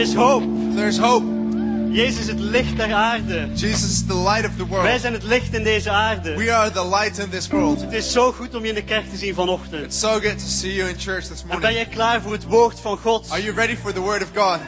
is 0.00 0.14
hoop. 0.14 0.42
There's 0.74 0.98
hope. 0.98 1.24
Jezus 1.92 2.18
is 2.20 2.26
het 2.26 2.38
licht 2.40 2.76
der 2.76 2.92
aarde. 2.94 3.48
Jesus 3.54 3.90
is 3.90 4.06
the 4.06 4.14
light 4.14 4.44
of 4.44 4.50
the 4.56 4.68
Wij 4.68 4.80
world. 4.82 5.00
zijn 5.00 5.12
het 5.12 5.22
licht 5.22 5.54
in 5.54 5.62
deze 5.62 5.90
aarde. 5.90 6.34
We 6.36 6.52
are 6.54 6.70
the 6.70 6.88
light 6.88 7.18
in 7.18 7.30
this 7.30 7.48
world. 7.48 7.80
Het 7.80 7.92
is 7.92 8.12
zo 8.12 8.32
goed 8.32 8.54
om 8.54 8.62
je 8.62 8.68
in 8.68 8.74
de 8.74 8.84
kerk 8.84 9.10
te 9.10 9.16
zien 9.16 9.34
vanochtend. 9.34 9.84
It's 9.84 9.98
so 10.00 10.08
good 10.10 10.38
to 10.38 10.46
see 10.46 10.74
you 10.74 10.88
in 10.88 10.94
church 10.98 11.24
this 11.24 11.40
En 11.42 11.48
ben 11.48 11.58
morning. 11.58 11.74
jij 11.74 11.86
klaar 11.86 12.20
voor 12.22 12.32
het 12.32 12.44
woord 12.44 12.80
van 12.80 12.98
God? 12.98 13.30
Are 13.30 13.42
you 13.42 13.54
ready 13.56 13.76
for 13.76 13.92
the 13.92 14.00
word 14.00 14.22
of 14.22 14.28
God? 14.34 14.58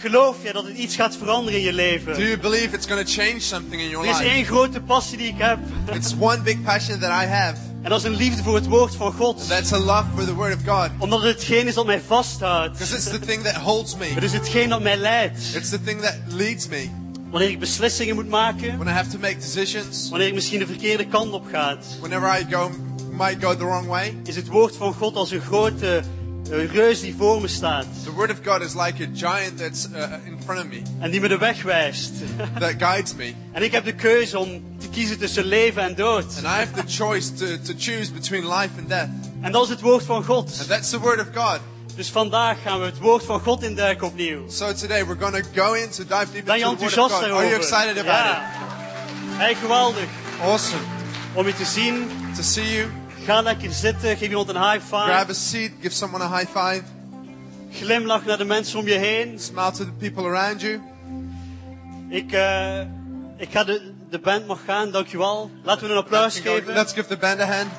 Geloof 0.00 0.36
je 0.42 0.52
dat 0.52 0.64
het 0.64 0.76
iets 0.76 0.96
gaat 0.96 1.16
veranderen 1.16 1.58
in 1.60 1.64
je 1.64 1.70
Do 1.70 1.76
leven? 1.76 2.22
you 2.26 2.38
believe 2.38 2.74
it's 2.74 2.86
going 2.86 3.06
to 3.06 3.12
change 3.12 3.40
something 3.40 3.82
in 3.82 3.88
your 3.88 4.04
Er 4.06 4.10
is 4.12 4.18
life? 4.18 4.30
één 4.30 4.44
grote 4.44 4.80
passie 4.80 5.18
die 5.18 5.28
ik 5.28 5.38
heb. 5.38 5.58
It's 5.92 6.14
one 6.18 6.38
big 6.42 6.62
passion 6.62 6.98
that 6.98 7.10
I 7.10 7.26
have. 7.26 7.56
En 7.82 7.90
dat 7.90 7.98
is 7.98 8.04
een 8.04 8.16
liefde 8.16 8.42
voor 8.42 8.54
het 8.54 8.66
woord 8.66 8.94
van 8.96 9.12
God. 9.12 9.48
That's 9.48 9.72
a 9.72 9.78
love 9.78 10.04
for 10.14 10.24
the 10.24 10.34
word 10.34 10.54
of 10.54 10.60
God. 10.66 10.90
Omdat 10.98 11.22
het 11.22 11.34
hetgeen 11.34 11.66
is 11.66 11.74
dat 11.74 11.86
mij 11.86 12.00
vasthoudt. 12.00 12.72
Because 12.72 12.94
it's 12.94 13.10
the 13.10 13.18
thing 13.18 13.42
that 13.42 13.54
holds 13.54 13.92
Het 13.98 14.14
me. 14.14 14.20
is 14.20 14.32
hetgeen 14.32 14.68
dat 14.68 14.82
mij 14.82 14.96
leidt. 14.96 15.38
It's 15.54 15.68
the 15.68 15.80
thing 15.82 16.00
that 16.00 16.16
leads 16.28 16.68
me. 16.68 16.90
Wanneer 17.30 17.48
ik 17.50 17.58
beslissingen 17.58 18.14
moet 18.14 18.28
maken. 18.28 18.78
When 18.78 18.88
I 18.88 18.90
have 18.96 19.10
to 19.10 19.18
make 19.18 19.36
decisions. 19.38 20.08
Wanneer 20.10 20.28
ik 20.28 20.34
misschien 20.34 20.58
de 20.58 20.66
verkeerde 20.66 21.06
kant 21.06 21.32
op 21.32 21.46
ga. 21.52 21.76
Whenever 22.00 22.40
I 22.40 22.46
go, 22.54 22.70
might 23.12 23.44
go 23.44 23.56
the 23.56 23.64
wrong 23.64 23.86
way. 23.86 24.16
Is 24.24 24.36
het 24.36 24.48
woord 24.48 24.76
van 24.76 24.94
God 24.94 25.14
als 25.16 25.30
een 25.30 25.40
grote 25.40 26.02
eh, 26.50 26.72
reus 26.72 27.00
die 27.00 27.14
voor 27.18 27.40
me 27.40 27.48
staat. 27.48 27.86
The 28.04 28.12
word 28.12 28.30
of 28.30 28.38
God 28.44 28.62
is 28.62 28.74
like 28.74 29.02
a 29.02 29.08
giant 29.14 29.58
that's 29.58 29.88
uh, 29.94 30.02
in 30.26 30.38
front 30.44 30.60
of 30.60 30.66
me. 30.66 30.82
En 31.00 31.10
die 31.10 31.20
me 31.20 31.28
de 31.28 31.38
weg 31.38 31.62
wijst. 31.62 32.12
That 32.60 32.74
guides 32.78 33.14
me. 33.14 33.34
en 33.52 33.62
ik 33.62 33.72
heb 33.72 33.84
de 33.84 33.94
keuze 33.94 34.38
om 34.38 34.62
te 34.78 34.88
kiezen 34.88 35.18
tussen 35.18 35.44
leven 35.44 35.82
en 35.82 35.94
dood. 35.94 36.24
And 36.24 36.44
I 36.44 36.58
have 36.58 36.72
the 36.72 36.92
choice 36.92 37.34
to, 37.34 37.46
to 37.46 37.72
choose 37.78 38.12
between 38.12 38.48
life 38.48 38.70
and 38.78 38.88
death. 38.88 39.08
En 39.40 39.52
dat 39.52 39.62
is 39.64 39.68
het 39.68 39.80
woord 39.80 40.04
van 40.04 40.24
God. 40.24 40.56
And 40.58 40.68
that's 40.68 40.90
the 40.90 40.98
word 40.98 41.20
of 41.20 41.26
God. 41.34 41.60
Dus 41.96 42.08
vandaag 42.08 42.62
gaan 42.62 42.78
we 42.80 42.84
het 42.84 42.98
woord 42.98 43.24
van 43.24 43.40
God 43.40 43.62
induiken 43.62 44.06
opnieuw. 44.06 44.48
So 44.48 44.72
today 44.74 45.06
we're 45.06 45.20
going 45.20 45.44
to 45.44 45.62
go 45.62 45.72
into 45.72 46.04
dive 46.04 46.26
deep 46.32 46.44
Ben 46.44 46.58
je 46.58 46.64
the 46.64 46.76
word 46.76 46.98
of 46.98 47.10
God. 47.10 47.10
daarover? 47.10 47.36
Are 47.36 47.46
you 47.46 47.56
excited 47.56 47.98
about 47.98 48.24
ja. 48.24 48.42
Hey, 49.36 49.54
geweldig. 49.54 50.02
it? 50.02 50.08
Awesome. 50.42 50.82
Om 51.34 51.46
je 51.46 51.54
te 51.54 51.64
zien. 51.64 52.10
To 52.36 52.42
see 52.42 52.76
you. 52.76 52.99
Ga 53.24 53.40
lekker 53.40 53.72
zitten. 53.72 54.16
Geef 54.16 54.28
iemand 54.28 54.48
een 54.48 54.70
high 54.70 54.86
Grab 54.86 55.08
five. 55.08 55.30
a 55.30 55.32
seat. 55.34 55.70
Give 55.80 55.94
someone 55.94 56.24
a 56.24 56.36
high 56.36 56.50
five. 56.58 56.82
Glimlach 57.72 58.24
naar 58.24 58.38
de 58.38 58.44
mensen 58.44 58.78
om 58.78 58.86
je 58.86 58.94
heen. 58.98 59.38
Smile 59.38 59.70
to 59.70 59.84
the 59.84 59.92
people 59.98 60.24
around 60.24 60.60
you. 60.60 60.80
Ik, 62.08 62.32
eh, 62.32 62.80
ik 63.36 63.48
ga 63.50 63.64
de, 63.64 63.92
de 64.10 64.18
band 64.18 64.46
mag 64.46 64.58
gaan. 64.64 64.90
Dankjewel. 64.90 65.50
Laten 65.62 65.86
we 65.86 65.92
een 65.92 65.98
applaus 65.98 66.38
geven. 66.38 66.72
Let's 66.74 66.92
give 66.92 67.06
the 67.08 67.16
band 67.16 67.40
a 67.40 67.44
hand. 67.44 67.70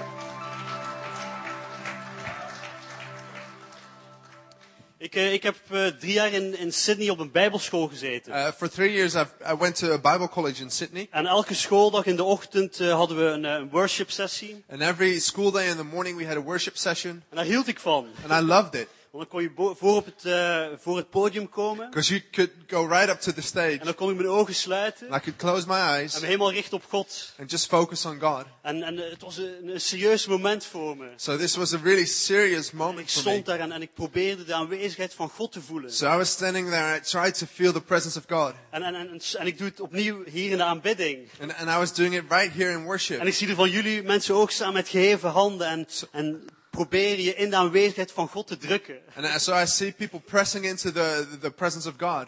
Ik, 5.01 5.15
eh, 5.15 5.33
ik 5.33 5.43
heb 5.43 5.55
eh, 5.69 5.87
drie 5.87 6.13
jaar 6.13 6.31
in, 6.31 6.57
in 6.57 6.73
Sydney 6.73 7.09
op 7.09 7.19
een 7.19 7.31
bijbelschool 7.31 7.87
gezeten. 7.87 8.33
Uh, 8.33 8.47
for 8.57 8.69
three 8.69 8.91
years, 8.91 9.13
I've, 9.15 9.31
I 9.51 9.55
went 9.57 9.75
to 9.75 9.91
a 9.91 9.97
Bible 10.11 10.29
college 10.29 10.61
in 10.61 10.69
Sydney. 10.71 11.07
En 11.11 11.25
elke 11.25 11.53
schooldag 11.53 12.05
in 12.05 12.15
de 12.15 12.23
ochtend 12.23 12.79
eh, 12.79 12.93
hadden 12.93 13.17
we 13.17 13.23
een, 13.23 13.43
een 13.43 13.69
worship 13.69 14.11
sessie. 14.11 14.63
And 14.71 14.81
every 14.81 15.19
school 15.19 15.51
day 15.51 15.67
in 15.67 15.75
the 15.75 15.83
morning, 15.83 16.17
we 16.17 16.25
had 16.25 16.37
a 16.37 16.41
worship 16.41 16.77
session. 16.77 17.23
En 17.29 17.35
daar 17.35 17.45
hield 17.45 17.67
ik 17.67 17.79
van. 17.79 18.07
And 18.27 18.43
I 18.43 18.45
loved 18.45 18.73
it. 18.73 18.87
Want 19.11 19.23
dan 19.23 19.27
kon 19.27 19.41
je 19.41 19.75
voor, 19.77 19.95
op 19.95 20.05
het, 20.05 20.25
eh, 20.25 20.65
voor 20.79 20.97
het 20.97 21.09
podium 21.09 21.49
komen. 21.49 21.89
Because 21.89 22.09
you 22.09 22.23
could 22.31 22.51
go 22.67 22.85
right 22.85 23.09
up 23.09 23.19
to 23.19 23.31
the 23.31 23.41
stage. 23.41 23.77
En 23.79 23.85
dan 23.85 23.95
kon 23.95 24.09
ik 24.09 24.15
mijn 24.15 24.27
ogen 24.29 24.55
sluiten. 24.55 25.09
And 25.11 25.21
I 25.21 25.23
could 25.23 25.39
close 25.39 25.67
my 25.67 25.73
En 25.75 25.81
eyes 25.81 26.19
me 26.19 26.25
helemaal 26.25 26.51
richten 26.51 26.77
op 26.77 26.83
God. 26.89 27.33
and 27.39 27.51
just 27.51 27.67
focus 27.67 28.05
on 28.05 28.19
God. 28.19 28.45
En, 28.61 28.83
en 28.83 28.97
het 28.97 29.21
was 29.21 29.37
een, 29.37 29.67
een 29.67 29.81
serieus 29.81 30.25
moment 30.27 30.65
voor 30.65 30.97
me. 30.97 31.07
So 31.15 31.37
this 31.37 31.55
was 31.55 31.73
a 31.73 31.79
really 31.83 32.05
serious 32.05 32.67
Ik 32.67 32.73
moment 32.73 33.11
for 33.11 33.23
me. 33.23 33.29
stond 33.29 33.45
daar 33.45 33.59
en, 33.59 33.71
en 33.71 33.81
ik 33.81 33.93
probeerde 33.93 34.43
de 34.45 34.53
aanwezigheid 34.53 35.13
van 35.13 35.29
God 35.29 35.51
te 35.51 35.61
voelen. 35.61 35.93
So 35.93 36.13
I 36.13 36.15
was 36.17 36.29
standing 36.29 36.69
there 36.69 36.83
and 36.93 37.05
I 37.05 37.09
tried 37.09 37.37
to 37.37 37.45
feel 37.53 37.71
the 37.73 37.81
presence 37.81 38.17
of 38.17 38.23
God. 38.27 38.53
En, 38.69 38.83
en, 38.83 38.95
en, 38.95 39.21
en 39.37 39.47
ik 39.47 39.57
doe 39.57 39.67
het 39.67 39.79
opnieuw 39.79 40.23
hier 40.25 40.51
in 40.51 40.57
de 40.57 40.63
aanbidding. 40.63 41.29
And, 41.41 41.53
and 41.55 41.69
I 41.69 41.77
was 41.77 41.93
doing 41.93 42.15
it 42.15 42.23
right 42.29 42.53
here 42.53 42.71
in 42.71 42.83
worship. 42.83 43.19
En 43.19 43.27
ik 43.27 43.33
zie 43.33 43.47
er 43.47 43.55
van 43.55 43.69
jullie 43.69 44.03
mensen 44.03 44.35
ook 44.35 44.51
staan 44.51 44.73
met 44.73 44.89
geheven 44.89 45.29
handen. 45.29 45.67
En, 45.67 45.87
en 46.11 46.45
proberen 46.71 47.23
je 47.23 47.35
in 47.35 47.49
de 47.49 47.55
aanwezigheid 47.55 48.11
van 48.11 48.27
God 48.27 48.47
te 48.47 48.57
drukken. 48.57 48.99
And 49.15 49.41
so 49.41 49.61
I 49.61 49.65
see 49.65 49.91
people 49.91 50.19
pressing 50.19 50.65
into 50.65 50.91
the, 50.91 51.37
the 51.41 51.51
presence 51.51 51.87
of 51.87 51.95
God. 51.97 52.27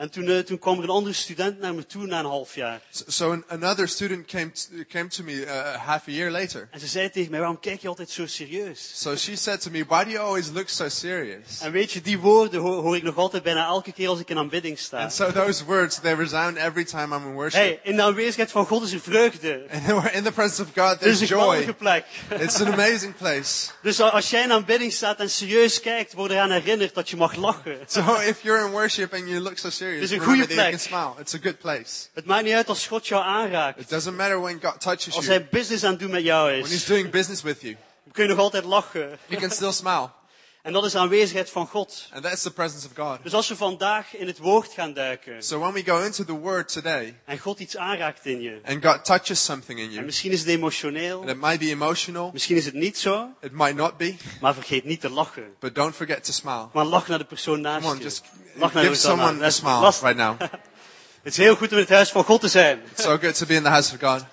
En 0.00 0.10
toen, 0.10 0.28
eh, 0.28 0.38
toen 0.38 0.58
kwam 0.58 0.76
er 0.76 0.84
een 0.84 0.90
andere 0.90 1.14
student 1.14 1.60
naar 1.60 1.74
me 1.74 1.86
toe 1.86 2.06
na 2.06 2.18
een 2.18 2.24
half 2.24 2.54
jaar. 2.54 2.80
So, 2.90 3.04
so 3.06 3.30
an, 3.30 3.44
another 3.48 3.88
student 3.88 4.26
came 4.26 4.50
to, 4.52 4.84
came 4.88 5.08
to 5.08 5.24
me 5.24 5.32
uh, 5.32 5.74
half 5.74 6.08
a 6.08 6.10
year 6.10 6.30
later. 6.30 6.68
En 6.70 6.80
ze 6.80 6.86
zei 6.86 7.10
tegen 7.10 7.30
mij, 7.30 7.40
waarom 7.40 7.60
kijk 7.60 7.80
je 7.80 7.88
altijd 7.88 8.10
zo 8.10 8.26
serieus? 8.26 8.92
So 8.94 9.16
she 9.16 9.36
said 9.36 9.60
to 9.60 9.70
me, 9.70 9.84
why 9.84 10.04
do 10.04 10.10
you 10.10 10.24
always 10.24 10.48
look 10.48 10.68
so 10.68 10.88
serious? 10.88 11.60
En 11.60 11.72
weet 11.72 11.92
je, 11.92 12.00
die 12.00 12.18
woorden 12.18 12.60
hoor, 12.60 12.82
hoor 12.82 12.96
ik 12.96 13.02
nog 13.02 13.16
altijd 13.16 13.42
bijna 13.42 13.66
elke 13.66 13.92
keer 13.92 14.08
als 14.08 14.20
ik 14.20 14.28
in 14.28 14.38
aanbidding 14.38 14.78
sta. 14.78 14.98
And 14.98 15.12
so 15.12 15.32
those 15.32 15.64
words, 15.64 16.00
they 16.00 16.14
resound 16.14 16.56
every 16.56 16.84
time 16.84 17.16
I'm 17.16 17.26
in 17.26 17.32
worship. 17.32 17.60
Hey, 17.60 17.80
in 17.82 17.96
de 17.96 18.02
aanwezigheid 18.02 18.50
van 18.50 18.66
God 18.66 18.82
is 18.82 18.92
er 18.92 19.00
vreugde. 19.00 19.66
And 19.72 19.86
we're 19.86 20.12
in 20.12 20.22
the 20.22 20.32
presence 20.32 20.62
of 20.62 20.68
God, 20.74 20.92
is 20.92 20.98
there's 20.98 21.20
een 21.20 21.26
geweldige 21.26 21.64
joy. 21.64 21.74
plek. 21.74 22.04
It's 22.44 22.60
an 22.60 22.72
amazing 22.72 23.16
place. 23.16 23.70
Dus 23.82 24.00
als 24.00 24.30
jij 24.30 24.42
in 24.42 24.52
aanbidding 24.52 24.92
staat 24.92 25.18
en 25.18 25.30
serieus 25.30 25.80
kijkt, 25.80 26.12
word 26.12 26.30
eraan 26.30 26.50
herinnerd 26.50 26.94
dat 26.94 27.10
je 27.10 27.16
mag 27.16 27.34
lachen. 27.34 27.78
So 27.86 28.20
if 28.20 28.42
you're 28.42 28.66
in 28.66 28.70
worship 28.70 29.12
and 29.12 29.28
you 29.28 29.40
look 29.40 29.58
so 29.58 29.70
serious, 29.70 29.88
Dit 29.92 30.02
is 30.02 30.10
een 30.10 30.20
goede 30.20 30.46
that 30.46 30.54
plek. 30.54 30.80
smile. 30.80 31.12
It's 31.18 31.34
a 31.34 31.38
good 31.42 31.58
place. 31.58 32.06
Het 32.14 32.24
maakt 32.24 32.44
niet 32.44 32.54
uit 32.54 32.68
als 32.68 32.86
God 32.86 33.06
jou 33.06 33.22
aanraakt. 33.24 33.80
It 33.80 33.88
doesn't 33.88 34.16
matter 34.16 34.40
when 34.40 34.58
God 34.62 34.80
touches 34.80 35.14
Als 35.14 35.24
you. 35.24 35.36
hij 35.38 35.48
business 35.50 35.84
aan 35.84 35.90
het 35.90 36.00
doen 36.00 36.10
met 36.10 36.22
jou 36.22 36.48
When 36.50 36.60
He's 36.62 36.72
is, 36.72 36.84
doing 36.84 37.10
business 37.10 37.42
with 37.42 37.60
you, 37.60 37.76
dan 38.04 38.12
kun 38.12 38.22
je 38.22 38.28
nog 38.30 38.38
altijd 38.38 38.64
lachen. 38.64 39.18
you 39.26 39.40
can 39.40 39.50
still 39.50 39.72
smile. 39.72 40.08
En 40.62 40.72
dat 40.72 40.84
is 40.84 40.92
de 40.92 40.98
aanwezigheid 40.98 41.50
van 41.50 41.66
God. 41.66 42.08
And 42.12 42.22
that's 42.22 42.42
the 42.42 42.50
presence 42.50 42.86
of 42.86 42.92
God. 43.06 43.18
Dus 43.22 43.32
als 43.34 43.48
we 43.48 43.56
vandaag 43.56 44.16
in 44.16 44.26
het 44.26 44.38
woord 44.38 44.72
gaan 44.72 44.92
duiken 44.92 45.42
So 45.42 45.58
when 45.58 45.72
we 45.72 45.82
go 45.84 45.98
into 46.02 46.24
the 46.24 46.32
Word 46.32 46.72
today, 46.72 47.16
en 47.24 47.38
God 47.38 47.58
iets 47.60 47.76
aanraakt 47.76 48.26
in 48.26 48.40
je, 48.40 48.60
and 48.64 48.84
God 48.84 49.04
touches 49.04 49.44
something 49.44 49.78
in 49.78 49.84
en 49.86 49.92
you, 49.92 50.04
misschien 50.04 50.32
is 50.32 50.38
het 50.40 50.48
emotioneel, 50.48 51.20
and 51.20 51.30
it 51.30 51.36
might 51.40 51.58
be 51.58 51.66
emotional, 51.70 52.30
misschien 52.32 52.56
is 52.56 52.64
het 52.64 52.74
niet 52.74 52.98
zo, 52.98 53.28
it 53.40 53.52
might 53.52 53.74
not 53.76 53.96
be, 53.96 54.14
maar 54.40 54.54
vergeet 54.54 54.84
niet 54.84 55.00
te 55.00 55.10
lachen. 55.10 55.44
but 55.60 55.74
don't 55.74 55.94
forget 55.94 56.24
to 56.24 56.32
smile. 56.32 56.68
Maar 56.72 56.84
lach 56.84 57.08
naar 57.08 57.18
de 57.18 57.24
persoon 57.24 57.60
naast 57.60 57.80
Come 57.80 57.92
on, 57.92 57.96
je. 57.98 58.04
just 58.04 58.22
Lach 58.60 58.72
naar 58.72 58.84
give 58.84 58.94
someone 58.96 59.44
a 59.44 59.50
smile 59.50 59.80
Last- 59.80 60.02
right 60.02 60.16
now. 60.16 60.40
Het 61.22 61.32
is 61.32 61.36
heel 61.36 61.56
goed 61.56 61.70
om 61.70 61.76
in 61.76 61.82
het 61.82 61.92
huis 61.92 62.10
van 62.10 62.24
God 62.24 62.40
te 62.40 62.48
zijn. 62.48 62.80
It's 62.90 63.02
so 63.02 63.18
good 63.18 63.38
to 63.38 63.46
be 63.46 63.54
in 63.54 63.62
the 63.62 63.68
house 63.68 63.94
of 63.94 64.00
God. 64.00 64.24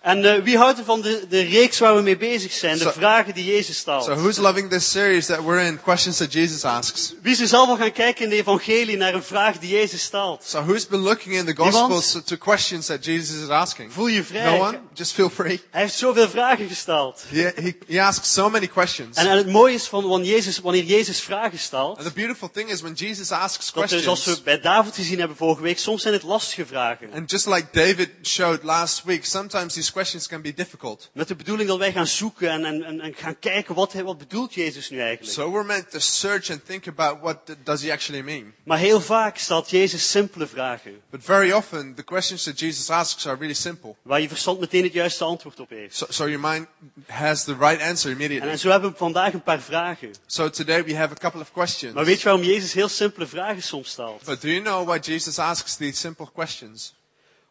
En 0.00 0.24
eh, 0.34 0.42
wie 0.42 0.56
houdt 0.56 0.78
er 0.78 0.84
van 0.84 1.00
de, 1.00 1.26
de 1.28 1.40
reeks 1.40 1.78
waar 1.78 1.94
we 1.96 2.02
mee 2.02 2.16
bezig 2.16 2.52
zijn? 2.52 2.78
De 2.78 2.82
Zo- 2.84 2.90
vragen 2.90 3.34
die 3.34 3.44
Jezus 3.44 3.76
stelt. 3.76 4.04
So 4.04 4.14
who's 4.14 4.36
loving 4.36 4.70
this 4.70 4.90
series 4.90 5.26
that 5.26 5.40
we're 5.44 5.64
in? 5.66 5.80
Questions 5.82 6.16
that 6.16 6.32
Jesus 6.32 6.64
asks. 6.64 7.14
Wie 7.22 7.32
is 7.32 7.40
er 7.40 7.46
zelf 7.46 7.68
al 7.68 7.76
gaan 7.76 7.92
kijken 7.92 8.24
in 8.24 8.30
de 8.30 8.36
evangelie 8.36 8.96
naar 8.96 9.14
een 9.14 9.22
vraag 9.22 9.58
die 9.58 9.70
Jezus 9.70 10.02
stelt? 10.02 10.44
So 10.44 10.62
who's 10.64 10.86
been 10.86 11.00
looking 11.00 11.34
in 11.34 11.44
the 11.44 11.52
Niemand? 11.62 11.74
Gospels 11.92 12.24
to 12.24 12.36
questions 12.36 12.86
that 12.86 13.04
Jesus 13.04 13.42
is 13.42 13.48
asking? 13.48 13.92
Voel 13.92 14.06
je 14.06 14.24
vrij. 14.24 14.44
No 14.58 14.66
one? 14.66 14.80
Just 14.94 15.12
feel 15.12 15.30
free. 15.30 15.60
Hij 15.70 15.80
heeft 15.80 15.94
zoveel 15.94 16.28
vragen 16.28 16.68
gesteld. 16.68 17.22
He, 17.28 17.52
he, 17.54 17.76
he 17.88 18.02
asks 18.02 18.32
so 18.32 18.50
many 18.50 18.66
questions. 18.66 19.16
En, 19.16 19.26
en 19.26 19.36
het 19.36 19.46
mooie 19.46 19.74
is 19.74 19.86
van 19.86 20.08
wanneer 20.08 20.30
Jezus, 20.30 20.58
wanneer 20.58 20.84
Jezus 20.84 21.20
vragen 21.20 21.58
stelt, 21.58 21.96
And 21.98 22.06
the 22.06 22.12
beautiful 22.12 22.50
thing 22.52 22.70
is 22.70 22.80
when 22.80 22.94
Jesus 22.94 23.30
asks 23.32 23.72
dat 23.72 23.88
dus 23.88 24.02
zoals 24.02 24.18
we 24.18 24.24
questions, 24.24 24.42
bij 24.42 24.60
David 24.60 24.94
gezien 24.94 25.18
hebben 25.18 25.36
vorige 25.36 25.62
week, 25.62 25.78
soms 25.78 26.02
zijn 26.02 26.14
het 26.14 26.22
lastige 26.22 26.66
vragen. 26.66 27.12
and 27.14 27.30
just 27.30 27.46
like 27.46 27.66
David 27.72 28.08
showed 28.22 28.62
last 28.62 29.02
week, 29.04 29.24
sometimes 29.24 29.72
these 29.74 29.89
questions 29.92 30.26
can 30.26 30.40
be 30.40 30.54
difficult. 30.54 31.10
Met 31.12 31.28
de 31.28 31.34
bedoeling 31.34 31.68
dat 31.68 31.78
wij 31.78 31.92
gaan 31.92 32.06
zoeken 32.06 32.50
en, 32.50 32.84
en, 32.84 33.00
en, 33.00 33.14
gaan 33.14 33.38
kijken 33.38 33.74
wat, 33.74 33.92
wat 33.92 34.18
bedoelt 34.18 34.54
Jezus 34.54 34.90
nu 34.90 35.00
eigenlijk. 35.00 35.32
So 35.32 35.50
we're 35.50 35.64
meant 35.64 35.90
to 35.90 35.98
search 35.98 36.50
and 36.50 36.66
think 36.66 36.86
about 36.88 37.20
what 37.20 37.38
does 37.64 37.82
he 37.82 37.92
actually 37.92 38.22
mean. 38.22 38.54
Maar 38.64 38.78
heel 38.78 39.00
vaak 39.00 39.38
stelt 39.38 39.70
Jezus 39.70 40.10
simpele 40.10 40.46
vragen, 40.46 41.00
But 41.10 41.24
very 41.24 41.52
often, 41.52 41.94
the 41.94 42.02
questions 42.02 42.42
that 42.42 42.58
Jesus 42.58 42.90
asks 42.90 43.26
are 43.26 43.36
really 43.36 43.54
simple. 43.54 43.94
waar 44.02 44.20
je 44.20 44.28
verstand 44.28 44.60
meteen 44.60 44.82
het 44.82 44.92
juiste 44.92 45.24
antwoord 45.24 45.60
op 45.60 45.68
heeft. 45.70 45.96
So, 45.96 46.06
so 46.08 46.28
your 46.28 46.48
mind 46.48 46.66
has 47.06 47.44
the 47.44 47.56
right 47.58 47.82
answer 47.82 48.10
En, 48.10 48.16
immediately. 48.16 48.50
en 48.50 48.58
zo 48.58 48.70
hebben 48.70 48.90
we 48.90 48.96
vandaag 48.96 49.32
een 49.32 49.42
paar 49.42 49.60
vragen. 49.60 50.10
So 50.26 50.50
today 50.50 50.84
we 50.84 50.96
have 50.96 51.12
a 51.12 51.18
couple 51.18 51.40
of 51.40 51.52
questions. 51.52 51.94
Maar 51.94 52.04
weet 52.04 52.18
je 52.18 52.24
waarom 52.24 52.44
Jezus 52.44 52.72
heel 52.72 52.88
simpele 52.88 53.26
vragen 53.26 53.62
soms 53.62 53.90
stelt? 53.90 54.24
But 54.24 54.40
do 54.40 54.48
you 54.48 54.62
know 54.62 54.86
why 54.88 54.98
Jesus 55.12 55.38
asks 55.38 55.76
these 55.76 55.96
simple 55.98 56.26
questions? 56.32 56.92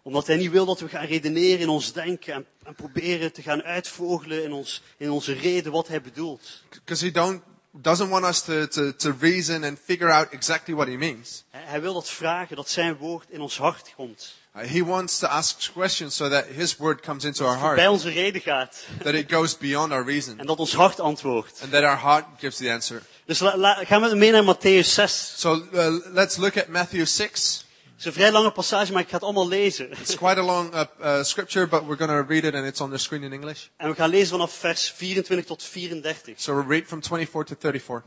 Omdat 0.01 0.27
hij 0.27 0.35
niet 0.35 0.51
wil 0.51 0.65
dat 0.65 0.79
we 0.79 0.87
gaan 0.89 1.05
redeneren 1.05 1.59
in 1.59 1.69
ons 1.69 1.93
denken 1.93 2.33
en, 2.33 2.45
en 2.63 2.75
proberen 2.75 3.33
te 3.33 3.41
gaan 3.41 3.63
uitvogelen 3.63 4.43
in, 4.43 4.51
ons, 4.53 4.81
in 4.97 5.09
onze 5.11 5.33
reden 5.33 5.71
wat 5.71 5.87
hij 5.87 6.01
bedoelt. 6.01 6.63
Because 6.69 7.05
he 7.05 7.11
don't, 7.11 7.41
doesn't 7.71 8.09
want 8.09 8.25
us 8.25 8.41
to, 8.41 8.67
to, 8.67 8.95
to 8.95 9.13
reason 9.19 9.63
and 9.63 9.77
figure 9.85 10.11
out 10.11 10.27
exactly 10.31 10.73
what 10.75 10.87
he 10.87 10.97
means. 10.97 11.43
Hij 11.49 11.61
hij 11.65 11.81
wil 11.81 11.93
dat 11.93 12.09
vragen, 12.09 12.55
dat 12.55 12.69
zijn 12.69 12.95
woord 12.97 13.25
in 13.29 13.41
ons 13.41 13.57
hart 13.57 13.93
komt. 13.95 14.37
Uh, 14.55 14.61
he 14.67 14.83
wants 14.85 15.19
to 15.19 15.27
ask 15.27 15.71
questions 15.73 16.15
so 16.15 16.29
that 16.29 16.45
his 16.55 16.77
word 16.77 17.01
comes 17.01 17.23
into 17.23 17.45
our 17.45 17.55
Bij 17.57 17.65
heart, 17.75 17.87
onze 17.89 18.09
reden 18.09 18.41
gaat. 18.41 18.83
that 19.03 19.13
it 19.13 19.31
goes 19.31 19.57
beyond 19.57 19.91
our 19.91 20.05
reason, 20.05 20.39
En 20.39 20.45
dat 20.45 20.57
ons 20.59 20.73
hart 20.73 20.99
antwoordt. 20.99 21.59
and 21.61 21.71
that 21.71 21.83
our 21.83 21.99
heart 22.01 22.25
gives 22.39 22.57
the 22.57 22.71
answer. 22.71 23.01
Dus 23.25 23.39
la, 23.39 23.57
la- 23.57 23.85
gaan 23.85 24.01
we 24.01 24.15
mee 24.15 24.31
naar 24.31 24.55
Matthäus 24.55 24.87
6. 24.93 25.33
So 25.37 25.63
uh, 25.73 25.95
let's 26.13 26.37
look 26.37 26.57
at 26.57 26.67
Matthew 26.67 27.05
6. 27.05 27.65
Het 27.99 28.07
is 28.07 28.13
een 28.13 28.21
vrij 28.21 28.31
lange 28.31 28.51
passage, 28.51 28.91
maar 28.91 29.01
ik 29.01 29.07
ga 29.07 29.13
het 29.13 29.23
allemaal 29.23 29.47
lezen. 29.47 29.91
It's 29.91 30.15
quite 30.15 30.39
a 30.39 30.43
long 30.43 30.73
uh, 30.73 30.83
uh, 31.01 31.23
scripture, 31.23 31.67
but 31.67 31.85
we're 31.85 31.97
going 31.97 32.27
to 32.27 32.33
read 32.33 32.43
it, 32.43 32.53
and 32.55 32.65
it's 32.65 32.81
on 32.81 32.89
the 32.89 32.97
screen 32.97 33.23
in 33.23 33.33
English. 33.33 33.67
En 33.77 33.89
we 33.89 33.95
gaan 33.95 34.09
lezen 34.09 34.27
vanaf 34.27 34.53
vers 34.53 34.91
24 34.91 35.45
tot 35.45 35.63
34. 35.63 36.39
So 36.41 36.55
we'll 36.55 36.67
read 36.67 36.87
from 36.87 37.03
24 37.03 37.45
to 37.45 37.55
34. 37.59 38.03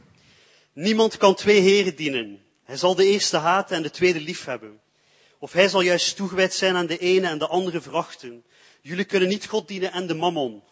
Niemand 0.73 1.17
kan 1.17 1.35
twee 1.35 1.61
heren 1.61 1.97
dienen. 1.97 2.43
Hij 2.65 2.77
zal 2.77 2.95
de 2.95 3.05
eerste 3.05 3.37
haten 3.37 3.77
en 3.77 3.83
de 3.83 3.91
tweede 3.91 4.21
liefhebben. 4.21 4.81
Of 5.39 5.53
hij 5.53 5.69
zal 5.69 5.81
juist 5.81 6.17
toegewijd 6.17 6.55
zijn 6.55 6.77
aan 6.77 6.87
de 6.87 6.99
ene 6.99 7.27
en 7.27 7.39
de 7.39 7.47
andere 7.47 7.81
verachten. 7.81 8.45
Jullie 8.81 9.05
kunnen 9.05 9.29
niet 9.29 9.47
God 9.47 9.69
dienen 9.69 9.93
en 9.93 10.07
de 10.07 10.15
mammon. 10.15 10.63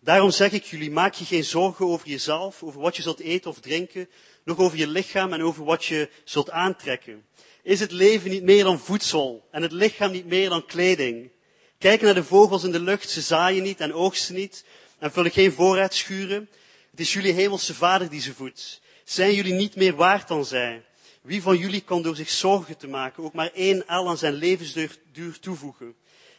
Daarom 0.00 0.30
zeg 0.30 0.52
ik 0.52 0.64
jullie, 0.64 0.90
maak 0.90 1.14
je 1.14 1.24
geen 1.24 1.44
zorgen 1.44 1.86
over 1.86 2.08
jezelf, 2.08 2.62
over 2.62 2.80
wat 2.80 2.96
je 2.96 3.02
zult 3.02 3.20
eten 3.20 3.50
of 3.50 3.60
drinken, 3.60 4.08
nog 4.44 4.58
over 4.58 4.78
je 4.78 4.86
lichaam 4.86 5.32
en 5.32 5.42
over 5.42 5.64
wat 5.64 5.84
je 5.84 6.10
zult 6.24 6.50
aantrekken. 6.50 7.26
Is 7.68 7.80
het 7.80 7.92
leven 7.92 8.30
niet 8.30 8.42
meer 8.42 8.64
dan 8.64 8.78
voedsel 8.78 9.48
en 9.50 9.62
het 9.62 9.72
lichaam 9.72 10.10
niet 10.10 10.26
meer 10.26 10.48
dan 10.48 10.66
kleding? 10.66 11.30
Kijk 11.78 12.00
naar 12.00 12.14
de 12.14 12.24
vogels 12.24 12.64
in 12.64 12.72
de 12.72 12.80
lucht, 12.80 13.10
ze 13.10 13.20
zaaien 13.20 13.62
niet 13.62 13.80
en 13.80 13.92
oogsten 13.92 14.34
niet 14.34 14.64
en 14.98 15.12
vullen 15.12 15.30
geen 15.30 15.52
voorraadschuren. 15.52 16.48
Het 16.90 17.00
is 17.00 17.12
jullie 17.12 17.32
hemelse 17.32 17.74
vader 17.74 18.08
die 18.08 18.20
ze 18.20 18.34
voedt. 18.34 18.80
Zijn 19.04 19.34
jullie 19.34 19.52
niet 19.52 19.76
meer 19.76 19.94
waard 19.94 20.28
dan 20.28 20.44
zij? 20.44 20.84
Wie 21.22 21.42
van 21.42 21.56
jullie 21.56 21.80
kan 21.80 22.02
door 22.02 22.16
zich 22.16 22.30
zorgen 22.30 22.76
te 22.76 22.88
maken 22.88 23.24
ook 23.24 23.32
maar 23.32 23.50
één 23.54 23.86
el 23.86 24.08
aan 24.08 24.18
zijn 24.18 24.34
levensduur 24.34 25.38
toevoegen? 25.40 25.94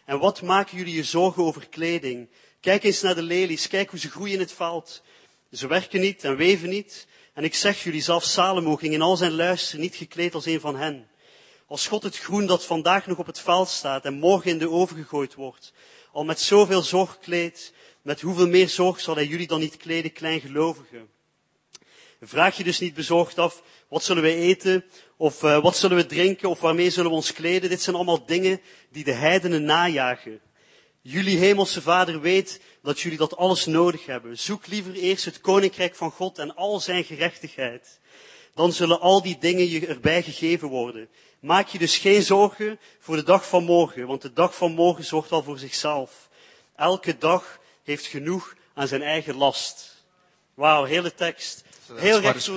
En 0.05 0.19
wat 0.19 0.41
maken 0.41 0.77
jullie 0.77 0.95
je 0.95 1.03
zorgen 1.03 1.43
over 1.43 1.67
kleding? 1.69 2.29
Kijk 2.59 2.83
eens 2.83 3.01
naar 3.01 3.15
de 3.15 3.21
lelies, 3.21 3.67
kijk 3.67 3.89
hoe 3.89 3.99
ze 3.99 4.09
groeien 4.09 4.33
in 4.33 4.39
het 4.39 4.53
veld. 4.53 5.01
Ze 5.51 5.67
werken 5.67 6.01
niet 6.01 6.23
en 6.23 6.35
weven 6.35 6.69
niet. 6.69 7.07
En 7.33 7.43
ik 7.43 7.55
zeg 7.55 7.83
jullie, 7.83 8.01
zelfs 8.01 8.31
Salomo 8.31 8.75
ging 8.75 8.93
in 8.93 9.01
al 9.01 9.17
zijn 9.17 9.35
luister 9.35 9.79
niet 9.79 9.95
gekleed 9.95 10.33
als 10.33 10.45
een 10.45 10.59
van 10.59 10.75
hen. 10.75 11.08
Als 11.69 11.87
God 11.87 12.03
het 12.03 12.17
groen 12.17 12.45
dat 12.45 12.65
vandaag 12.65 13.07
nog 13.07 13.17
op 13.17 13.25
het 13.25 13.39
veld 13.39 13.69
staat 13.69 14.05
en 14.05 14.13
morgen 14.13 14.51
in 14.51 14.57
de 14.57 14.69
oven 14.69 14.95
gegooid 14.95 15.35
wordt, 15.35 15.73
al 16.11 16.23
met 16.23 16.39
zoveel 16.39 16.81
zorg 16.81 17.19
kleedt, 17.19 17.73
met 18.01 18.21
hoeveel 18.21 18.47
meer 18.47 18.69
zorg 18.69 18.99
zal 18.99 19.15
hij 19.15 19.25
jullie 19.25 19.47
dan 19.47 19.59
niet 19.59 19.77
kleden, 19.77 20.13
kleingelovigen? 20.13 21.09
Vraag 22.21 22.57
je 22.57 22.63
dus 22.63 22.79
niet 22.79 22.93
bezorgd 22.93 23.37
af, 23.37 23.63
wat 23.87 24.03
zullen 24.03 24.23
we 24.23 24.35
eten, 24.35 24.85
of 25.17 25.43
uh, 25.43 25.61
wat 25.61 25.77
zullen 25.77 25.97
we 25.97 26.05
drinken, 26.05 26.49
of 26.49 26.59
waarmee 26.59 26.89
zullen 26.89 27.09
we 27.09 27.15
ons 27.15 27.33
kleden? 27.33 27.69
Dit 27.69 27.81
zijn 27.81 27.95
allemaal 27.95 28.25
dingen 28.25 28.61
die 28.91 29.03
de 29.03 29.11
heidenen 29.11 29.63
najagen. 29.63 30.39
Jullie 31.01 31.37
hemelse 31.37 31.81
vader 31.81 32.21
weet 32.21 32.61
dat 32.81 32.99
jullie 32.99 33.17
dat 33.17 33.37
alles 33.37 33.65
nodig 33.65 34.05
hebben. 34.05 34.37
Zoek 34.37 34.67
liever 34.67 34.93
eerst 34.93 35.25
het 35.25 35.41
koninkrijk 35.41 35.95
van 35.95 36.11
God 36.11 36.37
en 36.37 36.55
al 36.55 36.79
zijn 36.79 37.03
gerechtigheid. 37.03 37.99
Dan 38.53 38.73
zullen 38.73 38.99
al 38.99 39.21
die 39.21 39.37
dingen 39.39 39.69
je 39.69 39.87
erbij 39.87 40.23
gegeven 40.23 40.67
worden. 40.67 41.09
Maak 41.39 41.67
je 41.67 41.77
dus 41.77 41.97
geen 41.97 42.23
zorgen 42.23 42.79
voor 42.99 43.15
de 43.15 43.23
dag 43.23 43.47
van 43.47 43.63
morgen, 43.63 44.07
want 44.07 44.21
de 44.21 44.33
dag 44.33 44.55
van 44.55 44.71
morgen 44.71 45.03
zorgt 45.03 45.31
al 45.31 45.43
voor 45.43 45.59
zichzelf. 45.59 46.29
Elke 46.75 47.17
dag 47.17 47.59
heeft 47.83 48.05
genoeg 48.05 48.55
aan 48.73 48.87
zijn 48.87 49.01
eigen 49.01 49.35
last. 49.35 50.03
Wauw, 50.53 50.83
hele 50.83 51.13
tekst. 51.13 51.63
So 51.87 51.95
Heel 51.95 52.19
recht. 52.19 52.49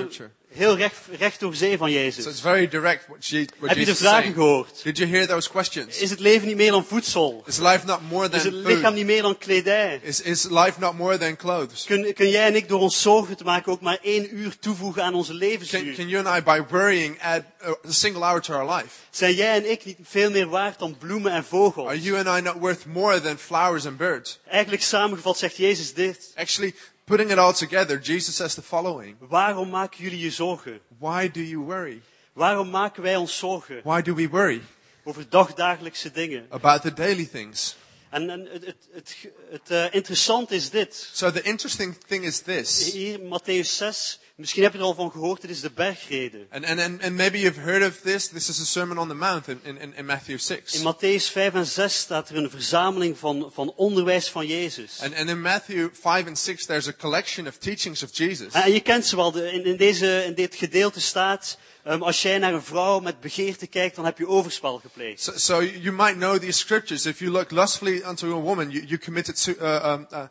Heel 0.53 0.77
recht, 0.77 0.97
recht 1.19 1.41
door 1.41 1.55
zee 1.55 1.77
van 1.77 1.89
So 1.89 1.95
Jezus. 1.95 2.27
it's 2.27 2.41
very 2.41 2.69
direct 2.69 3.07
what, 3.09 3.27
Je- 3.27 3.49
what 3.59 3.69
Heb 3.69 3.79
je 3.79 3.85
de 3.85 3.91
is 3.91 3.97
vragen 3.99 4.19
saying. 4.19 4.35
gehoord? 4.35 4.81
Did 4.83 4.97
you 4.99 5.11
hear 5.11 5.27
those 5.27 5.51
questions? 5.51 5.99
Is 5.99 6.11
het 6.11 6.21
leven 6.21 6.49
niet 6.49 6.57
meer 6.57 6.71
dan 6.71 6.85
voedsel? 6.85 7.43
Is 7.47 7.59
life 7.59 7.87
not 7.87 8.01
more 8.09 8.25
Is 8.31 8.43
than 8.43 8.53
het 8.53 8.65
lichaam 8.67 8.83
food? 8.83 8.95
niet 8.95 9.07
meer 9.07 9.23
dan 9.23 9.39
kledij? 9.39 10.01
Is, 10.03 10.21
is 10.21 10.43
life 10.51 10.75
not 10.81 10.95
more 10.99 11.19
than 11.19 11.37
clothes? 11.37 11.85
Kun, 11.85 12.13
kun 12.15 12.29
jij 12.31 12.47
en 12.47 12.55
ik 12.57 12.69
door 12.69 12.81
ons 12.81 13.03
zorgen 13.03 13.37
te 13.37 13.45
maken 13.45 13.73
ook 13.73 13.81
maar 13.81 13.99
één 14.03 14.37
uur 14.37 14.59
toevoegen 14.59 15.03
aan 15.05 15.15
onze 15.15 15.31
Can, 15.31 15.39
levensduur? 15.41 15.95
can 15.95 16.09
you 16.09 16.27
and 16.27 16.39
I, 16.39 16.43
by 16.43 16.61
worrying, 16.71 17.21
add 17.23 17.45
a, 17.67 17.75
single 17.89 18.23
hour 18.23 18.41
to 18.41 18.55
our 18.55 18.75
life? 18.75 18.89
Zijn 19.11 19.35
jij 19.35 19.57
en 19.57 19.71
ik 19.71 19.85
niet 19.85 19.97
veel 20.03 20.31
meer 20.31 20.49
waard 20.49 20.79
dan 20.79 20.97
bloemen 20.99 21.31
en 21.31 21.37
Are 21.37 21.47
vogels? 21.47 22.03
you 22.03 22.19
and 22.27 22.39
I 22.39 22.43
not 22.43 22.55
worth 22.59 22.87
more 22.87 23.21
than 23.21 23.39
flowers 23.39 23.87
and 23.87 23.97
birds? 23.97 24.39
Eigenlijk 24.49 24.83
samengevat 24.83 25.39
zegt 25.39 25.57
Jezus 25.57 25.95
dit. 25.95 26.33
Actually, 26.37 26.75
putting 27.05 27.31
it 27.31 27.39
all 27.39 27.53
together, 27.53 28.01
Jesus 28.03 28.37
says 28.37 28.55
the 28.55 28.63
following. 28.63 29.17
Waarom 29.19 29.69
maken 29.71 30.03
jullie 30.03 30.19
je 30.19 30.31
zorgen? 30.31 30.81
Why 30.99 31.31
do 31.31 31.41
you 31.41 31.65
worry? 31.65 32.03
Waarom 32.33 32.71
maken 32.71 33.03
wij 33.03 33.17
ons 33.17 33.39
zorgen 33.39 33.81
Why 33.85 34.03
do 34.03 34.15
we 34.15 34.29
worry 34.29 34.63
over 35.05 35.29
dagdagelijkse 35.29 36.11
dingen? 36.11 36.47
about 36.51 36.83
the 36.83 36.93
daily 36.93 37.27
things? 37.27 37.77
En, 38.11 38.31
en 38.31 38.49
het, 38.53 38.65
het, 38.67 38.87
het, 38.93 39.17
het 39.51 39.71
eh, 39.71 39.85
interessante 39.91 40.55
is 40.55 40.71
dit. 40.71 41.09
So 41.13 41.31
the 41.31 41.43
interesting 41.43 41.97
thing 42.07 42.25
is 42.25 42.41
this, 42.41 42.93
Hier, 42.93 43.19
Matthäus 43.21 43.77
6, 43.77 44.21
misschien 44.37 44.63
heb 44.63 44.73
je 44.73 44.79
er 44.79 44.85
al 44.85 44.95
van 44.95 45.11
gehoord, 45.11 45.41
dit 45.41 45.51
is 45.51 45.61
de 45.61 45.71
bergrede. 45.71 46.47
and, 46.51 46.65
and, 46.65 46.81
and, 46.81 47.03
and 47.03 47.17
maybe 47.17 47.39
you've 47.39 47.61
heard 47.61 47.83
of 47.91 47.97
this. 48.01 48.29
This 48.29 48.49
is 48.49 48.61
a 48.61 48.65
Sermon 48.65 48.99
on 48.99 49.09
the 49.09 49.15
Mount 49.15 49.49
in, 49.49 49.61
in, 49.63 49.95
in 49.95 50.07
Matthew 50.07 50.39
6. 50.39 50.75
In 50.75 50.95
Matthäus 50.95 51.31
5 51.31 51.55
en 51.55 51.67
6 51.67 51.99
staat 51.99 52.29
er 52.29 52.37
een 52.37 52.51
verzameling 52.51 53.19
van, 53.19 53.51
van 53.53 53.73
onderwijs 53.77 54.29
van 54.29 54.47
Jezus. 54.47 55.01
And, 55.01 55.15
and 55.15 55.29
in 55.29 55.41
Matthew 55.41 55.89
5 55.93 56.27
and 56.27 56.39
6, 56.39 56.67
there's 56.67 56.89
a 56.89 56.93
collection 56.93 57.47
of 57.47 57.57
teachings 57.57 58.03
of 58.03 58.17
Jesus. 58.17 58.53
En 58.53 58.73
je 58.73 58.81
kent 58.81 59.07
ze 59.07 59.17
wel. 59.17 59.37
In, 59.37 59.65
in, 59.65 59.77
deze, 59.77 60.25
in 60.25 60.35
dit 60.35 60.55
gedeelte 60.55 61.01
staat, 61.01 61.59
ehm, 61.85 62.03
als 62.03 62.23
jij 62.23 62.39
naar 62.39 62.55
een 62.55 62.63
vrouw 62.63 63.01
met 63.01 63.21
begeerte 63.21 63.67
kijkt, 63.67 63.97
dan 63.97 64.05
heb 64.05 64.19
je 64.19 64.27
overspel 64.27 64.79
gepleegd. 64.79 65.23
So, 65.23 65.33
so 65.37 65.63
you 65.63 65.93
might 65.93 66.15
know 66.17 66.39
these 66.39 66.59
scriptures. 66.59 67.07
If 67.07 67.19
you 67.19 67.31
look 67.31 67.51
lustfully 67.51 68.03
unto 68.09 68.39
a 68.39 68.41
woman, 68.41 68.71
you, 68.71 68.85
you 68.87 68.99
committed 68.99 69.39
su- 69.39 69.57
uh, 69.61 69.83
um, 69.85 70.07
uh, 70.13 70.25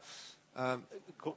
um, 0.72 0.86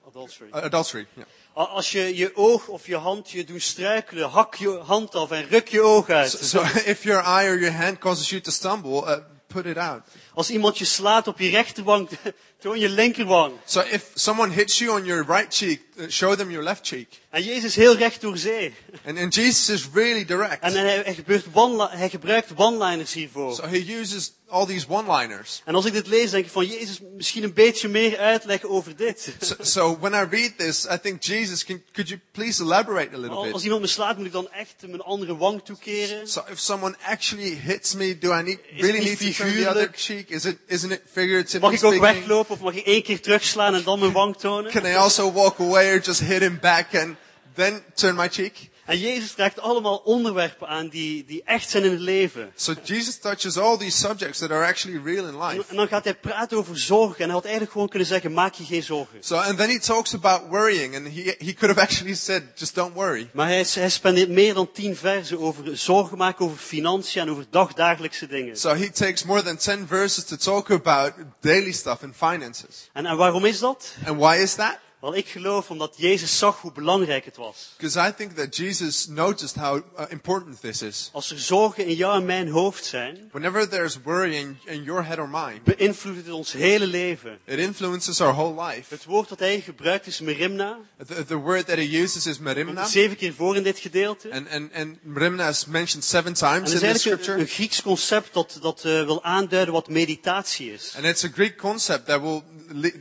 Adultery. 0.08 0.48
adultery. 0.52 1.06
Yeah. 1.14 1.26
A- 1.56 1.62
Als 1.74 1.92
je 1.92 2.16
je 2.16 2.36
oog 2.36 2.68
of 2.68 2.86
je 2.86 2.96
hand 2.96 3.30
je 3.30 3.44
doet 3.44 3.62
struikelen, 3.62 4.28
hak 4.30 4.54
je 4.54 4.68
hand 4.78 5.14
af 5.14 5.30
en 5.30 5.48
ruk 5.48 5.68
je 5.68 5.80
oog 5.82 6.08
uit. 6.10 6.30
So, 6.30 6.38
so 6.44 6.60
if 6.90 7.02
your 7.02 7.22
eye 7.22 7.48
or 7.48 7.58
your 7.58 7.72
hand 7.74 7.98
causes 7.98 8.28
you 8.30 8.40
to 8.40 8.50
stumble, 8.50 8.92
uh, 8.92 9.16
put 9.46 9.66
it 9.66 9.76
out. 9.76 10.02
Als 10.34 10.50
iemand 10.50 10.78
je 10.78 10.84
slaat 10.84 11.28
op 11.28 11.38
je 11.38 11.50
rechterwang, 11.50 12.08
toon 12.60 12.78
je 12.78 12.88
linkerwang. 12.88 13.52
So 13.64 13.80
if 13.80 14.10
someone 14.14 14.52
hits 14.52 14.78
you 14.78 14.90
on 15.00 15.04
your 15.04 15.24
right 15.26 15.54
cheek, 15.54 15.82
show 16.08 16.36
them 16.36 16.50
your 16.50 16.64
left 16.64 16.86
cheek. 16.86 17.20
En 17.30 17.42
Jezus 17.42 17.64
is 17.64 17.76
heel 17.76 17.96
recht 17.96 18.20
door 18.20 18.36
zee. 18.36 18.74
And, 19.06 19.18
and 19.18 19.34
Jesus 19.34 19.68
is 19.68 19.88
really 19.92 20.24
direct. 20.24 20.62
En 20.62 20.72
hij, 20.72 21.02
hij, 21.04 21.14
gebeurt 21.14 21.44
one, 21.52 21.88
hij 21.90 22.08
gebruikt 22.08 22.50
one-liners 22.56 23.12
hiervoor. 23.12 23.54
So 23.54 23.66
he 23.66 23.98
uses 23.98 24.32
all 24.48 24.66
these 24.66 24.86
one-liners. 24.88 25.62
En 25.64 25.74
als 25.74 25.84
ik 25.84 25.92
dit 25.92 26.06
lees, 26.06 26.30
denk 26.30 26.44
ik 26.44 26.50
van 26.50 26.66
Jezus, 26.66 27.00
misschien 27.16 27.42
een 27.42 27.54
beetje 27.54 27.88
meer 27.88 28.18
uitleg 28.18 28.62
over 28.62 28.96
dit. 28.96 29.34
So, 29.40 29.54
so 29.60 29.98
when 30.00 30.12
I 30.12 30.26
read 30.30 30.58
this, 30.58 30.84
I 30.84 30.98
think 31.02 31.22
Jesus, 31.22 31.64
can, 31.64 31.82
could 31.92 32.08
you 32.08 32.20
please 32.32 32.62
elaborate 32.62 33.14
a 33.14 33.18
little 33.18 33.36
Als 33.36 33.52
bit? 33.52 33.62
iemand 33.62 33.80
me 33.80 33.86
slaat, 33.86 34.16
moet 34.16 34.26
ik 34.26 34.32
dan 34.32 34.50
echt 34.50 34.74
mijn 34.80 35.00
andere 35.00 35.36
wang 35.36 35.62
toekeren? 35.64 36.28
So 36.28 36.42
if 36.50 36.58
someone 36.58 36.96
actually 37.02 37.58
hits 37.64 37.94
me, 37.94 38.18
do 38.18 38.38
I 38.38 38.42
need, 38.42 38.58
really 38.76 39.04
need 39.04 39.18
to 39.18 39.44
turn 39.44 39.62
the 39.62 39.68
other 39.68 39.90
cheek? 39.94 40.30
Is 40.30 40.44
it, 40.44 40.56
isn't 40.66 40.92
it 40.92 41.02
figuratively 41.12 41.60
Mag 41.60 41.72
ik 41.72 41.84
ook 41.84 41.92
speaking? 41.92 42.18
weglopen 42.18 42.54
of 42.54 42.60
mag 42.60 42.74
ik 42.74 42.86
één 42.86 43.02
keer 43.02 43.20
terugslaan 43.20 43.74
en 43.74 43.82
dan 43.82 43.98
mijn 43.98 44.12
wang 44.12 44.36
tonen? 44.36 44.70
Can 44.70 44.86
I 44.86 44.94
also 44.94 45.32
walk 45.32 45.60
away 45.60 45.83
or 45.92 46.00
just 46.00 46.20
hit 46.20 46.42
him 46.42 46.58
back 46.60 46.94
and 46.94 47.16
then 47.54 47.82
turn 47.94 48.16
my 48.16 48.28
cheek? 48.28 48.72
En 48.84 48.98
Jezus 48.98 49.36
raakt 49.36 49.60
allemaal 49.60 49.96
onderwerpen 49.96 50.68
aan 50.68 50.88
die, 50.88 51.24
die 51.24 51.42
echt 51.44 51.70
zijn 51.70 51.84
in 51.84 51.90
het 51.90 52.00
leven. 52.00 52.52
So 52.54 52.74
Jesus 52.82 53.18
touches 53.18 53.56
all 53.56 53.76
these 53.76 53.96
subjects 53.96 54.38
that 54.38 54.50
are 54.50 54.66
actually 54.66 55.00
real 55.04 55.26
in 55.26 55.42
life. 55.42 55.64
en 55.68 55.76
dan 55.76 55.88
gaat 55.88 56.04
hij 56.04 56.14
praten 56.14 56.58
over 56.58 56.78
zorgen. 56.78 57.18
En 57.18 57.24
hij 57.24 57.32
had 57.32 57.42
eigenlijk 57.42 57.72
gewoon 57.72 57.88
kunnen 57.88 58.08
zeggen, 58.08 58.32
maak 58.32 58.54
je 58.54 58.64
geen 58.64 58.82
zorgen. 58.82 59.18
So, 59.20 59.36
and 59.36 59.58
then 59.58 59.68
he 59.68 59.78
talks 59.78 60.14
about 60.14 60.40
worrying, 60.48 60.96
and 60.96 61.06
he, 61.06 61.34
he 61.38 61.54
could 61.54 61.76
have 61.76 61.80
actually 61.80 62.14
said, 62.14 62.42
just 62.54 62.74
don't 62.74 62.94
worry. 62.94 63.30
Maar 63.32 63.46
hij, 63.46 63.66
hij 63.68 63.90
spendeert 63.90 64.28
meer 64.28 64.54
dan 64.54 64.72
tien 64.72 64.96
versen 64.96 65.38
over 65.38 65.76
zorgen 65.78 66.18
maken 66.18 66.44
over 66.44 66.56
financiën 66.56 67.22
en 67.22 67.30
over 67.30 67.44
dagdagelijkse 67.50 68.26
dingen. 68.26 68.56
So 68.56 68.74
he 68.74 68.90
takes 68.90 69.24
more 69.24 69.42
than 69.42 69.56
10 69.56 69.86
verses 69.86 70.24
to 70.24 70.36
talk 70.36 70.70
about 70.70 71.12
daily 71.40 71.72
stuff 71.72 72.02
and 72.02 72.16
finances. 72.16 72.90
En, 72.92 73.06
en 73.06 73.16
waarom 73.16 73.44
is 73.44 73.58
dat? 73.58 73.94
And 74.06 74.18
why 74.18 74.36
is 74.42 74.54
that? 74.54 74.78
Wel, 75.04 75.16
ik 75.16 75.28
geloof 75.28 75.70
omdat 75.70 75.94
Jezus 75.96 76.38
zag 76.38 76.60
hoe 76.60 76.72
belangrijk 76.72 77.24
het 77.24 77.36
was. 77.36 77.72
Because 77.76 78.08
I 78.08 78.12
think 78.16 78.32
that 78.32 78.56
Jesus 78.56 79.06
noticed 79.06 79.56
how 79.56 79.82
uh, 79.98 80.04
important 80.08 80.60
this 80.60 80.82
is. 80.82 81.10
Als 81.12 81.30
er 81.30 81.38
zorgen 81.38 81.86
in 81.86 81.94
jou 81.94 82.16
en 82.16 82.24
mijn 82.24 82.48
hoofd 82.48 82.84
zijn, 82.84 83.28
Whenever 83.32 83.68
there's 83.68 83.98
worry 84.02 84.34
in, 84.34 84.58
in 84.64 84.82
your 84.82 85.06
head 85.06 85.18
or 85.18 85.28
mind, 85.28 85.64
beïnvloedt 85.64 86.16
het 86.16 86.30
ons 86.30 86.52
hele 86.52 86.86
leven. 86.86 87.38
it 87.44 87.58
influences 87.58 88.20
our 88.20 88.32
whole 88.32 88.62
life. 88.62 88.94
Het 88.94 89.04
woord 89.04 89.28
dat 89.28 89.38
hij 89.38 89.60
gebruikt 89.60 90.06
is 90.06 90.20
merimna. 90.20 90.78
The, 91.06 91.24
the 91.24 91.36
word 91.36 91.66
that 91.66 91.76
he 91.76 92.00
uses 92.00 92.26
is 92.26 92.38
merimna. 92.38 92.86
Zeven 92.86 93.16
keer 93.16 93.34
voor 93.34 93.56
in 93.56 93.62
dit 93.62 93.78
gedeelte. 93.78 94.30
And, 94.32 94.48
and, 94.50 94.72
and 94.74 94.96
merimna 95.02 95.48
is 95.48 95.64
mentioned 95.66 96.04
seven 96.04 96.32
En 96.32 96.34
times 96.34 96.68
in 96.68 96.74
is 96.74 96.80
the 96.80 96.86
eigenlijk 96.86 97.16
een, 97.18 97.24
scripture. 97.24 97.40
een 97.40 97.46
Grieks 97.46 97.82
concept 97.82 98.32
dat, 98.32 98.58
dat 98.60 98.84
eh, 98.84 99.04
wil 99.04 99.24
aanduiden 99.24 99.74
wat 99.74 99.88
meditatie 99.88 100.72
is. 100.72 100.92
And 100.96 101.04
it's 101.04 101.24
a 101.24 101.28
Greek 101.32 101.56
concept 101.56 102.06
that 102.06 102.20
will 102.20 102.42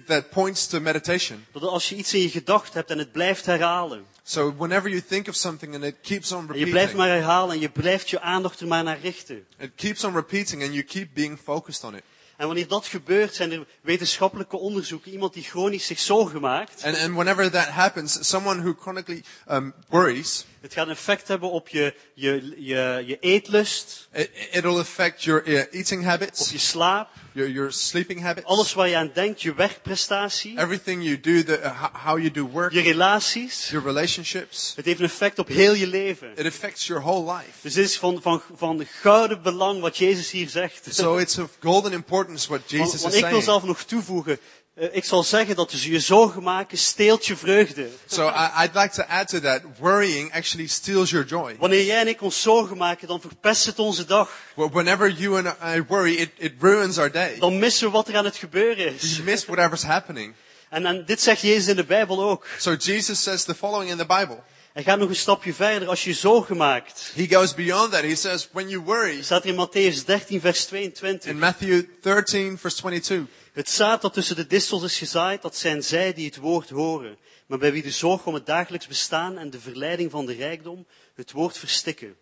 that 0.05 0.29
points 0.29 0.67
to 0.67 0.79
meditation. 0.79 1.45
Dat 1.51 1.63
als 1.63 1.89
je 1.89 1.95
iets 1.95 2.13
in 2.13 2.21
je 2.21 2.29
gedachten 2.29 2.73
hebt 2.73 2.89
en 2.89 2.97
het 2.97 3.11
blijft 3.11 3.45
herhalen. 3.45 4.05
So 4.23 4.53
whenever 4.57 4.89
you 4.89 5.01
think 5.01 5.27
of 5.27 5.35
something 5.35 5.75
and 5.75 5.83
it 5.83 5.95
keeps 6.01 6.31
on 6.31 6.39
En 6.39 6.59
je 6.59 6.69
blijft 6.69 6.73
repeating, 6.73 6.97
maar 6.97 7.07
herhalen 7.07 7.55
en 7.55 7.61
je 7.61 7.69
blijft 7.69 8.09
je 8.09 8.21
aandacht 8.21 8.59
er 8.59 8.67
maar 8.67 8.83
naar 8.83 8.99
richten. 8.99 9.45
it 9.59 9.71
keeps 9.75 10.03
on 10.03 10.13
repeating 10.13 10.63
and 10.63 10.73
you 10.73 10.83
keep 10.83 11.07
being 11.13 11.39
focused 11.43 11.83
on 11.83 11.95
it. 11.95 12.03
En 12.37 12.45
wanneer 12.45 12.67
dat 12.67 12.85
gebeurt, 12.85 13.33
zijn 13.35 13.51
er 13.51 13.65
wetenschappelijke 13.81 14.57
onderzoeken. 14.57 15.11
Iemand 15.11 15.33
die 15.33 15.43
chronisch 15.43 15.85
zich 15.85 15.99
zorgen 15.99 16.41
maakt, 16.41 16.83
And, 16.83 16.97
and 16.97 17.13
whenever 17.15 17.51
that 17.51 17.65
happens, 17.67 18.29
someone 18.29 18.61
who 18.61 18.73
chronically 18.79 19.23
um, 19.51 19.73
worries, 19.89 20.45
Het 20.63 20.73
gaat 20.73 20.85
een 20.85 20.91
effect 20.91 21.27
hebben 21.27 21.51
op 21.51 21.67
je, 21.67 21.93
je, 22.13 22.53
je, 22.57 23.03
je 23.05 23.17
eetlust, 23.19 24.07
It, 24.13 24.29
it'll 24.51 24.79
affect 24.79 25.23
your 25.23 25.43
eating 25.71 26.01
op 26.01 26.07
habits, 26.07 26.49
je 26.51 26.57
slaap, 26.57 27.09
your, 27.33 27.51
your 27.51 27.71
sleeping 27.71 28.21
habits, 28.21 28.45
alles 28.47 28.73
waar 28.73 28.87
je 28.87 28.95
aan 28.95 29.11
denkt, 29.13 29.41
je 29.41 29.53
werkprestatie, 29.53 30.59
everything 30.59 31.03
you 31.03 31.19
do, 31.19 31.43
the, 31.43 31.59
uh, 31.59 31.81
ho- 31.81 31.99
how 32.09 32.17
you 32.17 32.31
do 32.31 32.43
work, 32.47 32.71
je 32.73 32.81
relaties. 32.81 33.69
your 33.69 33.85
relationships. 33.85 34.73
Het 34.75 34.85
heeft 34.85 34.99
een 34.99 35.05
effect 35.05 35.39
op 35.39 35.47
heel 35.47 35.73
je 35.73 35.87
leven. 35.87 36.31
It 36.37 36.45
affects 36.45 36.87
your 36.87 37.03
whole 37.03 37.33
life. 37.33 37.51
Dus 37.61 37.73
dit 37.73 37.85
is 37.85 37.97
van, 37.97 38.21
van, 38.21 38.41
van 38.55 38.85
gouden 39.01 39.41
belang 39.41 39.81
wat 39.81 39.97
Jezus 39.97 40.31
hier 40.31 40.49
zegt. 40.49 40.95
So 40.95 41.17
it's 41.17 41.37
of 41.37 41.49
golden 41.59 41.91
importance 41.91 42.47
what 42.47 42.59
Want, 42.59 42.69
Jesus 42.69 43.01
want 43.01 43.13
is 43.13 43.19
ik 43.19 43.25
wil 43.29 43.41
saying. 43.41 43.43
zelf 43.43 43.63
nog 43.63 43.83
toevoegen. 43.83 44.39
Eh, 44.75 44.87
ik 44.91 45.03
zal 45.03 45.23
zeggen 45.23 45.55
dat 45.55 45.71
dus 45.71 45.85
je 45.85 45.99
zorgen 45.99 46.43
maken 46.43 46.77
steelt 46.77 47.25
je 47.25 47.35
vreugde. 47.35 47.89
So 48.05 48.27
I, 48.27 48.63
I'd 48.63 48.75
like 48.75 48.89
to 48.89 49.03
add 49.03 49.27
to 49.27 49.39
that, 49.39 49.61
worrying 49.79 50.33
actually 50.33 50.67
steals 50.67 51.09
your 51.09 51.25
joy. 51.25 51.55
Wanneer 51.59 51.85
jij 51.85 51.99
en 51.99 52.07
ik 52.07 52.21
ons 52.21 52.41
zorgen 52.41 52.77
maken, 52.77 53.07
dan 53.07 53.21
verpest 53.21 53.65
het 53.65 53.79
onze 53.79 54.05
dag. 54.05 54.31
Whenever 54.55 55.11
you 55.11 55.37
and 55.37 55.55
I 55.77 55.83
worry, 55.87 56.13
it, 56.13 56.29
it 56.37 56.53
ruins 56.59 56.97
our 56.97 57.11
day. 57.11 57.35
Dan 57.39 57.59
missen 57.59 57.87
we 57.87 57.93
wat 57.93 58.07
er 58.07 58.17
aan 58.17 58.25
het 58.25 58.35
gebeuren 58.35 58.93
is. 58.93 59.17
We 59.17 59.23
miss 59.23 59.45
whatever's 59.45 59.83
happening. 59.83 60.33
En, 60.69 60.85
en 60.85 61.05
dit 61.05 61.21
zegt 61.21 61.41
Jezus 61.41 61.67
in 61.67 61.75
de 61.75 61.83
Bijbel 61.85 62.23
ook. 62.23 62.45
So 62.57 62.75
Jesus 62.75 63.23
says 63.23 63.43
the 63.43 63.55
following 63.55 63.91
in 63.91 63.97
the 63.97 64.05
Bible. 64.05 64.43
Hij 64.73 64.83
gaat 64.83 64.99
nog 64.99 65.09
een 65.09 65.15
stapje 65.15 65.53
verder. 65.53 65.87
Als 65.87 66.03
je 66.03 66.13
zorgen 66.13 66.57
maakt. 66.57 67.11
He 67.15 67.27
goes 67.29 67.53
beyond 67.53 67.91
that. 67.91 68.01
He 68.01 68.15
says, 68.15 68.49
when 68.51 68.69
you 68.69 68.83
worry, 68.83 69.23
staat 69.23 69.43
er 69.43 69.49
in 69.49 69.67
Matthäus 69.67 70.05
13, 70.05 70.41
vers 70.41 70.65
22. 70.65 71.31
in 71.31 71.39
Matthew 71.39 71.83
13, 72.01 72.57
verse 72.57 72.77
22, 72.77 73.27
Het 73.53 73.69
zaad 73.69 74.01
dat 74.01 74.13
tussen 74.13 74.35
de 74.35 74.47
distels 74.47 74.83
is 74.83 74.97
gezaaid, 74.97 75.41
dat 75.41 75.55
zijn 75.55 75.83
zij 75.83 76.13
die 76.13 76.25
het 76.25 76.37
woord 76.37 76.69
horen. 76.69 77.17
Maar 77.45 77.57
bij 77.57 77.71
wie 77.71 77.83
de 77.83 77.91
zorg 77.91 78.25
om 78.25 78.33
het 78.33 78.45
dagelijks 78.45 78.87
bestaan 78.87 79.37
en 79.37 79.49
de 79.49 79.59
verleiding 79.59 80.11
van 80.11 80.25
de 80.25 80.33
rijkdom 80.33 80.87
het 81.15 81.31
woord 81.31 81.57
verstikken. 81.57 82.17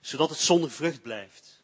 Zodat 0.00 0.30
het 0.30 0.38
zonder 0.38 0.70
vrucht 0.70 1.02
blijft. 1.02 1.55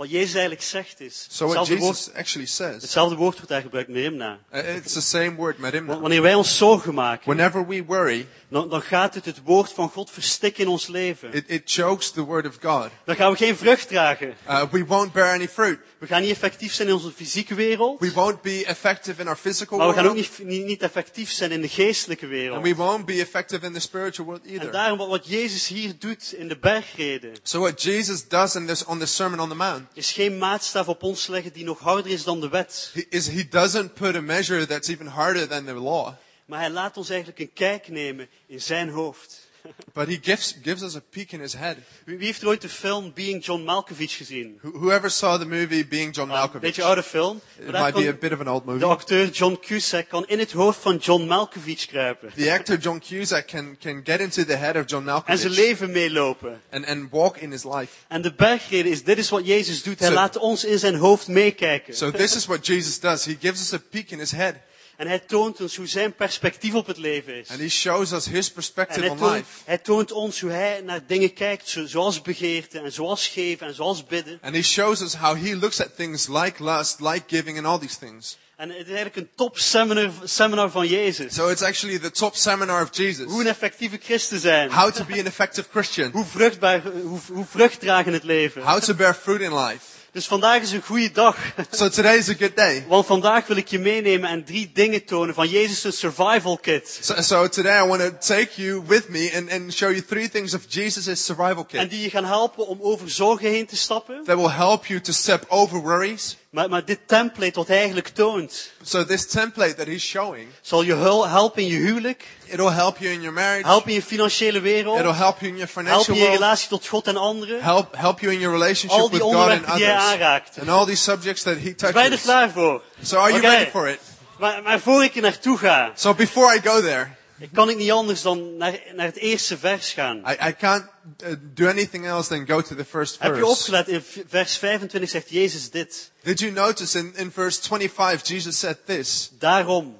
Wat 0.00 0.10
Jezus 0.10 0.32
eigenlijk 0.32 0.62
zegt 0.62 1.00
is, 1.00 1.26
so 1.30 1.46
what 1.46 1.56
hetzelfde 1.58 1.84
woord, 1.84 2.10
actually 2.14 2.46
says, 2.46 2.82
hetzelfde 2.82 3.16
woord 3.16 3.34
wordt 3.34 3.48
daar 3.48 3.60
gebruikt, 3.62 3.88
merimna. 3.88 4.38
uh, 4.54 4.76
it's 4.76 4.92
the 4.92 5.00
same 5.00 5.34
word, 5.34 5.58
merimna. 5.58 5.98
Wanneer 6.00 6.22
wij 6.22 6.34
ons 6.34 6.56
zorgen 6.56 6.94
maken, 6.94 7.34
Whenever 7.34 7.66
we 7.66 7.84
worry, 7.84 8.26
dan, 8.48 8.68
dan 8.68 8.82
gaat 8.82 9.14
het 9.14 9.24
het 9.24 9.40
woord 9.44 9.72
van 9.72 9.88
God 9.90 10.10
verstikken 10.10 10.64
in 10.64 10.70
ons 10.70 10.86
leven. 10.86 11.32
it, 11.32 11.44
it 11.46 11.62
chokes 11.64 12.10
the 12.10 12.22
word 12.22 12.46
of 12.46 12.56
God. 12.60 12.88
Dan 13.04 13.16
gaan 13.16 13.30
we 13.30 13.36
geen 13.36 13.56
vrucht 13.56 13.88
dragen. 13.88 14.34
Uh, 14.48 14.62
we 14.70 14.84
won't 14.84 15.12
bear 15.12 15.34
any 15.34 15.48
fruit. 15.48 15.78
We 15.98 16.06
gaan 16.06 16.20
niet 16.22 16.30
effectief 16.30 16.72
zijn 16.72 16.88
in 16.88 16.94
onze 16.94 17.10
fysieke 17.10 17.54
wereld. 17.54 18.00
We 18.00 18.12
won't 18.12 18.42
be 18.42 18.64
effective 18.66 19.20
in 19.20 19.26
our 19.28 19.36
physical 19.36 19.78
Maar 19.78 19.88
we 19.88 19.94
gaan 19.94 20.06
ook 20.06 20.12
world. 20.12 20.38
niet, 20.38 20.48
niet, 20.48 20.66
niet 20.66 20.82
effectief 20.82 21.30
zijn 21.32 21.50
in 21.50 21.60
de 21.60 21.68
geestelijke 21.68 22.24
And 22.24 22.32
wereld. 22.34 22.62
we 22.62 22.74
won't 22.74 23.04
be 23.06 23.20
effective 23.20 23.66
in 23.66 23.72
the 23.72 23.80
spiritual 23.80 24.26
world 24.26 24.44
En 24.44 24.50
either. 24.52 24.72
daarom 24.72 24.98
wat, 24.98 25.08
wat 25.08 25.26
Jezus 25.28 25.66
hier 25.66 25.92
doet 25.98 26.32
in 26.32 26.48
de 26.48 26.56
bergreden, 26.56 27.36
So 27.42 27.60
what 27.60 27.82
Jesus 27.82 28.28
does 28.28 28.54
in 28.54 28.66
this, 28.66 28.84
on 28.84 28.98
the 28.98 29.06
Sermon 29.06 29.40
on 29.40 29.48
the 29.48 29.54
Mount 29.54 29.88
is 29.94 30.12
geen 30.12 30.38
maatstaf 30.38 30.88
op 30.88 31.02
ons 31.02 31.26
leggen 31.26 31.52
die 31.52 31.64
nog 31.64 31.78
harder 31.78 32.12
is 32.12 32.24
dan 32.24 32.40
de 32.40 32.48
wet. 32.48 32.90
he- 32.94 33.06
is 33.08 33.28
he 33.28 33.48
doesn't 33.48 33.94
put 33.94 34.14
a 34.14 34.20
measure 34.20 34.66
that's 34.66 34.88
even 34.88 35.06
harder 35.06 35.48
than 35.48 35.64
the 35.64 35.74
law, 35.74 36.12
Maar 36.44 36.58
hij 36.58 36.70
laat 36.70 36.96
ons 36.96 37.08
eigenlijk 37.08 37.40
een 37.40 37.52
kijk 37.52 37.88
nemen 37.88 38.28
in 38.46 38.60
zijn 38.60 38.88
hoofd. 38.88 39.48
but 39.94 40.08
he 40.08 40.18
gives, 40.22 40.54
gives 40.62 40.82
us 40.82 40.96
a 40.96 41.00
peek 41.10 41.32
in 41.32 41.40
his 41.40 41.52
head. 41.52 41.76
Wie 42.04 42.16
wie 42.16 42.26
heeft 42.26 42.44
ooit 42.44 42.60
de 42.60 42.68
film 42.68 43.12
Being 43.14 43.44
John 43.44 43.62
Malkovich 43.64 44.16
gezien? 44.16 44.58
Who- 44.62 44.78
Whoever 44.78 45.10
saw 45.10 45.38
the 45.40 45.46
movie 45.46 45.86
Being 45.86 46.14
John 46.14 46.28
Een 46.28 46.34
Malkovich, 46.36 46.60
beetje 46.60 46.82
oude 46.82 47.02
film. 47.02 47.40
it 47.58 47.64
Maar 47.64 47.72
daar 47.72 47.82
might 47.82 47.94
be 47.94 48.08
a 48.08 48.10
kan 48.10 48.18
bit 48.20 48.32
of 48.32 48.40
an 48.40 48.48
old 48.48 48.64
de 48.64 48.70
movie. 48.70 48.86
acteur 48.86 49.28
John 49.28 49.58
Cusack 49.60 50.08
kan 50.08 50.24
in 50.26 50.38
het 50.38 50.52
hoofd 50.52 50.80
van 50.80 50.96
John 50.96 51.26
Malkovich 51.26 51.86
kruipen. 51.86 52.32
The 52.36 52.52
actor 52.52 52.78
John 52.78 52.98
Cusack 53.08 53.46
can, 53.46 53.76
can 53.80 54.00
get 54.04 54.20
into 54.20 54.44
the 54.44 54.56
head 54.56 54.76
of 54.76 54.82
John 54.86 55.08
En 55.08 55.14
zijn 55.14 55.24
Malkovich 55.26 55.56
leven 55.56 55.90
meelopen. 55.90 56.60
and, 56.70 56.86
and 56.86 57.10
walk 57.10 57.36
in 57.36 57.50
his 57.50 57.64
life. 57.64 57.92
En 58.08 58.22
de 58.22 58.32
bergreden 58.34 58.90
is, 58.92 59.04
dit 59.04 59.18
is 59.18 59.28
wat 59.28 59.46
Jezus 59.46 59.82
doet. 59.82 59.98
Hij 59.98 60.08
Zo- 60.08 60.14
laat 60.14 60.36
ons 60.36 60.64
in 60.64 60.78
zijn 60.78 60.94
hoofd 60.94 61.28
meekijken. 61.28 61.94
So 61.96 62.10
this 62.10 62.36
is 62.36 62.46
what 62.46 62.66
Jesus 62.66 63.00
does. 63.00 63.24
He 63.24 63.36
gives 63.40 63.60
us 63.60 63.72
a 63.74 63.80
peek 63.90 64.10
in 64.10 64.18
his 64.18 64.30
head 64.30 64.54
En 65.00 65.06
hij 65.06 65.18
toont 65.18 65.60
ons 65.60 65.76
hoe 65.76 65.86
zijn 65.86 66.14
perspectief 66.14 66.74
op 66.74 66.86
het 66.86 66.96
leven 66.96 67.34
is. 67.34 67.48
and 67.48 67.60
he 67.60 67.68
shows 67.68 68.12
us 68.12 68.26
his 68.26 68.46
En 68.48 68.52
perspective 68.54 69.00
hij 69.00 69.08
on 69.10 69.16
toont, 69.16 69.34
life. 69.34 69.46
hij 69.64 69.78
toont 69.78 70.12
ons 70.12 70.40
hoe 70.40 70.50
hij 70.50 70.80
naar 70.84 71.00
dingen 71.06 71.32
kijkt, 71.32 71.68
zo- 71.68 71.86
zoals 71.86 72.22
begeerte 72.22 72.80
en 72.80 72.92
zoals 72.92 73.26
geven 73.26 73.66
en 73.66 73.74
zoals 73.74 74.04
bidden. 74.06 74.38
And 74.42 74.54
he 74.54 74.62
shows 74.62 75.00
us 75.00 75.14
how 75.14 75.36
he 75.44 75.56
looks 75.56 75.80
at 75.80 75.96
things 75.96 76.26
like 76.28 76.64
lust, 76.64 77.00
like 77.00 77.22
giving, 77.26 77.56
and 77.58 77.66
all 77.66 77.78
these 77.78 77.98
things. 77.98 78.36
En 78.56 78.68
het 78.68 78.78
is 78.78 78.84
eigenlijk 78.86 79.16
een 79.16 79.28
top 79.34 79.58
seminar, 79.58 80.10
seminar 80.24 80.70
van 80.70 80.86
Jezus. 80.86 81.34
So 81.34 81.48
it's 81.48 81.62
actually 81.62 81.98
the 81.98 82.10
top 82.10 82.36
seminar 82.36 82.82
of 82.82 82.88
Jesus. 82.96 83.24
Hoe 83.24 83.40
een 83.40 83.46
effectieve 83.46 83.98
christen 84.02 84.40
zijn. 84.40 84.70
How 84.72 84.92
to 84.92 85.04
be 85.04 85.12
an 85.18 85.26
effective 85.26 85.68
Christian. 85.70 86.10
Hoe 86.12 86.24
vruchtbaar, 86.24 86.82
hoe, 86.82 87.18
hoe 87.32 87.46
vrucht 87.50 87.80
dragen 87.80 88.06
in 88.06 88.12
het 88.12 88.24
leven. 88.24 88.62
How 88.62 88.80
to 88.82 88.94
bear 88.94 89.14
fruit 89.14 89.40
in 89.40 89.54
life. 89.58 89.84
Dus 90.12 90.26
vandaag 90.26 90.62
is 90.62 90.72
een 90.72 90.82
goede 90.82 91.12
dag. 91.12 91.36
So 91.70 91.88
today 91.88 92.16
is 92.16 92.28
a 92.28 92.34
good 92.38 92.56
day. 92.56 92.84
Want 92.88 93.06
vandaag 93.06 93.46
wil 93.46 93.56
ik 93.56 93.68
je 93.68 93.78
meenemen 93.78 94.30
en 94.30 94.44
drie 94.44 94.70
dingen 94.74 95.04
tonen 95.04 95.34
van 95.34 95.48
Jezus' 95.48 95.98
survival 95.98 96.56
kit. 96.56 96.98
So, 97.02 97.20
so 97.22 97.48
today 97.48 97.84
I 97.84 97.88
want 97.88 98.00
to 98.00 98.34
take 98.34 98.62
you 98.62 98.82
with 98.86 99.08
me 99.08 99.32
and, 99.36 99.50
and 99.52 99.74
show 99.74 99.90
you 99.90 100.02
three 100.02 100.28
things 100.28 100.54
of 100.54 100.60
Jesus' 100.68 101.24
survival 101.24 101.56
En 101.58 101.66
kit 101.66 101.90
die 101.90 102.02
je 102.02 102.10
gaan 102.10 102.24
helpen 102.24 102.66
om 102.66 102.78
over 102.80 103.10
zorgen 103.10 103.50
heen 103.50 103.66
te 103.66 103.76
stappen. 103.76 104.24
that 104.24 104.36
will 104.36 104.50
help 104.50 104.86
you 104.86 105.00
to 105.00 105.12
step 105.12 105.44
over 105.48 105.80
worries. 105.82 106.36
Maar, 106.50 106.68
maar 106.68 106.84
dit 106.84 106.98
template 107.06 107.54
wat 107.54 107.66
hij 107.68 107.76
eigenlijk 107.76 108.08
toont, 108.08 108.70
So 108.82 109.04
this 109.04 109.26
template 109.26 109.74
that 109.74 109.86
he's 109.86 110.02
showing, 110.02 110.48
zal 110.60 110.82
je 110.82 110.94
helpen 111.28 111.62
in 111.62 111.68
je 111.68 111.76
huwelijk, 111.76 112.24
it'll 112.46 112.70
help 112.72 112.98
you 112.98 113.12
in 113.12 113.20
your 113.20 113.34
marriage. 113.34 113.66
helpen 113.66 113.88
in 113.88 113.94
je 113.94 114.02
financiële 114.02 114.60
wereld, 114.60 114.98
It'll 114.98 115.14
help 115.14 115.38
you 115.40 115.52
in 115.52 115.56
your 115.58 115.70
helpen 115.74 115.84
financial 115.84 116.14
in 116.16 116.22
je 116.22 116.28
relatie 116.28 116.68
tot 116.68 116.86
God 116.86 117.06
en 117.06 117.16
anderen. 117.16 117.62
Help, 117.62 117.96
help 117.96 118.20
you 118.20 118.32
in 118.32 118.38
your 118.40 118.58
relationship 118.58 119.10
with 119.10 119.20
God 119.20 119.34
and 119.34 119.40
onderwerpen 119.40 119.74
die 119.76 119.84
hij 119.84 119.94
others. 119.94 120.10
aanraakt. 120.12 120.58
And 120.58 120.68
all 120.68 120.86
these 120.86 121.02
subjects 121.02 121.42
that 121.42 121.54
he 121.54 121.60
Ben 121.60 121.74
je 121.78 121.86
er 121.86 121.92
touches. 121.92 122.22
klaar 122.22 122.50
voor? 122.50 122.82
So 123.02 123.16
are 123.18 123.32
you 123.32 123.42
Oké. 123.42 123.50
ready 123.50 123.70
for 123.70 123.88
it? 123.88 123.98
Maar, 124.38 124.62
maar 124.62 124.80
voor 124.80 125.04
ik 125.04 125.14
er 125.16 125.22
naartoe 125.22 125.58
ga, 125.58 125.92
So 125.94 126.14
before 126.14 126.54
I 126.56 126.60
go 126.60 126.80
there, 126.80 127.08
ik 127.38 127.48
kan 127.52 127.68
ik 127.70 127.76
niet 127.76 127.90
anders 127.90 128.22
dan 128.22 128.56
naar, 128.56 128.78
naar 128.94 129.06
het 129.06 129.16
eerste 129.16 129.58
vers 129.58 129.92
gaan. 129.92 130.16
I, 130.16 130.48
I 130.48 130.54
can't 130.58 130.84
uh, 131.24 131.28
do 131.54 131.68
anything 131.68 132.06
else 132.06 132.28
than 132.28 132.46
go 132.46 132.60
to 132.62 132.74
the 132.74 132.84
first 132.84 133.16
Heb 133.18 133.34
je 133.34 133.38
verse. 133.40 133.52
opgelet, 133.52 133.88
in 133.88 134.04
vers 134.28 134.56
25 134.58 135.10
zegt 135.10 135.30
Jezus 135.30 135.70
dit. 135.70 136.09
Did 136.22 136.40
you 136.40 136.52
notice 136.52 136.98
in, 136.98 137.12
in 137.16 137.30
verse 137.30 137.58
25, 137.68 138.22
Jesus 138.24 138.58
said 138.58 138.76
this, 138.86 139.30
Daarom, 139.38 139.98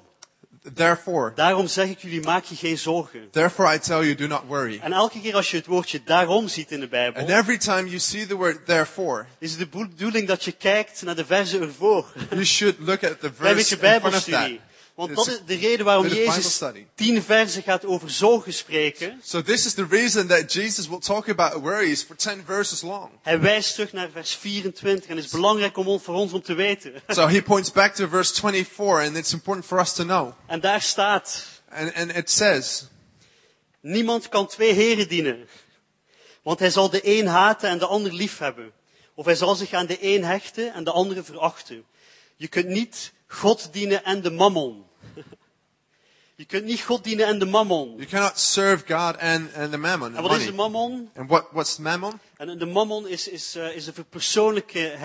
Therefore, 0.63 1.31
daarom 1.35 1.67
zeg 1.67 1.89
ik 1.89 1.99
jullie, 1.99 2.21
maak 2.21 2.43
je 2.43 2.55
geen 2.55 2.77
zorgen. 2.77 3.29
therefore 3.31 3.73
I 3.73 3.79
tell 3.79 4.03
you, 4.03 4.15
do 4.15 4.27
not 4.27 4.41
worry. 4.47 4.79
En 4.83 4.93
elke 4.93 5.21
keer 5.21 5.35
als 5.35 5.51
je 5.51 5.57
het 5.57 5.65
woordje 5.65 6.01
daarom 6.05 6.47
ziet 6.47 6.71
in 6.71 6.79
de 6.79 6.81
And 6.81 7.13
Bijbel, 7.13 7.27
every 7.27 7.57
time 7.57 7.87
you 7.87 7.99
see 7.99 8.25
the 8.27 8.35
word 8.35 8.65
therefore, 8.65 9.25
is 9.39 9.57
de 9.57 9.67
bedoeling 9.67 10.27
dat 10.27 10.43
je 10.43 10.51
kijkt 10.51 11.01
naar 11.01 11.15
de 11.15 11.25
versen 11.25 11.61
ervoor. 11.61 12.05
you 12.29 12.45
should 12.45 12.79
look 12.79 13.03
at 13.03 13.19
the 13.19 13.33
verse 13.33 13.75
in 13.75 13.99
front 13.99 14.15
of 14.15 14.23
that. 14.23 14.49
Want 15.07 15.15
dat 15.15 15.27
is 15.27 15.39
de 15.45 15.55
reden 15.55 15.85
waarom 15.85 16.07
Jezus 16.07 16.61
tien 16.95 17.23
versen 17.23 17.63
gaat 17.63 17.85
over 17.85 18.09
zorgen 18.09 18.53
spreken. 18.53 19.21
So 19.23 19.41
this 19.41 19.65
is 19.65 19.73
the 19.73 19.85
reason 19.89 20.27
that 20.27 20.53
Jesus 20.53 20.87
will 20.87 20.99
talk 20.99 21.29
about 21.29 21.61
worries 21.61 22.03
for 22.03 22.15
10 22.15 22.43
verses 22.45 22.81
long. 22.81 23.09
Hij 23.21 23.39
wijst 23.39 23.73
terug 23.73 23.93
naar 23.93 24.09
vers 24.13 24.35
24 24.35 25.09
en 25.09 25.15
het 25.15 25.25
is 25.25 25.31
belangrijk 25.31 25.77
om, 25.77 25.99
voor 25.99 26.15
ons 26.15 26.31
om 26.33 26.41
te 26.41 26.53
weten. 26.53 26.93
So 27.07 27.27
he 27.27 27.41
points 27.41 27.71
back 27.71 27.95
to 27.95 28.07
verse 28.07 28.33
24 28.33 29.07
and 29.07 29.17
it's 29.17 29.33
important 29.33 29.65
for 29.65 29.79
us 29.79 29.93
to 29.93 30.03
know. 30.03 30.33
En 30.47 30.59
daar 30.59 30.81
staat, 30.81 31.45
And, 31.73 31.93
and 31.93 32.15
it 32.15 32.29
says, 32.29 32.87
niemand 33.81 34.29
kan 34.29 34.47
twee 34.47 34.73
heren 34.73 35.07
dienen. 35.07 35.47
Want 36.41 36.59
hij 36.59 36.69
zal 36.69 36.89
de 36.89 37.19
een 37.19 37.27
haten 37.27 37.69
en 37.69 37.77
de 37.77 37.85
ander 37.85 38.13
liefhebben. 38.13 38.71
Of 39.15 39.25
hij 39.25 39.35
zal 39.35 39.55
zich 39.55 39.73
aan 39.73 39.85
de 39.85 39.97
een 40.01 40.23
hechten 40.23 40.73
en 40.73 40.83
de 40.83 40.91
andere 40.91 41.23
verachten. 41.23 41.85
Je 42.35 42.47
kunt 42.47 42.67
niet 42.67 43.11
God 43.27 43.69
dienen 43.73 44.03
en 44.03 44.21
de 44.21 44.31
mammon. 44.31 44.85
Je 46.41 46.47
kunt 46.47 46.63
niet 46.65 46.81
God 46.81 47.03
dienen 47.03 47.25
en 47.25 47.39
de 47.39 47.45
mammon. 47.45 47.93
you 47.97 48.05
cannot 48.05 48.39
serve 48.39 48.83
God 48.87 49.17
and, 49.17 49.53
and 49.55 49.71
the 49.71 49.77
mammon, 49.77 50.15
En 50.15 50.21
wat 50.21 50.37
is 50.37 50.45
de 50.45 50.53
mammon? 50.53 51.09
And 51.15 51.29
what, 51.29 51.45
what's 51.51 51.77
mammon? 51.77 52.19
En 52.37 52.57
de 52.57 52.65
mammon 52.65 53.07
is, 53.07 53.27
is, 53.27 53.55
eh, 53.55 53.75
is 53.75 53.87
een 53.87 53.93
verpersoonlijke, 53.93 54.97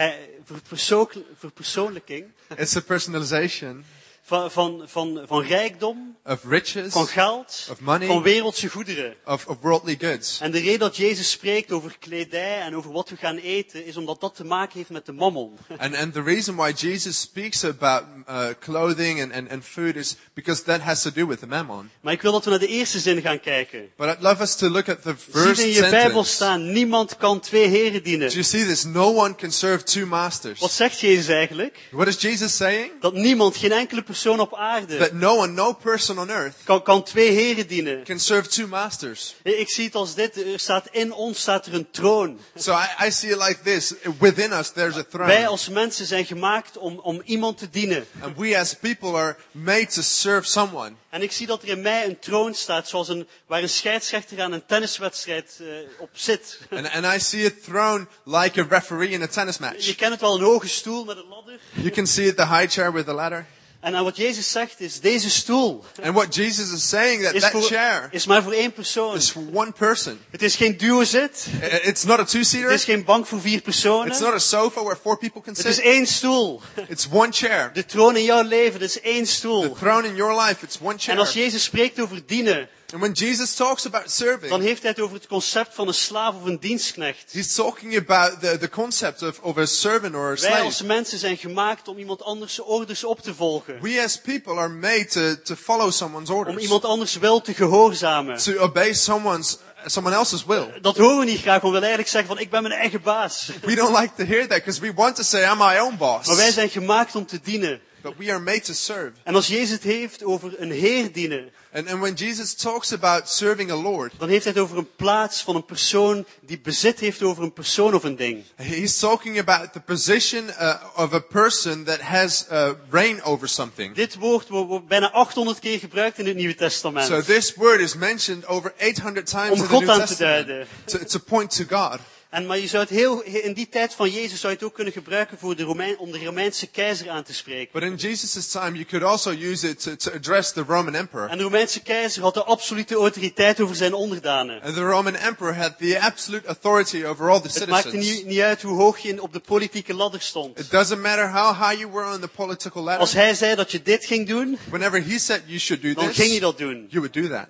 verpersoonlijking 1.38 2.24
It's 2.56 2.76
a 2.76 2.80
personalization 2.80 3.84
van, 4.26 4.50
van, 4.50 4.82
van, 4.86 5.22
van 5.26 5.42
rijkdom, 5.42 6.16
of 6.24 6.44
riches, 6.48 6.92
van 6.92 7.06
geld, 7.06 7.68
Of 7.70 7.80
money. 7.80 8.06
van 8.06 8.22
wereldse 8.22 8.68
goederen. 8.68 9.14
of, 9.26 9.46
of 9.46 9.56
worldly 9.60 9.96
goods. 9.98 10.40
En 10.40 10.50
de 10.50 10.58
reden 10.58 10.78
dat 10.78 10.96
Jezus 10.96 11.30
spreekt 11.30 11.72
over 11.72 11.96
kledij 11.98 12.60
en 12.60 12.76
over 12.76 12.92
wat 12.92 13.08
we 13.08 13.16
gaan 13.16 13.36
eten, 13.36 13.86
is 13.86 13.96
omdat 13.96 14.20
dat 14.20 14.34
te 14.34 14.44
maken 14.44 14.78
heeft 14.78 14.90
met 14.90 15.06
de 15.06 15.12
mammon. 15.12 15.58
And, 15.78 15.96
and 15.96 16.12
the 16.12 16.22
reason 16.22 16.56
why 16.56 16.72
Jesus 16.72 17.20
speaks 17.20 17.64
about 17.64 18.02
uh, 18.28 18.46
clothing 18.60 19.22
and, 19.22 19.32
and, 19.32 19.50
and 19.50 19.64
food 19.64 19.96
is 19.96 20.16
because 20.34 20.62
that 20.62 20.80
has 20.80 21.02
to 21.02 21.10
do 21.10 21.26
with 21.26 21.38
the 21.38 21.46
mammon. 21.46 21.90
Maar 22.00 22.12
ik 22.12 22.22
wil 22.22 22.32
dat 22.32 22.44
we 22.44 22.50
naar 22.50 22.58
de 22.58 22.66
eerste 22.66 22.98
zin 22.98 23.20
gaan 23.20 23.40
kijken. 23.40 23.90
But 23.96 24.08
I'd 24.08 24.20
love 24.20 24.42
us 24.42 24.54
to 24.56 24.68
look 24.68 24.88
at 24.88 25.02
the 25.02 25.14
Zie 25.32 25.42
first 25.42 25.60
in 25.60 25.68
je 25.68 25.90
Bijbel 25.90 26.24
staan, 26.24 26.72
niemand 26.72 27.16
kan 27.16 27.40
twee 27.40 27.68
heren 27.68 28.02
dienen. 28.02 28.28
Do 28.28 28.34
you 28.34 28.44
see 28.44 28.64
this? 28.64 28.84
No 28.84 29.14
one 29.14 29.34
can 29.34 29.52
serve 29.52 29.84
two 29.84 30.06
masters. 30.06 30.60
Wat 30.60 30.72
zegt 30.72 31.00
Jezus 31.00 31.28
eigenlijk? 31.28 31.78
What 31.90 32.06
is 32.06 32.20
Jesus 32.20 32.56
saying? 32.56 32.90
Dat 33.00 33.14
niemand, 33.14 33.56
geen 33.56 33.72
enkele 33.72 34.02
persoon 34.02 34.14
persoon 34.22 34.40
op 34.40 34.54
aarde 34.54 34.96
that 34.96 35.12
no 35.12 35.36
one, 35.36 35.52
no 35.52 35.72
person 35.72 36.18
on 36.18 36.30
earth 36.30 36.54
kan, 36.64 36.82
kan 36.82 37.02
twee 37.02 37.30
heren 37.30 37.66
dienen. 37.66 38.04
can 38.04 38.18
serve 38.20 38.48
two 38.48 38.66
masters. 38.66 39.34
Ik 39.42 39.70
zie 39.70 39.84
het 39.84 39.94
als 39.94 40.14
dit. 40.14 40.36
Er 40.36 40.58
staat 40.58 40.88
in 40.90 41.12
ons 41.12 41.40
staat 41.40 41.66
er 41.66 41.74
een 41.74 41.90
troon. 41.90 42.38
So 42.54 42.72
I, 42.72 43.06
I 43.06 43.10
see 43.10 43.30
it 43.30 43.38
like 43.38 43.60
this. 43.62 43.94
Within 44.18 44.52
us, 44.52 44.70
there's 44.70 44.96
a 44.96 45.04
Wij 45.10 45.26
throne. 45.26 45.46
als 45.46 45.68
mensen 45.68 46.06
zijn 46.06 46.24
gemaakt 46.24 46.78
om, 46.78 46.98
om 46.98 47.22
iemand 47.24 47.58
te 47.58 47.70
dienen. 47.70 48.06
And 48.20 48.36
we 48.36 48.58
as 48.58 48.74
people 48.74 49.08
are 49.18 49.36
made 49.50 49.86
to 49.86 50.02
serve 50.02 50.46
someone. 50.48 50.92
En 51.10 51.22
ik 51.22 51.32
zie 51.32 51.46
dat 51.46 51.62
er 51.62 51.68
in 51.68 51.80
mij 51.80 52.04
een 52.06 52.18
troon 52.18 52.54
staat, 52.54 52.88
zoals 52.88 53.08
een, 53.08 53.28
waar 53.46 53.62
een 53.62 53.68
scheidsrechter 53.68 54.40
aan 54.42 54.52
een 54.52 54.66
tenniswedstrijd 54.66 55.56
eh, 55.60 55.66
op 55.98 56.08
zit. 56.12 56.58
And, 56.70 56.90
and 56.90 57.04
I 57.14 57.18
see 57.20 57.46
a 57.46 57.50
throne 57.64 58.06
like 58.24 58.60
a 58.60 58.66
referee 58.68 59.08
in 59.08 59.22
a 59.22 59.26
tennis 59.26 59.56
Je 59.56 59.62
match. 59.64 59.94
kent 59.94 60.10
het 60.12 60.20
wel, 60.20 60.34
een 60.34 60.42
hoge 60.42 60.68
stoel 60.68 61.04
met 61.04 61.16
een 61.16 61.28
ladder. 61.28 61.58
You 61.72 61.90
can 61.90 62.06
see 62.06 62.26
it, 62.26 62.36
the 62.36 62.46
high 62.46 62.68
chair 62.68 62.92
with 62.92 63.04
the 63.06 63.12
ladder. 63.12 63.46
En 63.94 64.04
wat 64.04 64.16
Jezus 64.16 64.50
zegt 64.50 64.80
is, 64.80 65.00
deze 65.00 65.30
stoel 65.30 65.84
And 66.02 66.14
what 66.14 66.34
Jesus 66.34 66.72
is 66.72 66.88
saying 66.88 67.22
that 67.22 67.34
is, 67.34 67.40
that 67.42 67.50
voor, 67.50 67.62
chair 67.62 68.08
is 68.10 68.26
maar 68.26 68.42
voor 68.42 68.52
één 68.52 68.72
persoon. 68.72 69.16
is 69.16 69.30
for 69.30 69.42
one 69.52 69.72
person. 69.72 70.18
Het 70.30 70.42
is 70.42 70.56
geen 70.56 70.76
duo-zit. 70.76 71.46
It's 71.82 72.04
not 72.04 72.16
a 72.18 72.20
Het 72.20 72.30
two-seater. 72.30 72.70
is 72.70 72.84
geen 72.84 73.04
bank 73.04 73.26
voor 73.26 73.40
vier 73.40 73.52
It's 73.54 73.62
personen. 73.64 74.20
not 74.20 74.34
a 74.34 74.38
sofa 74.38 74.80
where 74.82 74.96
four 75.02 75.18
people 75.18 75.40
can 75.42 75.54
Het 75.54 75.64
is 75.64 75.74
sit. 75.74 75.84
één 75.84 76.06
stoel. 76.06 76.60
It's 76.88 77.08
one 77.12 77.32
chair. 77.32 77.70
De 77.72 77.84
troon 77.84 78.16
in 78.16 78.24
jouw 78.24 78.42
leven, 78.42 78.80
dat 78.80 78.88
is 78.88 79.00
één 79.00 79.24
The 79.24 79.30
stoel. 79.30 79.72
throne 79.74 80.06
in 80.08 80.14
your 80.16 80.42
life, 80.42 80.64
it's 80.64 80.78
one 80.82 80.96
En 81.06 81.18
als 81.18 81.30
chair. 81.30 81.44
Jezus 81.44 81.62
spreekt 81.62 82.00
over 82.00 82.22
dienen, 82.26 82.68
And 82.92 83.00
when 83.00 83.12
Jesus 83.12 83.54
talks 83.54 83.86
about 83.86 84.02
dan 84.02 84.10
serving, 84.10 84.62
heeft 84.62 84.82
hij 84.82 84.90
het 84.90 85.00
over 85.00 85.16
het 85.16 85.26
concept 85.26 85.74
van 85.74 85.88
een 85.88 85.94
slaaf 85.94 86.34
of 86.34 86.44
een 86.44 86.58
dienstknecht. 86.60 87.32
he's 87.32 87.54
talking 87.54 87.96
about 87.96 88.40
the, 88.40 88.58
the 88.58 88.68
concept 88.68 89.22
of, 89.22 89.38
of 89.40 89.58
a 89.58 89.64
servant 89.64 90.14
or 90.14 90.32
a 90.32 90.40
Wij 90.40 90.60
als 90.62 90.76
slave. 90.76 90.84
mensen 90.84 91.18
zijn 91.18 91.36
gemaakt 91.36 91.88
om 91.88 91.98
iemand 91.98 92.22
anders 92.22 92.60
orders 92.60 93.04
op 93.04 93.20
te 93.20 93.34
volgen. 93.34 93.80
We 93.80 94.02
as 94.04 94.20
people 94.20 94.52
are 94.52 94.68
made 94.68 95.06
to, 95.06 95.42
to 95.42 95.54
follow 95.54 95.92
someone's 95.92 96.30
Om 96.30 96.36
orders. 96.36 96.62
iemand 96.62 96.84
anders 96.84 97.16
wil 97.16 97.40
te 97.40 97.54
gehoorzamen. 97.54 98.36
To 98.36 98.56
obey 98.58 98.94
someone's, 98.94 99.58
someone 99.86 100.16
else's 100.16 100.44
will. 100.44 100.66
Dat 100.80 100.96
horen 100.96 101.18
we 101.18 101.24
niet 101.24 101.40
graag, 101.40 101.60
want 101.60 101.74
we 101.74 101.80
willen 101.80 101.88
eigenlijk 101.88 102.08
zeggen 102.08 102.28
van 102.34 102.38
ik 102.38 102.50
ben 102.50 102.62
mijn 102.62 102.74
eigen 102.74 103.02
baas. 103.02 103.50
We 103.62 103.74
don't 103.74 103.98
like 103.98 104.12
to 104.16 104.24
hear 104.24 104.46
that 104.46 104.58
because 104.58 104.80
we 104.80 104.92
want 104.94 105.16
to 105.16 105.22
say, 105.22 105.50
I'm 105.50 105.58
my 105.58 105.78
own 105.78 105.96
boss. 105.96 106.26
Maar 106.26 106.36
wij 106.36 106.52
zijn 106.52 106.70
gemaakt 106.70 107.14
om 107.14 107.26
te 107.26 107.40
dienen. 107.42 107.80
But 108.02 108.14
we 108.18 108.30
are 108.30 108.38
made 108.38 108.60
to 108.60 108.72
serve. 108.72 109.12
En 109.24 109.34
als 109.34 109.46
Jezus 109.46 109.70
het 109.70 109.82
heeft 109.82 110.24
over 110.24 110.60
een 110.60 110.70
heer 110.70 111.12
dienen, 111.12 111.50
And, 111.76 111.88
and 111.88 112.00
when 112.00 112.14
Jesus 112.14 112.54
talks 112.54 112.92
about 112.92 113.28
serving 113.28 113.70
a 113.70 113.74
Lord, 113.74 114.12
dan 114.18 114.28
heeft 114.28 114.44
hij 114.44 114.52
het 114.52 114.62
over 114.62 114.78
een 114.78 114.88
plaats 114.96 115.42
van 115.42 115.56
een 115.56 115.64
persoon 115.64 116.26
die 116.40 116.58
bezit 116.58 117.00
heeft 117.00 117.22
over 117.22 117.42
een 117.42 117.52
persoon 117.52 117.94
of 117.94 118.04
een 118.04 118.16
ding. 118.16 118.44
he's 118.56 118.98
talking 118.98 119.38
about 119.38 119.72
the 119.72 119.80
position 119.80 120.44
uh, 120.48 120.74
of 120.96 121.12
a 121.12 121.18
person 121.18 121.84
that 121.84 122.00
has 122.00 122.46
uh, 122.52 122.70
reign 122.90 123.22
over 123.22 123.48
something. 123.48 123.94
Dit 123.94 124.14
woord 124.14 124.48
wordt 124.48 124.88
bijna 124.88 125.10
800 125.12 125.58
keer 125.58 125.78
gebruikt 125.78 126.18
in 126.18 126.26
het 126.26 126.36
Nieuwe 126.36 126.54
Testament. 126.54 127.06
So 127.06 127.22
this 127.22 127.54
word 127.54 127.80
is 127.80 127.94
mentioned 127.94 128.46
over 128.46 128.74
800 128.78 129.26
times 129.26 129.50
Om 129.50 129.56
in 129.56 129.62
the 129.62 129.68
God 129.68 129.80
New 129.80 129.90
aan 129.90 130.00
te 130.00 130.06
Testament 130.06 130.46
duiden. 130.46 130.66
to, 130.84 130.98
to 130.98 131.18
point 131.18 131.56
to 131.56 131.64
God. 131.68 132.00
En, 132.30 132.46
maar 132.46 132.58
je 132.58 132.66
zou 132.66 132.82
het 132.82 132.92
heel, 132.92 133.22
in 133.22 133.52
die 133.52 133.68
tijd 133.68 133.94
van 133.94 134.10
Jezus 134.10 134.40
zou 134.40 134.52
je 134.52 134.58
het 134.58 134.68
ook 134.68 134.74
kunnen 134.74 134.92
gebruiken 134.92 135.38
voor 135.38 135.56
de 135.56 135.62
Romein, 135.62 135.98
om 135.98 136.12
de 136.12 136.24
Romeinse 136.24 136.66
keizer 136.66 137.10
aan 137.10 137.22
te 137.22 137.34
spreken. 137.34 137.68
But 137.72 137.82
in 137.82 137.94
Jesus' 137.94 138.48
time, 138.48 138.72
you 138.72 138.84
could 138.84 139.04
also 139.04 139.30
use 139.30 139.68
it 139.68 139.80
to, 139.82 139.96
to 139.96 140.10
address 140.12 140.52
the 140.52 140.64
Roman 140.68 140.94
emperor. 140.94 141.28
En 141.28 141.36
de 141.36 141.42
Romeinse 141.42 141.82
keizer 141.82 142.22
had 142.22 142.34
de 142.34 142.44
absolute 142.44 142.94
autoriteit 142.94 143.60
over 143.60 143.76
zijn 143.76 143.94
onderdanen. 143.94 144.62
And 144.62 144.74
the 144.74 144.80
Roman 144.82 145.14
emperor 145.14 145.54
had 145.54 145.78
the 145.78 146.00
absolute 146.00 146.46
authority 146.46 147.04
over 147.04 147.30
all 147.30 147.40
the 147.40 147.58
Het 147.58 147.68
maakte 147.68 147.90
citizens. 147.90 148.16
niet, 148.16 148.26
niet 148.26 148.40
uit 148.40 148.62
hoe 148.62 148.76
hoog 148.76 148.98
je 148.98 149.22
op 149.22 149.32
de 149.32 149.40
politieke 149.40 149.94
ladder 149.94 150.20
stond. 150.20 150.58
It 150.58 150.70
doesn't 150.70 151.00
matter 151.02 151.30
how 151.30 151.68
high 151.68 151.78
you 151.80 151.92
were 151.92 152.14
on 152.14 152.20
the 152.20 152.28
political 152.28 152.88
Als 152.88 152.98
ladder. 152.98 153.16
hij 153.18 153.34
zei 153.34 153.54
dat 153.54 153.72
je 153.72 153.82
dit 153.82 154.04
ging 154.04 154.28
doen, 154.28 154.58
Whenever 154.70 155.04
he 155.04 155.18
said 155.18 155.42
you 155.46 155.58
should 155.58 155.82
do 155.82 155.94
dan 155.94 156.04
ging 156.04 156.16
je 156.26 156.32
this, 156.32 156.40
dat 156.40 156.58
doen. 156.58 156.86
you 156.90 157.00
would 157.08 157.12
do 157.12 157.28
that. 157.28 157.46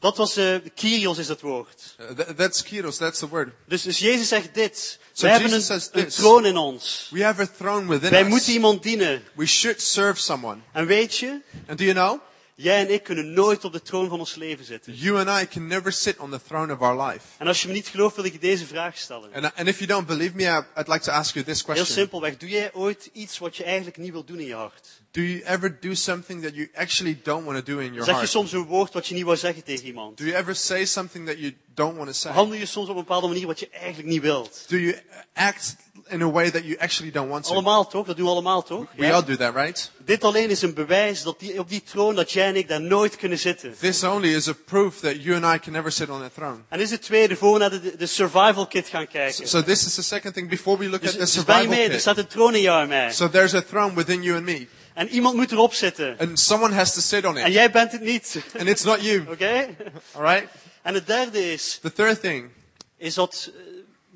Dat 0.00 0.16
was, 0.16 0.36
eh 0.36 0.54
Kyrios 0.74 1.18
is 1.18 1.26
dat 1.26 1.40
woord. 1.40 1.96
Uh, 2.00 2.06
th- 2.16 2.36
that's 2.36 2.62
kiros, 2.62 2.96
that's 2.96 3.18
the 3.18 3.28
word. 3.28 3.48
Dus, 3.66 3.82
dus 3.82 3.98
Jezus 3.98 4.28
zegt 4.28 4.54
dit. 4.54 4.98
So 5.12 5.26
Wij 5.26 5.32
hebben 5.32 5.52
een, 5.52 5.80
een 5.92 6.08
troon 6.08 6.46
in 6.46 6.56
ons. 6.56 7.08
We 7.10 7.24
have 7.24 7.42
a 7.42 7.46
throne 7.58 7.88
within 7.88 8.10
Wij 8.10 8.22
us. 8.22 8.28
moeten 8.28 8.52
iemand 8.52 8.82
dienen. 8.82 9.22
We 9.34 9.46
should 9.46 9.82
serve 9.82 10.20
someone. 10.20 10.60
En 10.72 10.86
weet 10.86 11.16
je, 11.16 11.40
And 11.68 11.78
do 11.78 11.84
you 11.84 11.94
know? 11.94 12.20
Jij 12.60 12.80
en 12.80 12.92
ik 12.92 13.02
kunnen 13.02 13.32
nooit 13.32 13.64
op 13.64 13.72
de 13.72 13.82
troon 13.82 14.08
van 14.08 14.18
ons 14.18 14.34
leven 14.34 14.64
zitten. 14.64 14.94
You 14.94 15.26
and 15.26 15.42
I 15.42 15.46
can 15.46 15.66
never 15.66 15.92
sit 15.92 16.18
on 16.18 16.30
the 16.30 16.40
throne 16.46 16.72
of 16.72 16.80
our 16.80 17.06
life. 17.06 17.20
En 17.38 17.46
als 17.46 17.62
je 17.62 17.68
me 17.68 17.74
niet 17.74 17.88
gelooft, 17.88 18.16
wil 18.16 18.24
ik 18.24 18.32
je 18.32 18.38
deze 18.38 18.66
vraag 18.66 18.98
stellen. 18.98 19.32
And, 19.32 19.54
and 19.54 19.68
if 19.68 19.78
you 19.78 19.86
don't 19.86 20.06
believe 20.06 20.36
me, 20.36 20.42
I, 20.42 20.80
I'd 20.80 20.88
like 20.88 21.00
to 21.00 21.12
ask 21.12 21.34
you 21.34 21.44
this 21.44 21.56
Heel 21.56 21.74
question. 21.74 21.96
simpelweg, 21.96 22.36
doe 22.36 22.48
jij 22.48 22.70
ooit 22.72 23.10
iets 23.12 23.38
wat 23.38 23.56
je 23.56 23.64
eigenlijk 23.64 23.96
niet 23.96 24.12
wil 24.12 24.24
doen 24.24 24.38
in 24.38 24.46
je 24.46 24.54
hart? 24.54 24.88
Do 25.10 25.20
you 25.20 25.42
ever 25.44 25.80
do 25.80 25.94
something 25.94 26.42
that 26.42 26.54
you 26.54 26.70
actually 26.74 27.20
don't 27.22 27.44
want 27.44 27.64
to 27.64 27.72
do 27.72 27.78
in 27.78 27.92
your 27.92 28.04
Zeg 28.04 28.06
je 28.06 28.12
heart? 28.12 28.28
soms 28.28 28.52
een 28.52 28.64
woord 28.64 28.92
wat 28.92 29.06
je 29.06 29.14
niet 29.14 29.24
wou 29.24 29.36
zeggen 29.36 29.64
tegen 29.64 29.86
iemand? 29.86 30.18
Do 30.18 30.24
you 30.24 30.36
ever 30.36 30.56
say 30.56 30.84
something 30.84 31.26
that 31.26 31.38
you 31.38 31.56
don't 31.74 31.96
want 31.96 32.06
to 32.06 32.14
say? 32.14 32.32
Handel 32.32 32.58
je 32.58 32.66
soms 32.66 32.88
op 32.88 32.96
een 32.96 33.02
bepaalde 33.02 33.26
manier 33.26 33.46
wat 33.46 33.60
je 33.60 33.68
eigenlijk 33.68 34.08
niet 34.08 34.22
wilt? 34.22 34.64
Do 34.68 34.76
you 34.76 34.96
act 35.32 35.76
in 36.10 36.22
a 36.22 36.30
way 36.30 36.50
that 36.50 36.62
you 36.64 36.76
actually 36.78 37.10
don't 37.12 37.28
want 37.30 37.44
to? 37.44 37.50
Allemaal 37.52 37.86
toch? 37.86 38.06
Dat 38.06 38.16
doen 38.16 38.24
we 38.24 38.30
allemaal 38.32 38.62
toch? 38.62 38.84
We 38.96 39.06
Ja? 39.06 39.12
all 39.12 39.24
do 39.24 39.36
that, 39.36 39.54
right? 39.54 39.90
Dit 40.04 40.24
alleen 40.24 40.50
is 40.50 40.62
een 40.62 40.74
bewijs 40.74 41.22
dat 41.22 41.38
die, 41.40 41.58
op 41.58 41.68
die 41.68 41.82
troon 41.82 42.14
dat 42.14 42.32
jij 42.32 42.46
en 42.46 42.56
ik 42.56 42.68
daar 42.68 42.80
nooit 42.80 43.16
kunnen 43.16 43.38
zitten. 43.38 43.74
This 43.80 44.02
only 44.02 44.34
is 44.34 44.48
a 44.48 44.54
proof 44.64 45.00
that 45.00 45.22
you 45.22 45.42
and 45.44 45.54
I 45.54 45.58
can 45.58 45.72
never 45.72 45.92
sit 45.92 46.08
on 46.08 46.22
a 46.22 46.30
throne. 46.34 46.58
En 46.68 46.78
dit 46.78 46.86
is 46.86 46.92
het 46.92 47.02
tweede, 47.02 47.36
voor 47.36 47.52
we 47.52 47.58
naar 47.58 47.70
de, 47.70 47.96
de 47.98 48.06
survival 48.06 48.66
kit 48.66 48.88
gaan 48.88 49.06
kijken. 49.08 49.48
So 49.48 49.62
this 49.62 49.86
is 49.86 49.94
the 49.94 50.02
second 50.02 50.34
thing 50.34 50.48
before 50.48 50.78
we 50.78 50.88
look 50.88 51.00
Dus, 51.00 51.10
at 51.10 51.18
the 51.18 51.24
dus 51.24 51.44
ben 51.44 51.44
je 51.44 51.60
survival 51.62 51.74
mee? 51.76 51.84
Er 51.84 51.90
kit. 51.90 52.00
staat 52.00 52.18
een 52.18 52.26
troon 52.26 52.54
in 52.54 52.60
jou 52.60 52.82
en 52.82 52.88
mij. 52.88 53.12
So 53.12 53.28
there's 53.30 53.54
a 53.54 53.62
throne 53.62 53.94
within 53.94 54.22
you 54.22 54.36
and 54.36 54.44
me. 54.46 54.66
En 54.94 55.08
iemand 55.08 55.34
moet 55.36 55.52
erop 55.52 55.74
zitten. 55.74 56.16
And 56.18 56.40
someone 56.40 56.74
has 56.74 56.94
to 56.94 57.00
sit 57.00 57.24
on 57.24 57.36
En 57.36 57.46
it. 57.46 57.52
jij 57.52 57.70
bent 57.70 57.92
het 57.92 58.00
niet. 58.00 58.36
And 58.58 58.68
it's 58.68 58.82
not 58.82 59.00
you. 59.04 59.24
Oké? 59.32 59.66
Alright? 60.12 60.46
En 60.82 60.94
het 60.94 61.06
derde 61.06 61.52
is, 61.52 61.78
The 61.82 61.92
third 61.92 62.20
thing, 62.20 62.48
is 62.96 63.14
dat 63.14 63.50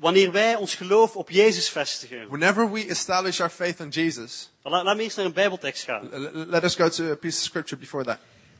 wanneer 0.03 0.31
wij 0.31 0.55
ons 0.55 0.75
geloof 0.75 1.15
op 1.15 1.29
Jezus 1.29 1.69
vestigen. 1.69 2.27
whenever 2.29 2.71
we 2.71 2.85
establish 2.87 3.39
our 3.39 3.49
faith 3.49 3.79
on 3.79 3.89
Jesus, 3.89 4.51
Laat, 4.63 4.83
laat 4.83 4.95
me 4.95 5.03
eerst 5.03 5.17
naar 5.17 5.25
een 5.25 5.33
bijbeltekst 5.33 5.83
gaan. 5.83 6.09
let 6.49 6.63
us 6.63 6.75
go 6.75 6.89
to 6.89 7.11
a 7.11 7.15
piece 7.15 7.37
of 7.37 7.43
scripture 7.43 7.77
before 7.81 8.03
that. 8.03 8.17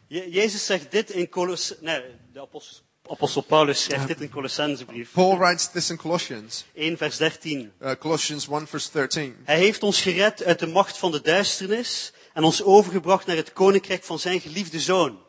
Je- 0.08 0.30
Jezus 0.32 0.66
zegt 0.66 0.92
dit 0.92 1.10
in 1.10 1.30
Coloss... 1.30 1.74
Nee, 1.80 2.02
de 2.34 2.40
apostel, 2.42 2.78
apostel 3.10 3.42
Paulus 3.42 3.84
schrijft 3.84 4.08
dit 4.08 4.22
in 4.22 4.30
Colossensebrief. 4.30 5.12
Paul 5.12 5.38
writes 5.38 5.72
this 5.72 5.90
in 5.90 5.98
Colossians, 5.98 6.66
1 6.74 6.98
vers 6.98 7.18
13. 7.18 7.72
uh, 7.82 7.92
Colossians 8.00 8.48
1 8.48 8.68
verse 8.68 8.90
13. 8.92 9.36
Hij 9.44 9.58
heeft 9.58 9.84
ons 9.84 10.02
gered 10.02 10.44
uit 10.44 10.60
de 10.60 10.68
macht 10.68 10.98
van 10.98 11.12
de 11.12 11.22
duisternis 11.22 12.12
en 12.34 12.44
ons 12.44 12.64
overgebracht 12.64 13.26
naar 13.26 13.36
het 13.36 13.54
koninkrijk 13.54 14.04
van 14.04 14.20
zijn 14.20 14.40
geliefde 14.42 14.80
zoon. 14.80 15.22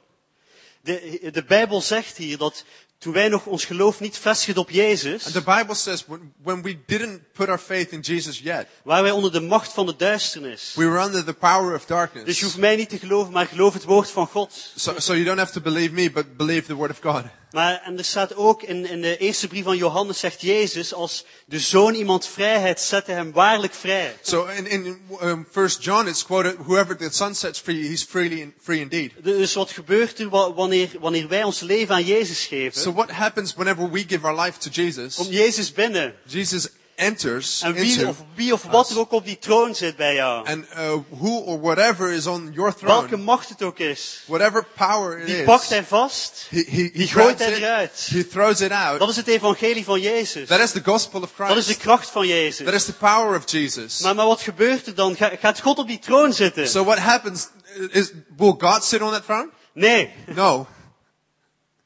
De, 0.80 1.28
de 1.32 1.44
Bijbel 1.44 1.80
zegt 1.80 2.16
hier 2.16 2.38
dat 2.38 2.64
toen 2.98 3.12
wij 3.12 3.28
nog 3.28 3.46
ons 3.46 3.64
geloof 3.64 4.00
niet 4.00 4.18
vestigden 4.18 4.62
op 4.62 4.70
Jezus, 4.70 5.24
And 5.24 5.34
the 5.34 5.56
Bible 5.56 5.74
says 5.74 6.04
when, 6.06 6.32
when 6.42 6.62
we 6.62 6.78
didn't 6.86 7.20
put 7.34 7.48
our 7.48 7.58
faith 7.58 7.92
in 7.92 8.00
Jesus 8.00 8.38
yet, 8.38 8.66
waren 8.84 9.02
wij 9.02 9.12
onder 9.12 9.32
de 9.32 9.40
macht 9.40 9.72
van 9.72 9.86
de 9.86 9.94
duisternis. 9.96 10.72
we 10.74 10.84
were 10.88 11.04
under 11.04 11.24
the 11.24 11.32
power 11.34 11.74
of 11.74 11.80
Dus 11.80 11.88
je 11.88 11.94
darkness. 11.94 12.40
hoeft 12.40 12.56
mij 12.56 12.76
niet 12.76 12.88
te 12.88 12.98
geloven, 12.98 13.32
maar 13.32 13.46
geloof 13.46 13.72
het 13.74 13.84
woord 13.84 14.10
van 14.10 14.26
God. 14.26 14.52
So, 14.76 14.94
so 14.98 15.12
you 15.12 15.24
don't 15.24 15.38
have 15.38 15.52
to 15.52 15.60
believe 15.60 15.92
me, 15.94 16.10
but 16.10 16.36
believe 16.36 16.66
the 16.66 16.74
word 16.74 16.90
of 16.90 16.98
God. 17.02 17.22
Maar, 17.50 17.82
en 17.84 17.98
er 17.98 18.04
staat 18.04 18.34
ook 18.36 18.62
in, 18.62 18.86
in 18.86 19.00
de 19.02 19.16
eerste 19.16 19.48
brief 19.48 19.64
van 19.64 19.76
Johannes, 19.76 20.18
zegt 20.18 20.40
Jezus, 20.40 20.94
als 20.94 21.24
de 21.46 21.58
zoon 21.58 21.94
iemand 21.94 22.26
vrijheid, 22.26 22.80
zette 22.80 23.12
hem 23.12 23.32
waarlijk 23.32 23.74
vrij. 23.74 24.16
So 24.22 24.44
in, 24.44 24.66
in 24.66 24.98
um, 25.22 25.46
First 25.50 25.82
John, 25.84 26.06
it's 26.06 26.24
quoted, 26.24 26.56
whoever 26.56 26.96
the 26.96 27.08
Son 27.12 27.34
sets 27.34 27.60
free, 27.60 27.88
he's 27.88 28.02
freely 28.02 28.52
free 28.62 28.80
indeed. 28.80 29.12
Dus 29.22 29.54
wat 29.54 29.70
gebeurt 29.70 30.18
er 30.18 30.28
wa- 30.28 30.52
wanneer, 30.52 30.88
wanneer 31.00 31.28
wij 31.28 31.42
ons 31.42 31.60
leven 31.60 31.94
aan 31.94 32.04
Jezus 32.04 32.46
geven? 32.46 32.80
So 32.80 32.92
what 32.92 33.10
happens 33.10 33.54
whenever 33.54 33.90
we 33.90 34.04
give 34.08 34.26
our 34.26 34.40
life 34.40 34.58
to 34.58 34.70
Jesus? 34.70 35.14
Komt 35.14 35.28
Jezus 35.32 35.72
binnen. 35.72 36.14
Jesus 36.26 36.68
enters 36.96 37.60
En 37.62 37.72
wie 37.72 37.92
into, 37.92 38.08
of, 38.08 38.16
wie 38.34 38.52
of 38.52 38.62
wat 38.62 38.90
er 38.90 38.98
ook 38.98 39.12
op 39.12 39.24
die 39.24 39.38
troon 39.38 39.74
zit 39.74 39.96
bij 39.96 40.14
jou. 40.14 40.46
and 40.48 40.64
uh, 40.76 40.92
who 41.08 41.38
or 41.38 41.60
whatever 41.60 42.10
is 42.12 42.26
on 42.26 42.50
your 42.52 42.74
Welke 42.80 43.06
throne, 43.06 43.22
macht 43.22 43.48
het 43.48 43.62
ook 43.62 43.78
is. 43.78 44.22
whatever 44.26 44.64
power 44.76 45.18
it 45.18 45.26
Die 45.26 45.36
is, 45.38 45.44
pakt 45.44 45.68
hij 45.68 45.84
vast. 45.84 46.46
he, 46.50 46.64
he, 46.68 46.82
he 46.82 46.90
Die 46.92 47.08
gooit 47.08 47.38
hij 47.38 47.50
it, 47.52 47.58
eruit. 47.58 48.06
he 48.10 48.26
throws 48.28 48.60
it 48.60 48.70
out. 48.70 48.98
Dat 48.98 49.08
is 49.08 49.16
het 49.16 49.26
evangelie 49.26 49.84
van 49.84 50.00
Jezus. 50.00 50.48
That 50.48 50.60
is 50.60 50.70
the 50.70 50.82
gospel 50.84 51.22
of 51.22 51.32
Dat 51.36 51.48
is 51.48 51.54
de 51.56 51.62
Christ. 51.72 51.80
kracht 51.80 52.10
van 52.10 52.26
Jezus. 52.26 52.64
That 52.66 52.74
is 52.74 52.84
the 52.84 52.92
power 52.96 53.36
of 53.38 53.50
Jesus. 53.50 54.00
Maar, 54.00 54.14
maar 54.14 54.26
wat 54.26 54.40
gebeurt 54.40 54.86
er 54.86 54.94
dan? 54.94 55.16
Ga- 55.16 55.32
Gaat 55.40 55.60
God 55.60 55.78
op 55.78 55.86
die 55.86 55.98
troon 55.98 56.32
zitten? 56.32 56.68
So 56.68 56.84
what 56.84 56.98
happens 56.98 57.48
is, 57.90 58.10
will 58.36 58.54
God 58.58 58.84
sit 58.84 59.00
on 59.02 59.10
that 59.10 59.24
throne? 59.24 59.48
Nee. 59.72 60.12
No, 60.26 60.66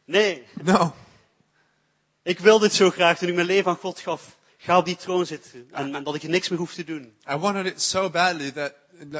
Nee. 0.05 0.43
no. 0.63 0.95
Ik 2.23 2.39
wil 2.41 2.59
dit 2.59 2.75
zo 2.75 2.91
graag 2.91 3.19
toen 3.19 3.29
ik 3.29 3.35
mijn 3.35 3.47
leven 3.47 3.71
aan 3.71 3.77
God 3.81 4.01
gaf. 4.01 4.23
Ga 4.61 4.77
op 4.77 4.85
die 4.85 4.97
troon 4.97 5.27
zitten. 5.27 5.69
En, 5.73 5.95
en 5.95 6.05
dat 6.05 6.15
ik 6.15 6.23
er 6.23 6.29
niks 6.29 6.49
meer 6.49 6.59
hoef 6.59 6.75
te 6.75 6.85
doen. 6.85 7.13
I 7.31 7.37
wanted 7.37 7.67
it 7.67 7.83
so 7.83 8.11
badly 8.11 8.51
that, 8.51 8.73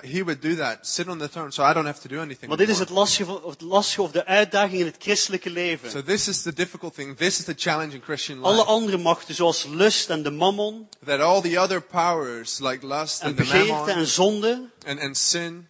he 0.03 0.25
would 0.25 0.43
do 0.43 0.57
that, 0.57 0.87
sit 0.87 1.09
on 1.09 1.19
the 1.19 1.29
throne, 1.29 1.53
so 1.53 1.63
I 1.71 1.73
don't 1.73 1.87
have 1.87 2.01
to 2.01 2.09
do 2.09 2.21
anything. 2.21 2.49
Maar 2.49 2.57
dit 2.57 2.69
is 2.69 2.79
het 2.79 2.91
lastige, 2.91 3.43
of 3.43 3.51
het 3.51 3.61
lastige 3.61 4.03
of 4.03 4.11
de 4.11 4.27
uitdaging 4.27 4.81
in 4.81 4.87
het 4.87 4.97
christelijke 4.99 5.51
leven. 5.51 5.91
So 5.91 6.03
this 6.03 6.29
is 6.29 6.43
the 6.43 6.53
difficult 6.53 6.95
thing. 6.95 7.17
This 7.17 7.39
is 7.39 7.45
the 7.45 7.55
challenge 7.57 7.95
in 7.95 8.03
Christian 8.03 8.43
Alle 8.43 8.55
life. 8.57 8.67
andere 8.67 8.99
machten, 8.99 9.35
zoals 9.35 9.65
lust 9.65 10.11
en 10.11 10.23
de 10.23 10.31
mammon, 10.31 10.89
That 11.05 11.21
all 11.21 11.41
the 11.41 11.61
other 11.61 11.83
powers, 11.83 12.59
like 12.59 12.87
lust 12.87 13.23
en 13.23 13.29
and 13.29 13.37
the 13.37 13.43
begeerte 13.43 13.73
mammon 13.73 13.97
en 13.97 14.07
zonde, 14.07 14.69
and, 14.87 15.01
and 15.01 15.17
sin, 15.17 15.69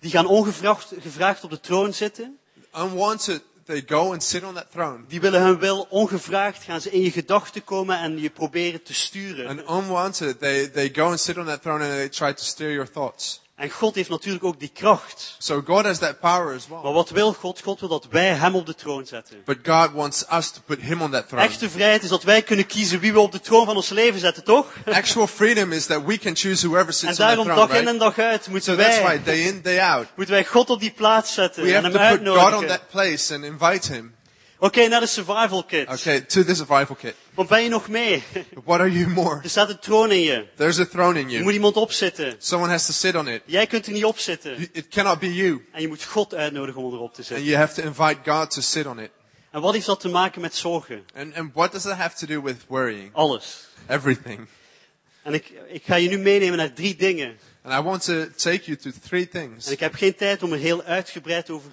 Die 0.00 0.10
gaan 0.10 0.26
ongevraagd 0.26 0.92
gevraagd 1.00 1.44
op 1.44 1.50
de 1.50 1.60
troon 1.60 1.94
zitten. 1.94 2.38
Unwanted, 2.76 3.42
they 3.68 3.82
go 3.82 4.12
and 4.12 4.22
sit 4.22 4.42
on 4.42 4.54
that 4.54 4.70
throne. 4.70 5.04
Die 5.08 5.20
willen 5.20 5.42
hun 5.42 5.58
wil 5.58 5.86
ongevraagd 5.90 6.62
gaan 6.62 6.80
ze 6.80 6.90
in 6.90 7.02
je 7.02 7.10
gedachten 7.10 7.64
komen 7.64 7.98
en 7.98 8.20
je 8.20 8.30
proberen 8.30 8.82
te 8.82 8.94
sturen. 8.94 9.46
And 9.46 9.60
unwanted, 9.68 10.38
they, 10.38 10.70
they 10.70 10.90
go 10.94 11.06
and 11.06 11.20
sit 11.20 11.36
on 11.38 11.46
that 11.46 11.62
throne 11.62 11.84
and 11.84 11.92
they 11.92 12.08
try 12.08 12.32
to 12.32 12.42
steer 12.42 12.72
your 12.72 12.90
thoughts. 12.90 13.40
En 13.58 13.70
God 13.70 13.94
heeft 13.94 14.08
natuurlijk 14.10 14.44
ook 14.44 14.60
die 14.60 14.70
kracht. 14.74 15.34
So 15.38 15.62
God 15.66 15.84
has 15.84 15.98
that 15.98 16.20
power 16.20 16.54
as 16.54 16.68
well. 16.68 16.78
Maar 16.82 16.92
wat 16.92 17.10
wil 17.10 17.32
God? 17.32 17.60
God 17.60 17.80
wil 17.80 17.88
dat 17.88 18.06
wij 18.10 18.28
hem 18.28 18.54
op 18.54 18.66
de 18.66 18.74
troon 18.74 19.06
zetten. 19.06 19.42
But 19.44 19.56
God 19.62 19.92
wants 19.92 20.24
us 20.32 20.50
to 20.50 20.60
put 20.66 20.80
him 20.80 21.02
on 21.02 21.10
that 21.10 21.28
throne. 21.28 21.44
Echte 21.44 21.70
vrijheid 21.70 22.02
is 22.02 22.08
dat 22.08 22.22
wij 22.22 22.42
kunnen 22.42 22.66
kiezen 22.66 23.00
wie 23.00 23.12
we 23.12 23.20
op 23.20 23.32
de 23.32 23.40
troon 23.40 23.66
van 23.66 23.76
ons 23.76 23.88
leven 23.88 24.20
zetten, 24.20 24.44
toch? 24.44 24.66
Actual 24.90 25.26
freedom 25.26 25.72
is 25.72 25.86
that 25.86 26.04
we 26.04 26.18
can 26.18 26.36
choose 26.36 26.66
whoever 26.66 26.88
En 26.88 26.94
sits 26.94 27.10
on 27.10 27.16
that 27.16 27.26
daarom 27.26 27.44
throne, 27.44 27.66
dag 27.66 27.80
in 27.80 27.88
en 27.88 27.98
dag 27.98 28.18
uit 28.18 28.44
So 28.44 28.50
moeten 28.50 28.76
that's 28.76 28.96
why 28.96 29.04
wij, 29.04 29.22
day 29.22 29.40
in, 29.40 29.60
day 29.62 29.80
out, 29.80 30.06
moeten 30.14 30.34
wij 30.34 30.44
God 30.44 30.70
op 30.70 30.80
die 30.80 30.92
plaats 30.92 31.34
zetten 31.34 31.62
we 31.62 31.74
en 31.74 31.84
have 31.84 31.98
hem 31.98 32.16
to 32.16 32.16
put 32.16 32.28
God 32.28 32.36
on 32.36 32.44
uitnodigen. 32.44 32.68
that 32.68 32.88
place 32.90 33.34
and 33.34 33.44
invite 33.44 33.92
him. 33.92 34.16
Oké, 34.60 34.86
naar 34.88 35.00
de 35.00 35.06
survival 35.06 35.64
kit. 35.64 35.88
Okay, 35.88 36.20
to 36.20 36.44
the 36.44 36.54
survival 36.54 36.94
kit. 36.96 37.14
Wat 37.34 37.48
ben 37.48 37.62
je 37.62 37.68
nog 37.68 37.88
mee? 37.88 38.22
What 38.64 38.80
are 38.80 38.92
you 38.92 39.08
more? 39.08 39.40
Er 39.42 39.50
staat 39.50 39.68
een 39.68 39.78
troon 39.78 40.10
in 40.12 40.20
je. 40.20 40.46
There's 40.56 40.78
a 40.78 40.86
throne 40.86 41.20
in 41.20 41.30
you. 41.30 41.42
moet 41.42 41.52
iemand 41.52 41.76
opzitten. 41.76 42.34
Someone 42.38 42.72
has 42.72 42.86
to 42.86 42.92
sit 42.92 43.14
on 43.14 43.28
it. 43.28 43.42
Jij 43.44 43.66
kunt 43.66 43.86
er 43.86 43.92
niet 43.92 44.04
op 44.04 44.18
zitten. 44.18 44.68
It 44.72 44.88
cannot 44.88 45.18
be 45.18 45.34
you. 45.34 45.64
En 45.72 45.80
je 45.80 45.88
moet 45.88 46.04
God 46.04 46.34
uitnodigen 46.34 46.82
om 46.82 46.92
erop 46.94 47.12
te 47.14 47.18
And 47.18 47.26
zitten. 47.26 47.46
you 47.46 47.56
have 47.58 47.80
to 47.80 47.86
invite 47.88 48.30
God 48.30 48.50
to 48.50 48.60
sit 48.60 48.86
on 48.86 48.98
it. 48.98 49.10
En 49.50 49.60
wat 49.60 49.74
heeft 49.74 49.86
dat 49.86 50.00
te 50.00 50.08
maken 50.08 50.40
met 50.40 50.54
zorgen? 50.54 51.04
And, 51.16 51.34
and 51.34 51.50
what 51.54 51.72
does 51.72 51.82
that 51.82 51.96
have 51.96 52.16
to 52.16 52.26
do 52.26 52.42
with 52.42 52.56
worrying? 52.66 53.10
Alles. 53.14 53.66
Everything. 53.88 54.48
En 55.22 55.34
ik, 55.34 55.52
ik 55.68 55.82
ga 55.84 55.94
je 55.94 56.08
nu 56.08 56.18
meenemen 56.18 56.58
naar 56.58 56.72
drie 56.72 56.96
dingen. 56.96 57.38
And 57.62 57.80
I 57.80 57.88
want 57.88 58.04
to 58.04 58.26
take 58.36 58.60
you 58.64 58.76
to 58.76 58.90
three 59.08 59.28
things. 59.28 59.66
En 59.66 59.72
ik 59.72 59.80
heb 59.80 59.94
geen 59.94 60.14
tijd 60.14 60.42
om 60.42 60.52
er 60.52 60.58
heel 60.58 60.82
uitgebreid 60.82 61.50
over, 61.50 61.70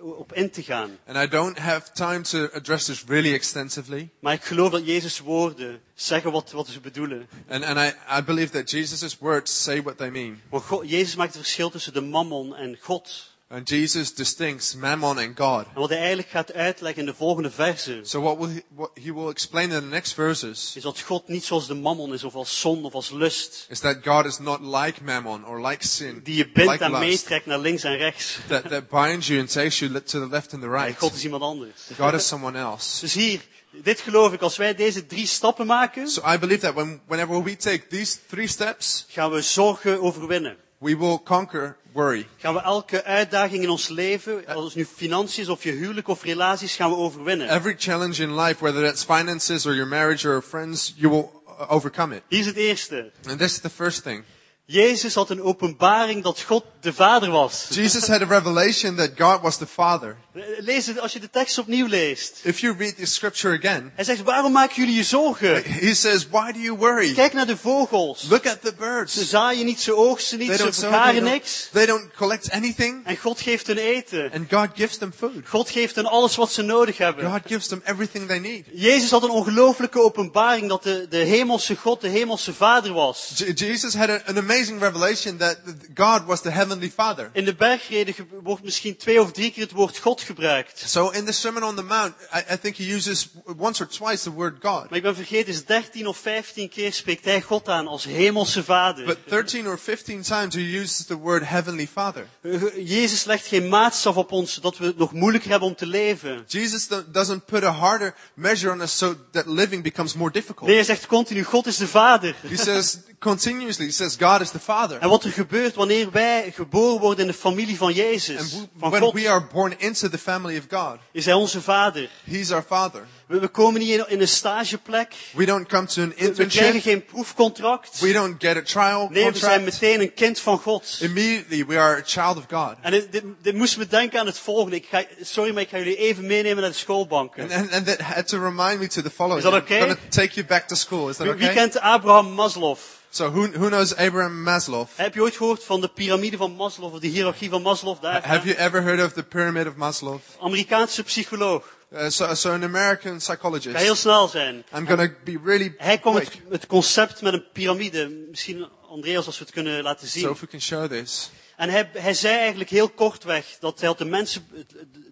op 0.00 0.32
in 0.32 0.50
te 0.50 0.62
gaan. 0.62 0.98
And 1.06 1.16
I 1.16 1.28
don't 1.28 1.58
have 1.58 1.92
time 1.92 2.22
to 2.22 2.48
address 2.52 2.84
this 2.84 3.04
really 3.06 3.34
extensively. 3.34 4.08
Maar 4.18 4.32
ik 4.32 4.44
geloof 4.44 4.70
dat 4.70 4.86
Jezus' 4.86 5.18
woorden 5.18 5.80
zeggen 5.94 6.32
wat, 6.32 6.50
wat 6.50 6.68
ze 6.68 6.80
bedoelen. 6.80 7.28
And, 7.48 7.64
and 7.64 7.78
I, 7.78 7.92
I 8.18 8.22
believe 8.22 8.52
that 8.52 8.70
Jesus' 8.70 9.18
words 9.18 9.62
say 9.62 9.82
what 9.82 9.96
they 9.98 10.10
mean. 10.10 10.40
Want 10.48 10.64
God, 10.64 10.90
Jezus 10.90 11.16
maakt 11.16 11.34
het 11.34 11.42
verschil 11.42 11.70
tussen 11.70 11.92
de 11.92 12.00
mammon 12.00 12.54
en 12.54 12.78
God. 12.80 13.27
And 13.50 13.68
Jesus 13.68 14.14
distincts 14.14 14.74
mammon 14.74 15.18
and 15.18 15.36
God. 15.38 15.64
En 15.74 15.80
wat 15.80 15.88
hij 15.88 15.98
eigenlijk 15.98 16.28
gaat 16.28 16.52
uitleggen 16.52 17.00
in 17.00 17.06
de 17.06 17.14
volgende 17.14 17.50
verse, 17.50 18.00
So 18.02 18.20
what 18.20 18.38
will 18.38 18.48
he, 18.54 18.60
what 18.74 18.90
he 19.02 19.14
will 19.14 19.28
explain 19.28 19.70
in 19.70 19.80
the 19.80 19.86
next 19.86 20.12
verses 20.14 20.72
is 20.76 20.82
dat 20.82 21.00
God 21.00 21.28
niet 21.28 21.44
zoals 21.44 21.66
de 21.66 21.74
mammon 21.74 22.12
is, 22.12 22.24
of 22.24 22.34
als 22.34 22.60
zon, 22.60 22.84
of 22.84 22.94
als 22.94 23.10
lust. 23.10 23.66
is 23.68 23.78
that 23.78 23.96
God 24.04 24.24
is 24.26 24.38
not 24.38 24.60
like 24.60 25.02
mammon 25.04 25.44
or 25.46 25.60
like 25.68 25.86
sin, 25.86 26.20
Die 26.24 26.36
je 26.36 26.50
bindt 26.52 26.72
like 26.72 26.84
en 26.84 26.90
meetrekt 26.98 27.46
naar 27.46 27.58
links 27.58 27.84
en 27.84 27.96
rechts. 27.96 28.38
that, 28.48 28.68
that 28.70 28.88
binds 28.88 29.26
you 29.26 29.40
and 29.40 29.52
takes 29.52 29.78
you 29.78 29.92
to 30.02 30.20
the 30.20 30.28
left 30.30 30.52
and 30.52 30.62
the 30.62 30.68
Nee, 30.68 30.84
right. 30.84 30.98
God 30.98 31.14
is 31.14 31.24
iemand 31.24 31.42
anders. 31.42 31.72
God 31.98 32.12
is 32.14 32.26
someone 32.26 32.58
else. 32.58 33.00
Dus 33.00 33.14
hier, 33.14 33.40
dit 33.82 34.00
geloof 34.00 34.32
ik, 34.32 34.40
als 34.42 34.56
wij 34.56 34.74
deze 34.74 35.06
drie 35.06 35.26
stappen 35.26 35.66
maken, 35.66 36.08
So 36.08 36.22
I 36.32 36.38
believe 36.38 36.60
that 36.60 36.74
when, 36.74 37.00
whenever 37.06 37.42
we 37.42 37.56
take 37.56 37.86
these 37.86 38.16
three 38.26 38.46
steps, 38.46 39.04
gaan 39.08 39.30
we 39.30 39.40
zorgen 39.42 40.00
overwinnen. 40.02 40.56
we 40.78 40.96
will 40.96 41.18
conquer 41.24 41.76
worry. 41.98 42.26
Gaan 42.36 42.54
we 42.54 42.60
elke 42.60 43.04
uitdaging 43.04 43.62
in 43.62 43.70
ons 43.70 43.88
leven, 43.88 44.46
als 44.46 44.64
het 44.64 44.74
nu 44.74 44.86
financiën 44.96 45.48
of 45.48 45.62
je 45.62 45.70
huwelijk 45.70 46.08
of 46.08 46.22
relaties, 46.22 46.74
gaan 46.74 46.90
we 46.90 46.96
overwinnen. 46.96 47.48
Every 47.48 47.74
challenge 47.78 48.22
in 48.22 48.40
life, 48.40 48.62
whether 48.64 48.82
that's 48.82 49.04
finances 49.04 49.66
or 49.66 49.74
your 49.74 49.88
marriage 49.88 50.28
or 50.28 50.42
friends, 50.42 50.94
you 50.96 51.10
will 51.12 51.30
uh, 51.46 51.72
overcome 51.72 52.14
it. 52.14 52.22
Hier 52.28 52.40
is 52.40 52.46
het 52.46 52.56
eerste. 52.56 53.10
And 53.28 53.38
this 53.38 53.52
is 53.52 53.60
the 53.60 53.70
first 53.70 54.02
thing. 54.02 54.24
Jezus 54.64 55.14
had 55.14 55.30
een 55.30 55.42
openbaring 55.42 56.22
dat 56.22 56.40
God 56.40 56.64
de 56.80 56.92
Vader 56.92 57.30
was. 57.30 57.68
Jesus 57.70 58.06
had 58.06 58.22
a 58.22 58.26
revelation 58.26 58.96
that 58.96 59.10
God 59.16 59.40
was 59.40 59.56
the 59.56 59.66
Father. 59.66 60.16
Lees 60.60 60.86
het 60.86 61.00
als 61.00 61.12
je 61.12 61.20
de 61.20 61.30
tekst 61.30 61.58
opnieuw 61.58 61.86
leest. 61.86 62.40
If 62.42 62.58
you 62.60 62.74
read 62.78 62.96
the 62.96 63.06
scripture 63.06 63.58
again, 63.58 63.92
Hij 63.94 64.04
zegt, 64.04 64.22
waarom 64.22 64.52
maken 64.52 64.74
jullie 64.76 64.94
je 64.96 65.02
zorgen? 65.02 65.62
he 65.64 65.94
says, 65.94 66.26
why 66.30 66.52
do 66.52 66.58
you 66.58 66.76
worry? 66.76 67.12
Kijk 67.14 67.32
naar 67.32 67.46
de 67.46 67.56
vogels. 67.56 68.26
Look 68.28 68.46
at 68.46 68.60
the 68.60 68.68
Ze 68.68 68.74
birds. 68.74 69.28
zaaien 69.28 69.64
niet, 69.66 69.80
ze 69.80 69.94
oogsten 69.96 70.38
niet, 70.38 70.52
ze 70.54 70.72
vergaren 70.72 71.22
niks. 71.22 71.68
they 71.72 71.86
don't 71.86 72.06
collect 72.16 72.50
anything. 72.50 73.06
En 73.06 73.16
God 73.16 73.40
geeft 73.40 73.66
hun 73.66 73.76
eten. 73.78 74.30
And 74.32 74.52
God 74.52 74.68
gives 74.74 74.98
them 74.98 75.12
food. 75.16 75.48
God 75.48 75.70
geeft 75.70 75.94
hen 75.94 76.06
alles 76.06 76.36
wat 76.36 76.52
ze 76.52 76.62
nodig 76.62 76.98
hebben. 76.98 77.30
God 77.30 77.40
gives 77.46 77.66
them 77.66 77.82
everything 77.84 78.26
they 78.28 78.38
need. 78.38 78.64
Jezus 78.72 79.10
had 79.10 79.22
een 79.22 79.30
ongelooflijke 79.30 80.00
openbaring 80.02 80.68
dat 80.68 80.82
de, 80.82 81.06
de 81.08 81.16
hemelse 81.16 81.76
God 81.76 82.00
de 82.00 82.08
hemelse 82.08 82.54
Vader 82.54 82.92
was. 82.92 83.32
Je- 83.36 83.52
Jesus 83.52 83.94
had 83.94 84.08
an 84.26 84.38
amazing 84.38 84.80
revelation 84.80 85.36
that 85.36 85.58
God 85.94 86.24
was 86.24 86.40
the 86.40 86.50
heavenly 86.50 86.90
Father. 86.90 87.30
In 87.32 87.44
de 87.44 87.54
bergreden 87.54 88.14
wordt 88.42 88.62
misschien 88.64 88.96
twee 88.96 89.20
of 89.22 89.32
drie 89.32 89.50
keer 89.52 89.62
het 89.62 89.72
woord 89.72 89.98
God 89.98 90.20
gebruikt. 90.20 90.46
So 90.86 91.10
in 91.10 91.24
the 91.24 91.32
Sermon 91.32 91.62
on 91.62 91.76
the 91.76 91.82
Mount, 91.82 92.14
I, 92.34 92.54
I 92.54 92.56
think 92.56 92.76
he 92.76 92.94
uses 92.94 93.28
once 93.56 93.80
or 93.82 93.88
twice 93.88 94.22
the 94.22 94.32
word 94.32 94.56
God. 94.60 94.88
Maar 94.88 94.96
ik 94.96 95.02
ben 95.02 95.14
vergeten, 95.14 95.52
is 95.52 95.64
13 95.64 96.06
of 96.06 96.16
15 96.18 96.68
keer 96.68 96.92
spreekt 96.92 97.24
hij 97.24 97.40
God 97.42 97.68
aan 97.68 97.86
als 97.86 98.04
hemelse 98.04 98.64
Vader. 98.64 99.04
But 99.04 99.18
13 99.28 99.66
or 99.66 99.78
15 99.78 100.22
times 100.22 100.54
he 100.54 100.60
uses 100.80 101.04
the 101.06 101.16
word 101.18 101.48
heavenly 101.48 101.86
Father. 101.92 102.26
Eh, 102.42 102.88
Jezus 102.88 103.24
legt 103.24 103.46
geen 103.46 103.68
maatstaf 103.68 104.16
op 104.16 104.32
ons 104.32 104.54
dat 104.54 104.78
we 104.78 104.86
het 104.86 104.98
nog 104.98 105.12
moeilijker 105.12 105.50
hebben 105.50 105.68
om 105.68 105.74
te 105.74 105.86
leven. 105.86 106.44
Jesus 106.46 106.88
do- 106.88 107.04
doesn't 107.12 107.44
put 107.44 107.64
a 107.64 107.70
harder 107.70 108.14
measure 108.34 108.72
on 108.72 108.80
us 108.80 108.96
so 108.98 109.14
that 109.30 109.46
living 109.46 109.82
becomes 109.82 110.14
more 110.14 110.30
difficult. 110.32 110.66
Nee, 110.66 110.76
hij 110.76 110.84
zegt 110.84 111.06
continu, 111.06 111.42
God 111.44 111.66
is 111.66 111.76
de 111.76 111.88
Vader. 111.88 112.34
He 112.48 112.56
says 112.56 112.98
continuously, 113.18 113.84
he 113.86 113.92
says 113.92 114.16
God 114.18 114.40
is 114.40 114.50
the 114.50 114.58
Father. 114.58 114.98
En 115.00 115.08
wat 115.08 115.24
er 115.24 115.32
gebeurt 115.32 115.74
wanneer 115.74 116.10
wij 116.10 116.52
geboren 116.54 117.00
worden 117.00 117.20
in 117.26 117.30
de 117.30 117.38
familie 117.38 117.76
van 117.76 117.92
Jezus, 117.92 118.56
van 118.78 118.90
when 118.90 119.00
God, 119.02 119.14
we 119.14 119.28
are 119.30 119.44
born 119.52 119.74
into 119.78 120.08
the 120.08 120.18
family 120.18 120.37
of 120.44 120.64
God, 120.70 120.96
is 121.12 121.24
hij 121.24 121.34
onze 121.34 121.60
Vader. 121.60 122.08
he's 122.30 122.50
our 122.50 122.62
Father. 122.62 123.06
We, 123.26 123.38
we 123.40 123.48
komen 123.48 123.80
niet 123.80 123.90
in, 123.90 124.04
in 124.08 124.20
een 124.20 124.28
stageplek. 124.28 125.14
We 125.34 125.44
don't 125.44 125.68
come 125.68 125.86
to 125.86 126.02
an 126.02 126.08
We, 126.08 126.14
we 126.14 126.32
krijgen 126.32 126.44
internship. 126.44 126.82
geen 126.82 127.04
proefcontract. 127.04 128.00
We 128.00 128.12
don't 128.12 128.34
get 128.42 128.56
a 128.56 128.62
trial 128.62 129.08
Nee, 129.10 129.30
we 129.30 129.38
zijn 129.38 129.52
contract. 129.62 129.64
meteen 129.80 130.00
een 130.00 130.14
kind 130.14 130.40
van 130.40 130.58
God. 130.58 130.98
Immediately 131.00 131.66
we 131.66 131.78
are 131.78 131.96
a 131.96 132.02
child 132.04 132.36
of 132.36 132.44
God. 132.48 132.74
En 132.80 132.90
dit, 132.90 133.12
dit, 133.12 133.22
dit 133.42 133.54
moest 133.54 133.76
me 133.78 133.86
denken 133.86 134.20
aan 134.20 134.26
het 134.26 134.38
volgende. 134.38 134.76
Ik 134.76 134.86
ga, 134.90 135.04
sorry, 135.22 135.52
maar 135.52 135.62
ik 135.62 135.68
ga 135.68 135.78
jullie 135.78 135.96
even 135.96 136.26
meenemen 136.26 136.62
naar 136.62 136.70
de 136.70 136.76
schoolbanken. 136.76 137.42
And, 137.42 137.52
and, 137.52 137.72
and 137.72 137.86
that 137.86 138.00
had 138.00 138.28
to 138.28 138.38
remind 138.38 138.80
me 138.80 138.86
to 138.86 139.02
the 139.02 139.10
following. 139.10 139.44
Is 139.44 139.50
that 139.50 139.62
okay? 139.62 139.78
I'm 139.80 139.86
going 139.86 139.98
to 140.10 140.20
take 140.20 140.34
you 140.34 140.46
back 140.46 140.68
to 140.68 140.74
school. 140.74 141.08
Is 141.08 141.16
that 141.16 141.26
Wie, 141.26 141.36
wie 141.36 141.48
okay? 141.48 141.54
kent 141.56 141.80
Abraham 141.80 142.34
Maslow? 142.34 142.78
So 143.10 143.30
who, 143.30 143.46
who 143.46 143.68
knows 143.68 143.96
Abraham 143.96 144.42
Maslow? 144.42 144.86
Heb 144.94 145.14
je 145.14 145.20
ooit 145.20 145.36
gehoord 145.36 145.64
van 145.64 145.80
de 145.80 145.88
piramide 145.88 146.36
van 146.36 146.52
Maslow, 146.52 146.94
of 146.94 147.00
de 147.00 147.06
hiërarchie 147.06 147.50
van 147.50 147.62
Maslow? 147.62 148.00
Daar, 148.00 148.26
Have 148.26 148.46
you 148.46 148.58
ever 148.58 148.82
heard 148.82 149.04
of 149.04 149.12
the 149.12 149.22
pyramid 149.22 149.66
of 149.66 149.74
Maslow? 149.74 150.20
Amerikaanse 150.40 151.02
psycholoog. 151.02 151.76
Uh, 151.92 152.08
so, 152.08 152.34
so 152.34 152.52
an 152.52 152.62
American 152.62 153.00
Ga 153.00 153.08
heel 153.10 153.18
psychologist. 153.18 154.00
snel 154.00 154.28
zijn. 154.28 154.64
I'm 154.76 154.86
to 154.86 154.96
be 155.24 155.38
really 155.44 155.74
Hij 155.78 155.98
kwam 155.98 156.14
het, 156.14 156.30
het 156.50 156.66
concept 156.66 157.22
met 157.22 157.32
een 157.32 157.44
piramide. 157.52 158.08
Misschien 158.30 158.68
Andreas, 158.88 159.26
als 159.26 159.38
we 159.38 159.44
het 159.44 159.54
kunnen 159.54 159.82
laten 159.82 160.08
zien. 160.08 160.22
So 160.22 160.30
if 160.30 160.40
we 160.40 160.46
can 160.46 160.60
show 160.60 160.90
this. 160.90 161.30
En 161.56 161.68
hij, 161.68 161.90
hij 161.92 162.14
zei 162.14 162.36
eigenlijk 162.36 162.70
heel 162.70 162.88
kortweg 162.88 163.56
dat 163.60 163.78
hij 163.78 163.88
had 163.88 163.98
de, 163.98 164.04
mensen, 164.04 164.46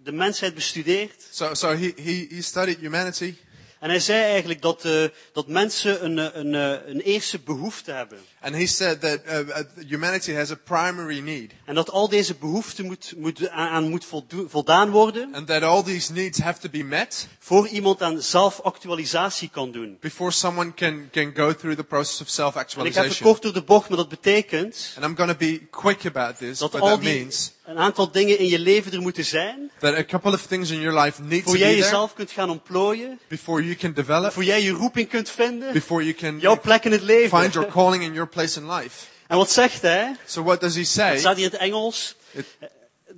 de 0.03 0.13
mensheid 0.13 0.55
bestudeerd. 0.55 1.27
So, 1.31 1.55
so 1.55 1.69
he, 1.69 1.93
he, 1.97 2.27
he 2.31 2.43
studied 2.43 2.79
humanity. 2.79 3.35
En 3.87 3.93
hij 3.93 4.01
zei 4.01 4.23
eigenlijk 4.23 4.63
dat, 4.63 4.85
eh, 4.85 5.05
dat 5.33 5.47
mensen 5.49 6.05
een, 6.05 6.19
eh, 6.19 6.29
een, 6.33 6.55
eh, 6.55 6.89
een 6.93 7.01
eerste 7.01 7.39
behoefte 7.39 7.93
hebben. 7.93 8.19
And 8.41 8.55
he 8.55 8.67
said 8.67 9.01
that 9.01 9.21
uh, 9.27 9.39
uh, 9.39 9.57
humanity 9.89 10.33
has 10.33 10.51
a 10.51 10.55
primary 10.65 11.21
need. 11.21 11.51
En 11.65 11.75
dat 11.75 11.91
al 11.91 12.09
deze 12.09 12.35
behoeften 12.35 12.85
moet, 12.85 13.13
moet, 13.17 13.49
aan, 13.49 13.89
moet 13.89 14.07
voldaan 14.49 14.91
worden 14.91 15.35
And 15.35 15.47
that 15.47 15.63
all 15.63 15.83
these 15.83 16.13
needs 16.13 16.39
have 16.39 16.61
to 16.61 16.69
be 16.69 16.85
met 16.85 17.29
voor 17.39 17.69
iemand 17.69 18.03
aan 18.03 18.23
zelfactualisatie 18.23 19.49
kan 19.49 19.73
doen. 19.73 19.97
before 20.01 20.31
someone 20.31 20.75
can, 20.75 21.09
can 21.13 21.33
go 21.35 21.55
through 21.55 21.77
the 21.77 21.85
process 21.85 22.21
of 22.21 22.27
En 22.27 22.27
ik 22.27 22.55
heb 22.55 22.65
het 22.65 22.73
self-actualization. 22.75 23.29
kort 23.31 23.43
door 23.43 23.53
de 23.53 23.63
bocht, 23.63 23.89
maar 23.89 23.99
dat 23.99 24.09
betekent 24.09 24.93
And 24.97 25.07
I'm 25.07 25.17
going 25.17 25.31
to 25.31 25.39
be 25.39 25.67
quick 25.71 26.07
about 26.07 26.39
this. 26.39 26.59
dat 26.59 26.71
But 26.71 26.81
al 26.81 26.89
that 26.89 27.01
die, 27.01 27.15
means 27.15 27.53
een 27.67 27.79
aantal 27.79 28.11
dingen 28.11 28.39
in 28.39 28.47
je 28.47 28.59
leven 28.59 28.93
er 28.93 29.01
moeten 29.01 29.25
zijn, 29.25 29.71
that 29.79 29.95
a 29.95 30.05
couple 30.05 30.33
of 30.33 30.47
things 30.47 30.71
in 30.71 30.81
your 30.81 31.01
life 31.01 31.23
need 31.23 31.43
to 31.45 31.49
voor 31.51 31.59
jij 31.59 31.69
be 31.69 31.75
there 31.75 31.85
jezelf 31.85 32.15
kunt 32.15 32.31
gaan 32.31 32.51
ontplooien, 32.51 33.19
before 33.29 33.63
you 33.63 33.75
can 33.77 33.93
develop, 33.93 34.33
voor 34.33 34.45
jij 34.45 34.63
je 34.63 34.71
roeping 34.71 35.09
kunt 35.09 35.31
vinden, 35.31 35.73
before 35.73 36.03
you 36.03 36.15
can 36.15 36.39
jouw 36.39 36.61
plek 36.61 36.85
in 36.85 36.93
het 36.93 37.03
leven. 37.03 37.39
find 37.41 37.53
your 37.53 37.69
calling 37.71 38.05
and 38.05 38.13
your 38.15 38.29
place 38.29 38.61
in 38.61 38.71
life. 38.73 39.05
En 39.27 39.37
wat 39.37 39.51
zegt 39.51 39.83
hij? 39.83 40.17
So 40.27 40.43
what 40.43 40.61
does 40.61 40.75
he 40.75 40.85
say? 40.85 41.19
staat 41.19 41.37
hier 41.37 41.45
in 41.45 41.51
het 41.51 41.61
Engels. 41.61 42.15
It- 42.33 42.47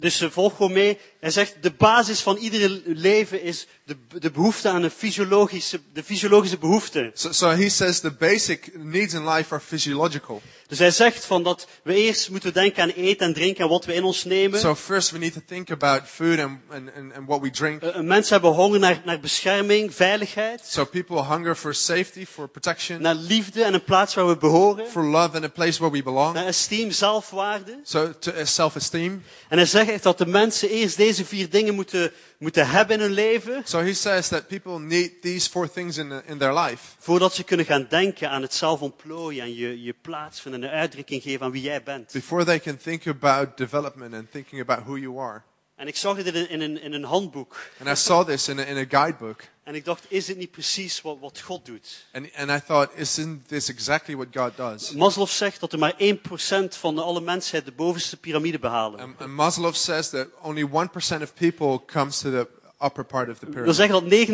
Dus 0.00 0.20
eh, 0.20 0.30
volg 0.30 0.56
gewoon 0.56 0.72
mee. 0.72 0.98
Hij 1.20 1.30
zegt, 1.30 1.54
de 1.61 1.70
basis 1.70 2.20
van 2.20 2.37
ieder 2.37 2.80
leven 2.84 3.42
is 3.42 3.66
de, 3.88 4.18
de 4.18 4.31
behoefte 4.31 4.68
aan 4.68 4.83
een 4.83 4.90
fysiologische, 4.90 5.81
de 5.92 6.03
fysiologische 6.03 6.59
behoefte. 6.59 7.11
So, 7.14 7.33
so 7.33 7.48
he 7.48 7.68
says 7.68 8.01
the 8.01 8.11
basic 8.11 8.70
needs 8.77 9.14
in 9.14 9.29
life 9.29 9.55
are 9.55 9.62
physiological. 9.62 10.42
Dus 10.66 10.79
hij 10.79 10.90
zegt 10.90 11.24
van 11.24 11.42
dat 11.42 11.66
we 11.83 11.94
eerst 11.94 12.31
moeten 12.31 12.53
denken 12.53 12.83
aan 12.83 12.88
eten 12.88 13.27
en 13.27 13.33
drinken 13.35 13.64
en 13.64 13.70
wat 13.70 13.85
we 13.85 13.94
in 13.94 14.05
ons 14.05 14.24
nemen. 14.24 14.61
So 14.61 14.74
first 14.74 15.11
we 15.11 15.18
need 15.18 15.33
to 15.33 15.40
think 15.46 15.70
about 15.70 16.03
food 16.07 16.38
and, 16.38 16.59
and, 16.70 16.90
and, 17.16 17.27
what 17.27 17.40
we 17.40 17.51
drink. 17.51 17.83
Eh, 17.83 18.01
Mensen 18.01 18.33
hebben 18.33 18.51
honger 18.53 18.79
naar, 18.79 19.03
naar 19.05 19.20
bescherming, 19.20 19.94
veiligheid, 19.94 20.61
So 20.64 20.85
people 20.85 21.22
hunger 21.24 21.55
for 21.57 21.74
safety, 21.74 22.27
for 22.27 22.48
protection, 22.48 23.03
naar 23.03 23.14
liefde 23.14 23.62
en 23.64 23.74
een 23.74 23.85
plaats 23.85 24.14
waar 24.14 24.29
we 24.29 24.37
behoren, 24.37 24.87
for 24.90 25.03
love 25.05 25.35
and 25.35 25.44
a 25.44 25.48
place 25.48 25.79
where 25.79 25.90
we 25.96 26.03
belong. 26.03 26.35
naar 26.35 26.46
esteem, 26.46 26.90
zelfwaarde. 26.90 27.81
So 27.85 28.12
to 28.18 28.33
uh, 28.33 28.44
self-esteem. 28.44 29.22
En 29.48 29.57
hij 29.57 29.66
zegt 29.66 30.03
dat 30.03 30.18
de 30.18 30.27
mensen 30.27 30.68
eerst 30.68 30.96
deze 30.96 31.24
vier 31.24 31.51
dingen 31.51 31.74
moeten, 31.74 32.12
moeten 32.38 32.68
hebben 32.68 32.96
in 32.96 33.03
hun 33.03 33.12
leven, 33.12 33.62
So 33.64 33.79
he 33.79 33.92
says 33.94 34.29
that 34.29 34.46
people 34.48 34.79
need 34.79 35.22
these 35.22 35.51
four 35.51 35.68
things 35.70 35.96
in, 35.96 36.12
in 36.27 36.38
their 36.38 36.59
life 36.59 36.83
voordat 36.98 37.35
ze 37.35 37.44
kunnen 37.44 37.66
gaan 37.66 37.87
denken 37.88 38.31
aan 38.31 38.42
het 38.42 38.55
zelf 38.55 38.81
ontplooien 38.81 39.42
en 39.42 39.55
je, 39.55 39.83
je 39.83 39.94
plaatsvinden 40.03 40.62
en 40.62 40.68
een 40.68 40.74
uitdrukking 40.74 41.22
geven 41.22 41.46
aan 41.46 41.53
wie 41.53 41.62
jij 41.62 41.83
bent. 41.83 42.12
before 42.12 42.44
they 42.44 42.61
can 42.61 42.77
think 42.77 43.07
about 43.07 43.57
development 43.57 44.14
and 44.14 44.31
thinking 44.31 44.61
about 44.61 44.85
who 44.85 44.96
you 44.96 45.18
are. 45.20 45.42
En 45.77 45.87
ik 45.87 45.96
zag 45.96 46.16
dit 46.22 46.27
in, 46.27 46.35
een- 46.35 46.61
in, 46.61 46.81
in 46.83 46.92
een 46.92 47.05
handboek. 47.05 47.57
And 47.79 47.88
I 47.88 47.94
saw 48.01 48.27
this 48.27 48.48
in 48.48 48.59
a, 48.59 48.62
in 48.62 48.77
a 48.77 48.85
guidebook. 48.88 49.40
En 49.68 49.74
ik 49.74 49.85
dacht, 49.85 50.04
is 50.09 50.24
dit 50.26 50.37
niet 50.37 50.50
precies 50.50 51.00
wat, 51.02 51.16
wat 51.20 51.40
God 51.40 51.66
doet? 51.66 52.07
And, 52.12 52.26
and 52.37 52.50
I 52.50 52.61
thought, 52.66 52.88
isn't 52.96 53.48
this 53.48 53.68
exactly 53.68 54.16
what 54.16 54.26
God 54.33 54.57
does? 54.57 54.90
Maslow 54.92 55.26
zegt 55.28 55.61
dat 55.61 55.72
er 55.72 55.78
maar 55.78 55.94
1% 55.98 56.78
van 56.78 56.94
de 56.94 57.00
alle 57.02 57.20
mensheid 57.20 57.64
de 57.64 57.72
bovenste 57.72 58.16
piramide 58.16 58.59
behalen. 58.59 59.00
And, 59.00 59.14
and 59.20 59.31
Maslow 59.35 59.74
says 59.74 60.09
that 60.11 60.26
only 60.42 60.64
1% 60.68 61.22
of 61.22 61.35
people 61.35 61.81
comes 61.87 62.18
to 62.18 62.31
the 62.31 62.46
upper 62.85 63.04
part 63.04 63.28
of 63.28 63.38
the 63.38 63.44
Dat 63.46 63.54
wil 63.54 63.64
pyramid. 63.74 63.74
zeggen 63.76 64.28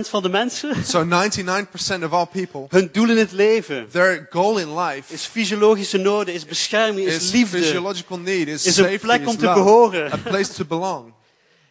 dat 0.00 0.04
99% 0.06 0.08
van 0.08 0.22
de 0.22 0.28
mensen 0.28 0.84
So 0.84 1.04
99% 1.04 2.04
of 2.04 2.12
all 2.12 2.26
people, 2.26 2.66
hun 2.68 2.88
doel 2.92 3.10
in 3.10 3.16
het 3.18 3.32
leven 3.32 3.88
their 3.90 4.26
goal 4.30 4.58
in 4.58 4.78
life 4.78 5.14
is 5.14 5.24
fysiologische 5.24 5.98
noden, 5.98 6.34
is 6.34 6.44
bescherming, 6.44 7.06
is 7.08 7.14
is 7.14 7.32
liefde. 7.32 7.58
physiological 7.58 8.18
need, 8.18 8.48
is 8.48 8.66
Is 8.66 8.76
een 8.76 8.84
safety, 8.84 8.98
plek 8.98 9.20
om 9.20 9.26
is 9.34 9.34
te 9.40 9.52
behoren. 9.54 10.12
a 10.12 10.16
place 10.16 10.52
to 10.52 10.64
belong. 10.64 11.12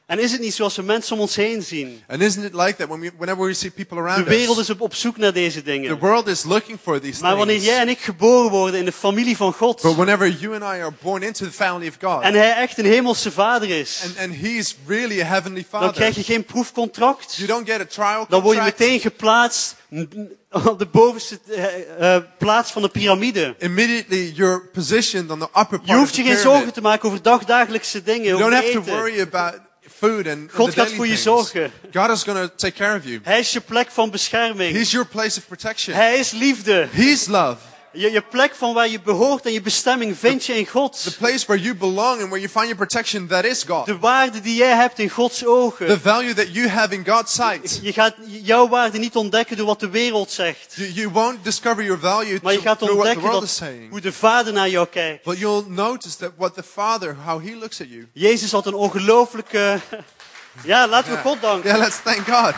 En 0.10 0.20
is 0.20 0.32
het 0.32 0.42
niet 0.42 0.54
zoals 0.54 0.76
we 0.76 0.82
mensen 0.82 1.16
om 1.16 1.22
ons 1.22 1.36
heen 1.36 1.64
zien? 1.64 2.04
And 2.08 2.22
isn't 2.22 2.46
it 2.46 2.54
like 2.54 2.76
that 2.76 2.88
when 2.88 3.00
we, 3.00 3.12
whenever 3.18 3.46
we 3.46 3.54
see 3.54 3.72
people 3.72 4.16
De 4.16 4.24
wereld 4.24 4.58
is 4.58 4.70
op, 4.70 4.82
op 4.82 4.96
zoek 4.96 5.18
naar 5.18 5.34
deze 5.34 5.58
the 5.58 5.64
dingen. 5.64 6.00
world 6.00 6.28
is 6.28 6.44
looking 6.44 6.80
for 6.84 7.00
these 7.00 7.22
Maar 7.22 7.36
wanneer 7.36 7.56
things. 7.56 7.70
jij 7.72 7.80
en 7.82 7.90
ik 7.90 8.00
geboren 8.00 8.50
worden 8.52 8.80
in 8.80 8.86
de 8.86 8.92
familie 8.92 9.38
van 9.38 9.54
God, 9.54 9.82
But 9.82 9.96
whenever 9.96 10.30
you 10.30 10.54
and 10.54 10.64
I 10.64 10.82
are 10.82 10.92
born 11.02 11.24
into 11.24 11.46
the 11.46 11.52
family 11.52 11.88
of 11.88 11.98
God, 12.02 12.22
en 12.22 12.34
hij 12.34 12.56
echt 12.56 12.78
een 12.78 12.86
hemelse 12.86 13.32
vader 13.32 13.70
is, 13.70 14.02
and, 14.06 14.18
and 14.30 14.40
He's 14.42 14.76
really 14.88 15.22
a 15.22 15.26
heavenly 15.26 15.66
dan 15.72 15.80
Father, 15.82 15.96
krijg 15.96 16.16
je 16.16 16.24
geen 16.24 16.44
proefcontract. 16.44 17.36
you 17.36 17.48
don't 17.48 17.70
get 17.70 17.80
a 17.82 17.86
trial 17.86 18.26
Dan 18.30 18.42
word 18.42 18.56
je 18.56 18.62
contract. 18.62 18.80
meteen 18.80 19.00
geplaatst 19.00 19.76
op 20.52 20.80
de 20.80 20.86
bovenste 20.86 21.40
eh, 22.00 22.18
plaats 22.38 22.72
van 22.72 22.82
de 22.82 22.90
piramide. 22.90 23.56
Immediately 23.60 24.32
you're 24.36 24.60
positioned 24.74 25.32
on 25.32 25.40
the 25.40 25.48
upper 25.60 25.80
Je 25.82 25.86
part 25.86 25.90
of 25.90 25.96
hoeft 25.96 26.14
the 26.14 26.24
je 26.24 26.28
geen 26.30 26.38
zorgen 26.42 26.74
te 26.74 26.82
maken 26.82 27.08
over 27.10 27.22
dagdagelijkse 27.22 28.04
dingen, 28.04 28.26
You 28.38 28.40
don't 28.40 28.54
have 28.54 28.72
to 28.72 28.82
worry 28.82 29.22
about 29.22 29.68
food 30.00 30.28
and, 30.28 30.52
God 30.52 30.66
and 30.66 30.74
gaat 30.74 30.92
voor 30.92 31.08
je 31.08 31.18
zorgen. 31.18 31.72
God 31.94 32.10
is 32.10 32.24
going 32.24 32.50
to 32.50 32.56
take 32.56 32.74
care 32.74 32.98
of 32.98 33.04
you. 33.06 33.20
Hij 33.24 33.40
is 33.40 33.52
je 33.52 33.62
plek 33.62 33.92
van 33.92 34.10
bescherming. 34.10 34.76
He's 34.76 34.92
your 34.92 35.08
place 35.08 35.40
of 35.40 35.48
protection. 35.48 35.96
Hij 35.96 36.18
is 36.18 36.32
liefde. 36.32 36.88
He's 36.92 37.28
love. 37.28 37.58
Je, 37.92 38.12
je 38.12 38.22
plek 38.22 38.56
van 38.56 38.74
waar 38.74 38.88
je 38.88 39.02
behoort 39.02 39.46
en 39.46 39.52
je 39.52 39.62
bestemming 39.62 40.18
vind 40.18 40.46
je 40.46 40.58
in 40.58 40.66
The 40.66 40.72
God. 40.72 41.16
place 41.18 41.46
where 41.46 41.62
you 41.62 41.76
belong 41.76 42.22
and 42.22 42.30
where 42.30 42.40
you 42.40 42.50
find 42.50 42.64
your 42.66 42.76
protection, 42.76 43.28
that 43.28 43.46
is 43.46 43.64
God. 43.64 43.86
De 43.86 43.98
waarde 43.98 44.42
die 44.42 44.56
jij 44.56 44.76
hebt 44.76 45.00
in 45.00 45.10
Gods 45.10 45.38
The 45.38 45.48
ogen. 45.48 46.02
value 46.02 46.34
that 46.34 46.54
you 46.54 46.68
have 46.68 46.94
in 46.94 47.06
God's 47.08 47.34
sight. 47.34 47.80
Je 47.82 47.94
gaat 47.94 48.16
jouw 48.26 48.68
waarde 48.68 48.98
niet 48.98 49.16
ontdekken 49.16 49.58
door 49.58 49.66
wat 49.66 49.80
de 49.80 49.90
wereld 49.90 50.32
zegt. 50.32 50.74
You, 50.76 50.92
you 50.94 51.10
won't 51.10 51.44
discover 51.44 51.84
your 51.84 52.00
value 52.00 52.40
Maar 52.44 52.54
je 52.54 52.62
gaat 52.62 52.78
through 52.80 52.96
what 52.96 53.06
the 53.06 53.18
ontdekken 53.18 53.22
world 53.32 53.44
is 53.44 53.56
saying. 53.56 53.90
hoe 53.90 54.02
de 54.02 54.14
Vader 54.14 54.54
naar 54.54 54.70
jou 54.70 54.88
kijkt. 54.88 55.24
But 55.24 55.38
you'll 55.38 55.64
notice 55.68 56.18
that 56.18 56.32
what 56.38 56.54
the 56.54 56.64
Father, 56.64 57.16
how 57.26 57.42
He 57.46 57.56
looks 57.56 57.82
at 57.82 57.88
you. 57.90 58.08
Jezus 58.14 58.52
had 58.52 58.66
een 58.66 58.74
ongelooflijke... 58.74 59.80
Ja, 60.64 60.88
laten 60.88 61.12
we 61.12 61.18
God 61.18 61.42
danken. 61.42 61.70
Yeah, 61.70 61.80
let's 61.82 62.02
thank 62.04 62.28
God. 62.28 62.54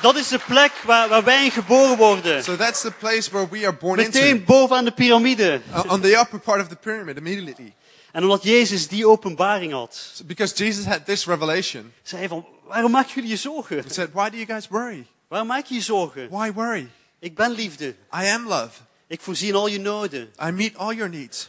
Dat 0.00 0.16
is 0.16 0.28
de 0.28 0.38
plek 0.38 0.72
waar, 0.84 1.08
waar 1.08 1.24
wij 1.24 1.44
in 1.44 1.50
geboren 1.50 1.96
worden. 1.96 2.44
So 2.44 2.56
that's 2.56 2.80
the 2.80 2.90
place 2.90 3.30
where 3.30 3.48
we 3.50 3.66
are 3.66 3.76
born 3.76 3.98
into. 3.98 4.18
Meteen 4.18 4.44
bovenaan 4.44 4.84
de 4.84 4.92
piramide. 4.92 5.60
Uh, 5.70 5.92
on 5.92 6.00
the 6.00 6.18
upper 6.18 6.38
part 6.38 6.60
of 6.60 6.68
the 6.68 6.76
pyramid, 6.76 7.16
immediately. 7.16 7.74
En 8.12 8.22
omdat 8.22 8.42
Jezus 8.42 8.88
die 8.88 9.08
openbaring 9.08 9.72
had, 9.72 9.94
So 10.14 10.24
because 10.24 10.64
Jesus 10.64 10.84
had 10.84 11.06
this 11.06 11.26
revelation, 11.26 11.92
zei 12.02 12.20
hij 12.20 12.28
van, 12.28 12.46
waarom 12.66 12.90
maken 12.90 13.14
jullie 13.14 13.30
je 13.30 13.36
zorgen? 13.36 13.76
He 13.76 13.92
said, 13.92 14.12
Why 14.12 14.30
do 14.30 14.36
you 14.36 14.46
guys 14.46 14.68
worry? 14.68 15.06
Waarom 15.28 15.48
maak 15.48 15.66
je 15.66 15.74
je 15.74 15.80
zorgen? 15.80 16.28
Why 16.30 16.52
worry? 16.52 16.88
Ik 17.18 17.34
ben 17.34 17.50
liefde. 17.50 17.88
I 17.88 18.26
am 18.26 18.48
love. 18.48 18.70
Ik 19.06 19.20
voorzie 19.20 19.48
in 19.48 19.54
al 19.54 19.66
je 19.66 19.80
noden. 19.80 20.32
I 20.46 20.50
meet 20.50 20.76
all 20.76 20.94
your 20.94 21.10
needs. 21.10 21.48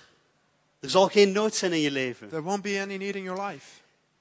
Er 0.79 0.89
zal 0.89 1.07
geen 1.07 1.31
nood 1.31 1.55
zijn 1.55 1.73
in 1.73 1.79
je 1.79 1.91
leven. 1.91 2.29
There 2.29 2.41
won't 2.41 2.61
be 2.61 2.81
any 2.81 2.97
need 2.97 3.15
in 3.15 3.23
your 3.23 3.47
life. 3.47 3.65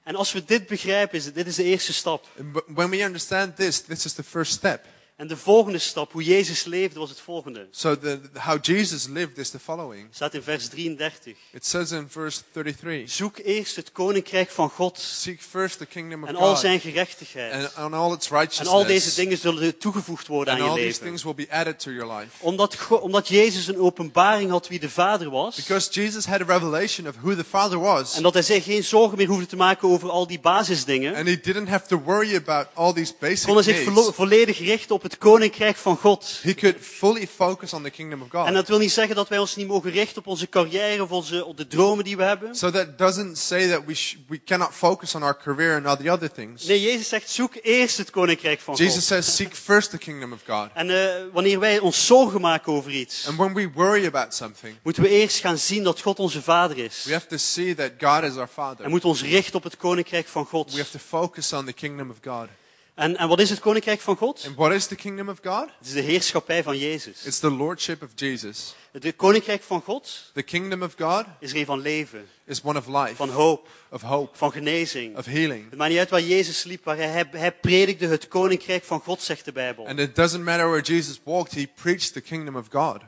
En 0.05 0.15
als 0.15 0.31
we 0.31 0.45
dit 0.45 0.67
begrijpen, 0.67 1.17
is 1.17 1.33
dit 1.33 1.47
is 1.47 1.55
de 1.55 1.63
eerste 1.63 1.93
stap. 1.93 2.27
When 2.67 2.89
we 2.89 3.03
understand 3.03 3.55
this, 3.55 3.81
this 3.81 4.05
is 4.05 4.13
the 4.13 4.23
first 4.23 4.51
step. 4.51 4.85
En 5.17 5.27
de 5.27 5.37
volgende 5.37 5.77
stap, 5.77 6.11
hoe 6.11 6.23
Jezus 6.23 6.63
leefde, 6.63 6.99
was 6.99 7.09
het 7.09 7.19
volgende. 7.19 7.67
So 7.71 7.97
the, 7.97 8.19
how 8.33 8.57
Jesus 8.61 9.07
lived 9.07 9.37
is 9.37 9.49
the 9.49 9.59
following. 9.59 10.07
staat 10.11 10.33
in 10.33 10.41
vers 10.41 10.67
33. 10.67 11.35
It 11.51 11.65
says 11.65 11.91
in 11.91 12.07
verse 12.09 12.41
33, 12.51 13.11
Zoek 13.11 13.37
eerst 13.37 13.75
het 13.75 13.91
koninkrijk 13.91 14.49
van 14.49 14.69
God 14.69 14.99
Seek 14.99 15.41
first 15.41 15.77
the 15.77 15.85
kingdom 15.85 16.23
of 16.23 16.29
en 16.29 16.35
al 16.35 16.47
God 16.47 16.59
zijn 16.59 16.79
gerechtigheid. 16.79 17.53
and 17.75 17.93
on 17.93 17.99
all 17.99 18.13
its 18.13 18.29
En 18.29 18.35
al 18.37 18.45
deze 18.45 18.63
righteousness. 18.67 19.15
dingen 19.15 19.37
zullen 19.37 19.77
toegevoegd 19.77 20.27
worden 20.27 20.53
And 20.53 20.61
aan 20.61 20.67
je 20.67 20.71
all 20.73 20.79
these 20.81 20.91
leven. 20.99 21.07
things 21.07 21.23
will 21.23 21.45
be 21.45 21.51
added 21.51 21.79
to 21.79 21.91
your 21.91 22.13
life. 22.17 22.29
Omdat, 22.39 22.77
omdat 23.01 23.27
Jezus 23.27 23.67
een 23.67 23.79
openbaring 23.79 24.49
had 24.49 24.67
wie 24.67 24.79
de 24.79 24.89
Vader 24.89 25.29
was. 25.29 25.55
Because 25.55 25.91
Jesus 25.91 26.25
had 26.25 26.41
a 26.41 26.45
revelation 26.45 27.07
of 27.07 27.15
who 27.21 27.35
the 27.35 27.43
Father 27.43 27.79
was. 27.79 28.15
En 28.15 28.23
dat 28.23 28.33
hij 28.33 28.43
zich 28.43 28.63
geen 28.63 28.83
zorgen 28.83 29.17
meer 29.17 29.27
hoefde 29.27 29.45
te 29.45 29.55
maken 29.55 29.89
over 29.89 30.09
al 30.09 30.27
die 30.27 30.39
basisdingen. 30.39 31.15
And 31.15 31.27
he 31.27 31.39
didn't 31.39 31.67
have 31.67 31.87
to 31.87 32.01
worry 32.01 32.35
about 32.35 32.67
all 32.73 32.93
these 32.93 33.13
basic 33.19 33.45
Kon 33.45 33.55
hij 33.55 33.63
zich 33.63 34.13
volledig 34.15 34.59
richten 34.59 34.95
op 34.95 35.03
het 35.05 35.17
koninkrijk 35.17 35.75
van 35.75 35.97
God. 35.97 36.39
He 36.41 36.53
could 36.53 36.75
fully 36.81 37.27
focus 37.27 37.73
on 37.73 37.83
the 37.83 37.89
kingdom 37.89 38.21
of 38.21 38.33
En 38.33 38.39
God. 38.43 38.53
dat 38.53 38.67
wil 38.67 38.77
niet 38.77 38.91
zeggen 38.91 39.15
dat 39.15 39.29
wij 39.29 39.37
ons 39.37 39.55
niet 39.55 39.67
mogen 39.67 39.91
richten 39.91 40.17
op 40.17 40.27
onze 40.27 40.49
carrière 40.49 41.03
of 41.03 41.11
onze, 41.11 41.45
op 41.45 41.57
de 41.57 41.67
dromen 41.67 42.03
die 42.03 42.17
we 42.17 42.23
hebben. 42.23 42.55
So 42.55 42.71
that 42.71 42.97
doesn't 42.97 43.37
say 43.37 43.67
that 43.69 43.81
we, 43.85 44.13
we 44.27 44.43
cannot 44.45 44.69
focus 44.73 45.15
on 45.15 45.23
our 45.23 45.37
career 45.37 45.75
and 45.75 45.85
all 45.85 45.97
the 45.97 46.11
other 46.11 46.31
things. 46.31 46.65
Nee, 46.65 46.81
Jezus 46.81 47.07
zegt 47.07 47.29
zoek 47.29 47.53
eerst 47.61 47.97
het 47.97 48.09
koninkrijk 48.09 48.59
van 48.59 48.75
Jesus 48.75 48.93
God. 48.93 49.03
says, 49.03 49.35
seek 49.35 49.53
first 49.55 49.89
the 49.89 49.97
kingdom 49.97 50.33
of 50.33 50.39
God. 50.47 50.69
En 50.73 50.89
eh, 50.89 51.23
wanneer 51.33 51.59
wij 51.59 51.79
ons 51.79 52.05
zorgen 52.05 52.41
maken 52.41 52.73
over 52.73 52.91
iets, 52.91 53.27
And 53.27 53.37
when 53.37 53.53
we 53.53 53.69
worry 53.73 54.05
about 54.05 54.33
something, 54.33 54.75
moeten 54.83 55.03
we 55.03 55.09
eerst 55.09 55.39
gaan 55.39 55.57
zien 55.57 55.83
dat 55.83 56.01
God 56.01 56.19
onze 56.19 56.41
Vader 56.41 56.77
is. 56.77 57.03
we 57.05 57.13
have 57.13 57.27
to 57.27 57.37
see 57.37 57.75
that 57.75 57.91
God 57.99 58.23
is 58.23 58.35
our 58.37 58.41
En 58.41 58.47
Father. 58.53 58.89
moeten 58.89 59.09
ons 59.09 59.21
richten 59.21 59.55
op 59.55 59.63
het 59.63 59.77
koninkrijk 59.77 60.27
van 60.27 60.45
God. 60.45 60.71
We 60.71 60.77
have 60.77 60.91
to 60.91 60.99
focus 60.99 61.53
on 61.53 61.65
the 61.65 61.73
kingdom 61.73 62.09
of 62.09 62.15
God. 62.23 62.47
En, 62.95 63.17
en 63.17 63.27
wat 63.27 63.39
is 63.39 63.49
het 63.49 63.59
koninkrijk 63.59 64.01
van 64.01 64.17
God? 64.17 64.43
And 64.45 64.55
what 64.55 64.71
is 64.71 64.87
the 64.87 64.95
kingdom 64.95 65.29
of 65.29 65.39
God? 65.43 65.69
Het 65.77 65.87
is 65.87 65.93
de 65.93 66.01
heerschappij 66.01 66.63
van 66.63 66.77
Jezus. 66.77 67.25
It's 67.25 67.39
the 67.39 67.51
lordship 67.51 68.03
of 68.03 68.09
Jesus. 68.15 68.75
Het 68.91 69.15
koninkrijk 69.15 69.63
van 69.63 69.81
God 69.81 70.31
The 70.33 70.41
kingdom 70.41 70.83
of 70.83 70.93
God 70.97 71.25
is 71.39 71.51
er 71.51 71.57
een 71.57 71.65
van 71.65 71.79
leven, 71.79 72.27
is 72.45 72.61
one 72.63 72.79
of 72.79 72.87
life, 72.87 73.15
van 73.15 73.29
hoop, 73.29 73.67
of 73.89 74.01
hope, 74.01 74.37
van 74.37 74.51
genezing. 74.51 75.17
of 75.17 75.25
healing. 75.25 75.69
Het 75.69 75.77
maakt 75.77 75.89
niet 75.89 75.99
uit 75.99 76.09
waar 76.09 76.21
Jezus 76.21 76.63
liep, 76.63 76.83
waar 76.83 76.97
hij, 76.97 77.07
hij, 77.07 77.27
hij 77.31 77.51
predikte 77.51 78.05
het 78.05 78.27
koninkrijk 78.27 78.83
van 78.83 78.99
God, 78.99 79.21
zegt 79.21 79.45
de 79.45 79.51
Bijbel. 79.51 79.87
And 79.87 79.99
it 79.99 80.15
doesn't 80.15 80.43
matter 80.43 80.67
where 80.69 80.81
Jesus 80.93 81.19
walked, 81.23 81.53
he 81.53 81.67
preached 81.75 82.13
the 82.13 82.21
kingdom 82.21 82.55
of 82.55 82.67
God. 82.71 83.01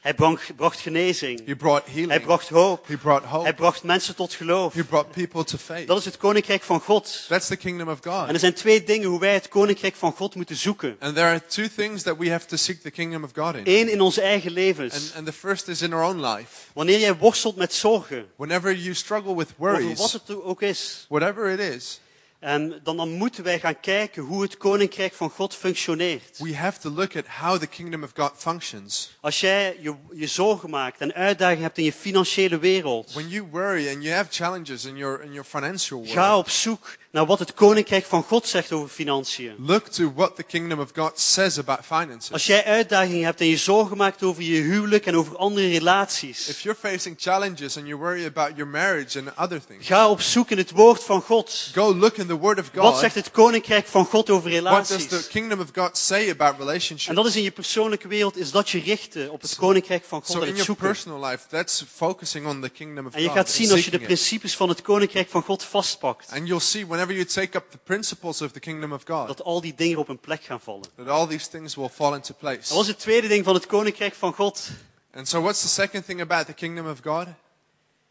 Hij 0.00 0.14
bracht, 0.14 0.56
bracht 0.56 0.80
genezing. 0.80 1.46
He 1.46 1.56
brought 1.56 1.84
Hij 1.86 1.94
healing. 1.94 2.22
bracht 2.22 2.48
hoop. 2.48 2.86
He 2.86 2.96
brought 2.96 3.22
Hij 3.22 3.30
hope. 3.32 3.54
bracht 3.54 3.82
mensen 3.82 4.14
tot 4.16 4.32
geloof. 4.34 4.74
He 4.74 4.84
brought 4.84 5.10
people 5.10 5.44
to 5.44 5.58
faith. 5.58 5.86
Dat 5.86 5.98
is 5.98 6.04
het 6.04 6.16
koninkrijk 6.16 6.62
van 6.62 6.80
God. 6.80 7.24
That's 7.28 7.46
the 7.46 7.56
kingdom 7.56 7.88
of 7.88 7.98
En 8.04 8.10
God. 8.12 8.28
er 8.28 8.38
zijn 8.38 8.54
twee 8.54 8.84
dingen 8.84 9.08
hoe 9.08 9.20
wij 9.20 9.34
het 9.34 9.48
koninkrijk 9.48 9.94
van 9.94 10.12
God 10.12 10.34
moeten 10.34 10.56
zoeken. 10.56 10.96
And 11.00 11.14
there 11.14 11.26
are 11.26 11.42
two 11.46 11.66
things 11.76 12.02
that 12.02 12.16
we 12.18 12.30
have 12.30 12.46
to 12.46 12.56
seek 12.56 12.80
the 12.82 12.90
kingdom 12.90 13.24
of 13.24 13.30
God 13.34 13.54
in. 13.54 13.62
Eén 13.64 13.88
in 13.92 14.00
onze 14.00 14.20
eigen 14.20 14.48
And, 14.48 14.56
levens. 14.58 15.12
and 15.14 15.26
the 15.26 15.32
first 15.32 15.68
is 15.68 15.82
in 15.82 15.92
our 15.92 16.04
own 16.04 16.20
life. 16.26 16.46
Wanneer 16.72 16.98
jij 16.98 17.16
worstelt 17.16 17.56
met 17.56 17.72
zorgen, 17.74 18.26
Whenever 18.36 18.74
you 18.76 18.94
struggle 18.94 19.36
with 19.36 19.48
over 19.58 19.72
wat 19.72 19.80
worries, 19.82 20.12
het 20.12 20.42
ook 20.42 20.62
is, 20.62 21.06
whatever 21.08 21.48
it 21.50 21.58
is, 21.74 22.00
en 22.40 22.80
dan, 22.82 22.96
dan 22.96 23.10
moeten 23.10 23.44
wij 23.44 23.60
gaan 23.60 23.80
kijken 23.80 24.22
hoe 24.22 24.42
het 24.42 24.56
koninkrijk 24.56 25.12
van 25.12 25.30
God 25.30 25.54
functioneert. 25.54 26.38
we 26.38 26.56
have 26.56 26.80
to 26.80 26.90
look 26.90 27.16
at 27.16 27.26
how 27.26 27.58
the 27.58 27.66
kingdom 27.66 28.02
of 28.02 28.10
God 28.14 28.32
functions. 28.36 29.16
Als 29.20 29.40
jij 29.40 29.76
je, 29.80 29.94
je 30.12 30.26
zorgen 30.26 30.70
maakt 30.70 31.00
en 31.00 31.12
uitdagingen 31.14 31.62
hebt 31.62 31.78
in 31.78 31.84
je 31.84 31.92
financiële 31.92 32.58
wereld, 32.58 33.12
When 33.12 33.28
you 33.28 33.48
worry 33.50 33.88
and 33.88 34.02
you 34.02 34.14
have 34.14 34.30
challenges 34.30 34.84
in 34.84 34.96
your, 34.96 35.22
in 35.22 35.32
your 35.32 35.44
financial 35.44 36.04
ga 36.06 36.28
world, 36.28 36.46
op 36.46 36.50
zoek 36.50 36.96
naar 37.12 37.26
wat 37.26 37.38
het 37.38 37.54
koninkrijk 37.54 38.04
van 38.04 38.22
God 38.22 38.46
zegt 38.46 38.72
over 38.72 38.88
financiën. 38.88 39.54
Look 39.58 39.86
to 39.88 40.12
what 40.14 40.36
the 40.36 40.42
kingdom 40.42 40.80
of 40.80 40.90
God 40.94 41.12
says 41.20 41.58
about 41.58 41.78
finances. 41.84 42.32
Als 42.32 42.46
jij 42.46 42.64
uitdagingen 42.64 43.24
hebt 43.24 43.40
en 43.40 43.46
je 43.46 43.56
zorgen 43.56 43.96
maakt 43.96 44.22
over 44.22 44.42
je 44.42 44.60
huwelijk 44.60 45.06
en 45.06 45.16
over 45.16 45.36
andere 45.36 45.66
If 45.70 45.78
relaties, 45.78 46.62
you're 46.62 46.78
facing 46.80 47.16
challenges 47.18 47.76
and 47.76 47.86
you 47.86 47.98
worry 47.98 48.24
about 48.26 48.50
your 48.56 48.66
marriage 48.70 49.18
and 49.18 49.28
other 49.38 49.60
things, 49.66 49.86
ga 49.86 50.08
op 50.08 50.20
zoek 50.20 50.50
in 50.50 50.58
het 50.58 50.70
woord 50.70 51.02
van 51.04 51.22
God. 51.22 51.70
go 51.74 51.94
look 51.94 52.16
in 52.16 52.26
the 52.26 52.38
Word 52.38 52.58
of 52.58 52.70
Wat 52.74 52.84
God. 52.84 52.98
zegt 53.00 53.14
het 53.14 53.30
koninkrijk 53.30 53.86
van 53.86 54.04
God 54.04 54.30
over 54.30 54.50
What 54.62 54.88
does 54.88 54.88
the 54.88 54.94
relaties? 55.08 55.28
kingdom 55.28 55.60
of 55.60 55.68
God 55.74 55.98
say 55.98 56.30
about 56.30 56.52
En 56.52 56.58
relationships? 56.58 57.16
dat 57.16 57.26
is 57.26 57.36
in 57.36 57.42
je 57.42 57.50
persoonlijke 57.50 58.08
wereld, 58.08 58.36
is 58.36 58.50
dat 58.50 58.70
je 58.70 58.80
richten 58.80 59.30
op 59.30 59.40
het 59.42 59.54
koninkrijk 59.56 60.04
van 60.04 60.18
God 60.22 60.30
So 60.30 60.40
en 60.42 60.48
in 60.48 60.54
your 60.56 60.74
personal 60.76 61.24
life, 61.24 61.46
that's 61.48 61.84
focusing 61.94 62.46
on 62.46 62.60
the 62.60 62.68
kingdom 62.68 63.06
of 63.06 63.14
En 63.14 63.20
je 63.22 63.26
God. 63.28 63.36
gaat 63.36 63.50
zien 63.50 63.70
als 63.70 63.84
je 63.84 63.90
de 63.90 63.98
principes 64.00 64.56
van 64.56 64.68
het 64.68 64.82
koninkrijk 64.82 65.28
van 65.28 65.42
God 65.42 65.64
vastpakt, 65.64 66.30
And 66.30 66.46
you'll 66.46 66.60
see 66.60 66.86
whenever 67.00 67.12
you 67.12 67.24
take 67.24 67.56
up 67.56 67.70
the 67.70 67.78
principles 67.78 68.42
of 68.42 68.52
the 68.52 68.60
kingdom 68.60 68.92
of 68.92 69.04
God, 69.04 69.26
dat 69.26 69.42
al 69.42 69.60
die 69.60 69.74
dingen 69.74 69.98
op 69.98 70.08
een 70.08 70.18
plek 70.18 70.42
gaan 70.42 70.60
vallen. 70.60 70.86
that 70.96 71.08
all 71.08 71.26
these 71.26 71.48
things 71.48 71.74
will 71.74 71.88
fall 71.88 72.14
into 72.14 72.34
place. 72.34 72.74
wat 72.74 72.82
is 72.82 72.88
het 72.88 72.98
tweede 72.98 73.28
ding 73.28 73.44
van 73.44 73.54
het 73.54 73.66
koninkrijk 73.66 74.14
van 74.14 74.32
God? 74.32 74.70
And 75.14 75.28
so 75.28 75.40
what's 75.40 75.60
the 75.60 75.68
second 75.68 76.04
thing 76.04 76.20
about 76.20 76.46
the 76.46 76.52
kingdom 76.52 76.88
of 76.88 77.00
God? 77.02 77.26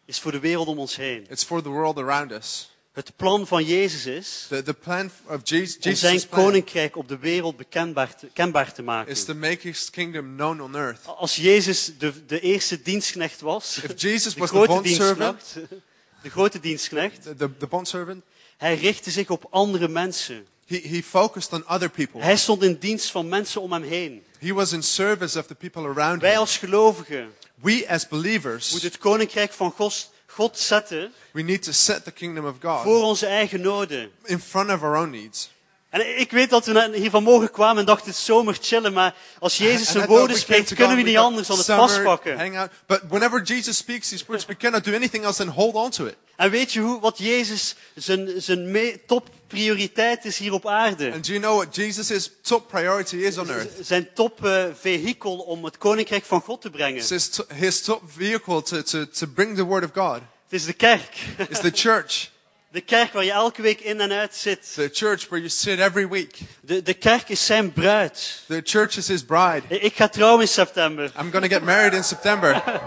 Is 0.05 0.19
voor 0.19 0.31
de 0.31 0.39
wereld 0.39 0.67
om 0.67 0.79
ons 0.79 0.95
heen. 0.95 1.25
It's 1.29 1.43
for 1.43 1.61
the 1.61 1.69
world 1.69 1.97
around 1.97 2.31
us. 2.31 2.69
Het 2.91 3.15
plan 3.15 3.47
van 3.47 3.63
Jezus 3.63 4.05
is 4.05 4.45
The, 4.47 4.63
the 4.63 4.73
plan 4.73 5.11
of 5.27 5.39
Jesus, 5.43 5.77
om 5.85 5.95
zijn 5.95 6.29
koninkrijk 6.29 6.95
op 6.95 7.07
de 7.07 7.17
wereld 7.17 7.57
bekendbaar 7.57 8.15
te, 8.15 8.27
kenbaar 8.33 8.73
te 8.73 8.83
maken. 8.83 9.11
is 9.11 9.23
to 9.23 9.33
make 9.33 9.67
his 9.67 9.89
kingdom 9.89 10.35
known 10.35 10.61
on 10.61 10.75
earth. 10.75 11.05
Als 11.05 11.35
Jezus 11.35 11.91
de, 11.97 12.25
de 12.25 12.39
eerste 12.39 12.81
dienstknecht 12.81 13.41
was, 13.41 13.79
If 13.83 14.01
Jesus 14.01 14.33
de 14.33 14.39
was 14.39 14.49
the 14.49 14.55
grote 14.55 14.73
bondservant, 14.73 15.53
dienstknecht, 15.53 15.83
de 16.23 16.29
grote 16.29 16.59
dienstknecht, 16.59 17.23
the, 17.23 17.35
the, 17.35 17.57
the 17.57 17.67
bondservant, 17.67 18.23
hij 18.59 18.75
richtte 18.75 19.11
zich 19.11 19.29
op 19.29 19.47
andere 19.49 19.87
mensen. 19.87 20.45
he, 20.67 20.79
he 20.83 21.01
focused 21.03 21.53
on 21.53 21.63
other 21.67 21.89
people. 21.89 22.21
Hij 22.21 22.37
stond 22.37 22.63
in 22.63 22.77
dienst 22.79 23.11
van 23.11 23.27
mensen 23.29 23.61
om 23.61 23.71
hem 23.71 23.83
heen. 23.83 24.23
He 24.39 24.53
was 24.53 24.71
in 24.71 24.83
service 24.83 25.39
of 25.39 25.45
the 25.45 25.55
people 25.55 25.81
around 25.81 26.21
Wij 26.21 26.31
him. 26.31 26.39
als 26.39 26.57
gelovigen 26.57 27.33
We 27.55 27.85
as 27.89 28.07
believers, 28.07 28.71
moeten 28.71 28.89
het 28.89 28.97
koninkrijk 28.97 29.51
van 29.53 29.71
God, 29.71 30.11
God 30.25 30.57
zetten 30.59 31.13
we 31.31 31.41
need 31.41 31.63
to 31.63 31.71
set 31.71 32.03
the 32.03 32.11
kingdom 32.11 32.45
of 32.45 32.55
voor 32.59 32.81
God 32.81 33.03
onze 33.03 33.25
eigen 33.25 33.61
noden. 33.61 34.11
in 34.23 34.39
front 34.39 34.69
of 34.71 34.81
our 34.81 34.97
own 34.97 35.09
needs. 35.09 35.49
En 35.89 36.19
ik 36.19 36.31
weet 36.31 36.49
dat 36.49 36.65
we 36.65 36.91
hier 36.93 37.09
vanmorgen 37.09 37.51
kwamen 37.51 37.77
en 37.77 37.85
dachten, 37.85 38.13
zomer 38.13 38.57
chillen, 38.61 38.93
maar 38.93 39.15
als 39.39 39.57
Jezus 39.57 39.91
zijn 39.91 40.07
woorden 40.07 40.37
spreekt, 40.37 40.73
kunnen 40.73 40.95
we 40.97 41.01
niet 41.01 41.17
anders 41.17 41.47
dan 41.47 41.57
het 41.57 41.65
vastpakken. 41.65 42.37
Hang 42.37 42.57
out. 42.57 42.71
But 42.85 43.01
whenever 43.07 43.41
Jesus 43.43 43.77
speaks 43.77 44.09
these 44.09 44.23
words, 44.27 44.45
we 44.45 44.57
cannot 44.57 44.83
do 44.83 44.93
anything 44.93 45.23
else 45.23 45.43
than 45.43 45.53
hold 45.53 45.75
on 45.75 45.89
to 45.89 46.05
it. 46.05 46.15
En 46.35 46.49
weet 46.49 46.73
je 46.73 46.79
hoe, 46.79 46.99
wat 46.99 47.17
Jezus 47.17 47.75
zijn, 47.95 48.41
zijn 48.41 48.99
topprioriteit 49.05 50.25
is 50.25 50.37
hier 50.37 50.53
op 50.53 50.67
aarde? 50.67 51.11
And 51.11 51.25
do 51.25 51.31
you 51.33 51.39
know 51.39 51.57
what 51.57 51.75
Jesus' 51.75 52.31
top 52.41 52.67
priority 52.67 53.15
is 53.15 53.37
on 53.37 53.49
earth? 53.49 53.71
Zijn 53.81 54.07
top 54.13 54.45
eh, 54.45 54.63
vehikel 54.79 55.37
om 55.37 55.63
het 55.63 55.77
koninkrijk 55.77 56.25
van 56.25 56.41
God 56.41 56.61
te 56.61 56.69
brengen. 56.69 57.03
His, 57.07 57.29
his 57.53 57.81
top 57.81 58.01
vehicle 58.05 58.61
to, 58.61 58.81
to, 58.81 59.07
to 59.07 59.27
bring 59.27 59.55
the 59.55 59.63
word 59.63 59.83
of 59.83 59.89
God. 59.93 60.21
Het 60.43 60.59
is 60.59 60.65
de 60.65 60.73
kerk. 60.73 61.15
It's 61.49 61.59
the 61.59 61.71
church. 61.73 62.29
De 62.71 62.81
kerk 62.81 63.13
waar 63.13 63.23
je 63.23 63.31
elke 63.31 63.61
week 63.61 63.79
in 63.79 64.01
en 64.01 64.11
uit 64.11 64.35
zit. 64.35 64.73
The 64.73 64.89
church 64.93 65.27
where 65.27 65.37
you 65.37 65.49
sit 65.49 65.79
every 65.79 66.07
week. 66.07 66.37
De, 66.61 66.81
de 66.81 66.93
kerk 66.93 67.29
is 67.29 67.45
zijn 67.45 67.73
bruid. 67.73 68.43
The 68.47 68.61
church 68.63 68.97
is 68.97 69.07
his 69.07 69.23
bride. 69.23 69.61
Ik 69.67 69.95
ga 69.95 70.07
trouwen 70.07 70.41
in 70.41 70.47
september. 70.47 71.03
I'm 71.05 71.31
going 71.31 71.43
to 71.43 71.55
get 71.55 71.63
married 71.63 71.93
in 71.93 72.03
September. 72.03 72.61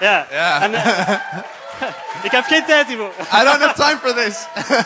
Ja. 0.00 0.60
En, 0.62 0.74
eh, 0.74 1.10
ik 2.26 2.30
heb 2.30 2.44
geen 2.44 2.64
tijd 2.64 2.86
hiervoor. 2.86 3.12
I 3.20 3.44
don't 3.44 3.60
have 3.60 3.74
time 3.74 3.98
for 3.98 4.14
this. 4.14 4.44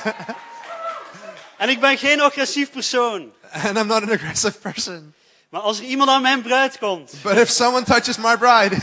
En 1.59 1.69
ik 1.69 1.81
ben 1.81 1.99
geen 1.99 2.21
agressief 2.21 2.71
persoon. 2.71 3.33
And 3.53 3.77
I'm 3.77 3.87
not 3.87 4.03
an 4.03 4.11
aggressive 4.13 4.59
person. 4.59 5.15
Maar 5.49 5.61
als 5.61 5.79
er 5.79 5.85
iemand 5.85 6.11
aan 6.11 6.23
mijn 6.23 6.43
bruid 6.43 6.79
komt, 6.79 7.13
But 7.23 7.37
if 7.37 7.49
someone 7.49 7.85
touches 7.85 8.17
my 8.17 8.37
bride, 8.37 8.77